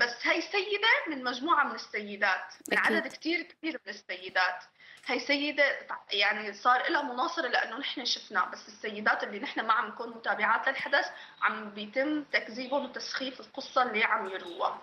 بس 0.00 0.26
هي 0.26 0.40
سيدة 0.40 0.88
من 1.08 1.24
مجموعة 1.24 1.64
من 1.64 1.74
السيدات 1.74 2.54
من 2.72 2.78
عدد 2.78 3.06
كثير 3.06 3.42
كبير 3.42 3.80
من 3.86 3.92
السيدات. 3.92 4.64
هي 5.06 5.20
سيدة 5.20 5.64
يعني 6.12 6.52
صار 6.52 6.90
لها 6.90 7.02
مناصرة 7.02 7.48
لأنه 7.48 7.78
نحن 7.78 8.04
شفنا 8.04 8.44
بس 8.44 8.68
السيدات 8.68 9.24
اللي 9.24 9.38
نحن 9.38 9.60
ما 9.60 9.72
عم 9.72 9.86
نكون 9.88 10.08
متابعات 10.08 10.68
للحدث 10.68 11.06
عم 11.42 11.70
بيتم 11.70 12.22
تكذيبهم 12.24 12.84
وتسخيف 12.84 13.40
القصة 13.40 13.82
اللي 13.82 14.04
عم 14.04 14.26
يروها. 14.26 14.78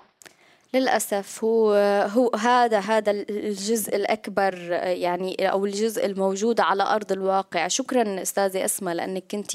للأسف 0.74 1.44
هو 1.44 1.74
هو 2.14 2.32
هذا 2.36 2.80
هذا 2.80 3.12
الجزء 3.12 3.96
الأكبر 3.96 4.54
يعني 4.82 5.52
أو 5.52 5.66
الجزء 5.66 6.06
الموجود 6.06 6.60
على 6.60 6.84
أرض 6.84 7.12
الواقع. 7.12 7.68
شكرا 7.68 8.22
أستاذة 8.22 8.66
أسماء 8.66 8.96
لأنك 8.96 9.24
كنت 9.32 9.52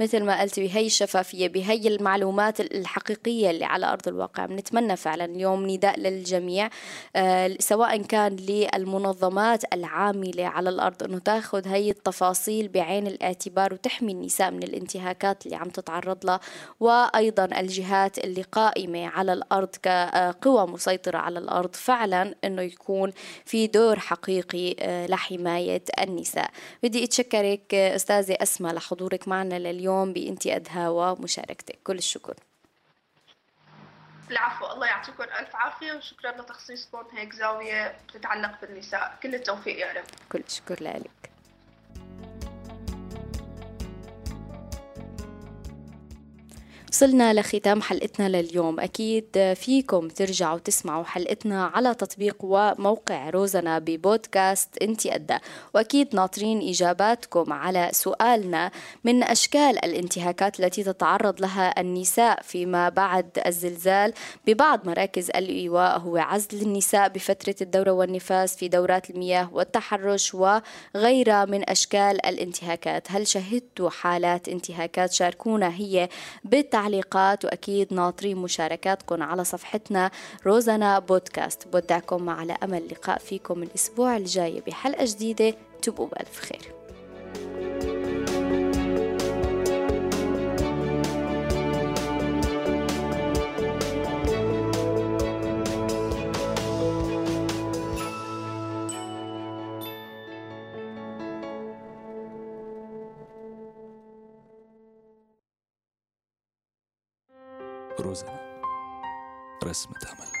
مثل 0.00 0.24
ما 0.24 0.40
قلت 0.40 0.60
بهي 0.60 0.86
الشفافية 0.86 1.48
بهي 1.48 1.88
المعلومات 1.88 2.60
الحقيقية 2.60 3.50
اللي 3.50 3.64
على 3.64 3.86
أرض 3.86 4.08
الواقع. 4.08 4.46
بنتمنى 4.46 4.96
فعلا 4.96 5.24
اليوم 5.24 5.70
نداء 5.70 6.00
للجميع 6.00 6.70
آه، 7.16 7.56
سواء 7.58 8.02
كان 8.02 8.36
للمنظمات 8.36 9.74
العاملة 9.74 10.46
على 10.46 10.68
الأرض 10.68 11.02
أنه 11.02 11.18
تأخذ 11.18 11.68
هي 11.68 11.90
التفاصيل 11.90 12.68
بعين 12.68 13.06
الاعتبار 13.06 13.74
وتحمي 13.74 14.12
النساء 14.12 14.50
من 14.50 14.62
الانتهاكات 14.62 15.46
اللي 15.46 15.56
عم 15.56 15.68
تتعرض 15.68 16.26
لها 16.26 16.40
وأيضا 16.80 17.44
الجهات 17.44 18.18
اللي 18.18 18.42
قائمة 18.42 19.06
على 19.06 19.32
الأرض 19.32 19.68
كقوى 19.82 20.55
قوى 20.56 20.66
مسيطرة 20.66 21.18
على 21.18 21.38
الأرض 21.38 21.74
فعلا 21.74 22.34
أنه 22.44 22.62
يكون 22.62 23.12
في 23.44 23.66
دور 23.66 23.98
حقيقي 23.98 24.76
آه، 24.80 25.06
لحماية 25.06 25.82
النساء. 26.00 26.50
بدي 26.82 27.04
أتشكرك 27.04 27.74
أستاذة 27.74 28.36
أسماء 28.40 28.74
لحضورك 28.74 29.28
معنا 29.28 29.58
لليوم 29.58 30.12
بإنتي 30.12 30.56
أدها 30.56 30.88
ومشاركتك. 30.88 31.78
كل 31.84 31.98
الشكر. 31.98 32.34
العفو 34.30 34.66
الله 34.66 34.86
يعطيكم 34.86 35.22
ألف 35.22 35.56
عافية 35.56 35.92
وشكرا 35.92 36.30
لتخصيصكم. 36.30 37.04
هيك 37.16 37.32
زاوية 37.32 37.96
بتتعلق 38.08 38.60
بالنساء. 38.60 39.18
كل 39.22 39.34
التوفيق 39.34 39.78
يا 39.78 39.92
رب. 39.92 40.04
كل 40.32 40.42
الشكر 40.48 40.82
لك. 40.82 41.35
وصلنا 46.96 47.34
لختام 47.34 47.82
حلقتنا 47.82 48.28
لليوم. 48.28 48.80
أكيد 48.80 49.54
فيكم 49.54 50.08
ترجعوا 50.08 50.58
تسمعوا 50.58 51.04
حلقتنا 51.04 51.64
على 51.64 51.94
تطبيق 51.94 52.36
وموقع 52.40 53.30
روزنا 53.30 53.78
ببودكاست 53.78 54.82
إنتي 54.82 55.14
أدى. 55.14 55.36
وأكيد 55.74 56.14
ناطرين 56.14 56.68
إجاباتكم 56.68 57.52
على 57.52 57.90
سؤالنا 57.92 58.70
من 59.04 59.22
أشكال 59.22 59.84
الانتهاكات 59.84 60.60
التي 60.60 60.82
تتعرض 60.82 61.40
لها 61.40 61.80
النساء 61.80 62.42
فيما 62.42 62.88
بعد 62.88 63.38
الزلزال 63.46 64.12
ببعض 64.46 64.88
مراكز 64.88 65.30
الإيواء. 65.30 65.98
هو 65.98 66.16
عزل 66.16 66.62
النساء 66.62 67.08
بفترة 67.08 67.56
الدورة 67.60 67.90
والنفاس 67.90 68.56
في 68.56 68.68
دورات 68.68 69.10
المياه 69.10 69.50
والتحرش 69.52 70.34
وغيرها 70.34 71.44
من 71.44 71.70
أشكال 71.70 72.26
الانتهاكات. 72.26 73.06
هل 73.10 73.26
شهدتوا 73.26 73.90
حالات 73.90 74.48
انتهاكات 74.48 75.12
شاركونا 75.12 75.74
هي 75.74 76.08
بالتعليق 76.44 76.85
تعليقات 76.86 77.44
وأكيد 77.44 77.94
ناطرين 77.94 78.36
مشاركاتكم 78.36 79.22
على 79.22 79.44
صفحتنا 79.44 80.10
روزانا 80.46 80.98
بودكاست. 80.98 81.68
بودعكم 81.68 82.30
على 82.30 82.56
أمل 82.62 82.88
لقاء 82.88 83.18
فيكم 83.18 83.62
الأسبوع 83.62 84.16
الجاي 84.16 84.62
بحلقة 84.66 85.04
جديدة. 85.04 85.54
تبقوا 85.82 86.06
بألف 86.06 86.40
خير. 86.40 86.72
روزنا 108.06 108.40
رسمة 109.64 109.96
أمل 110.12 110.35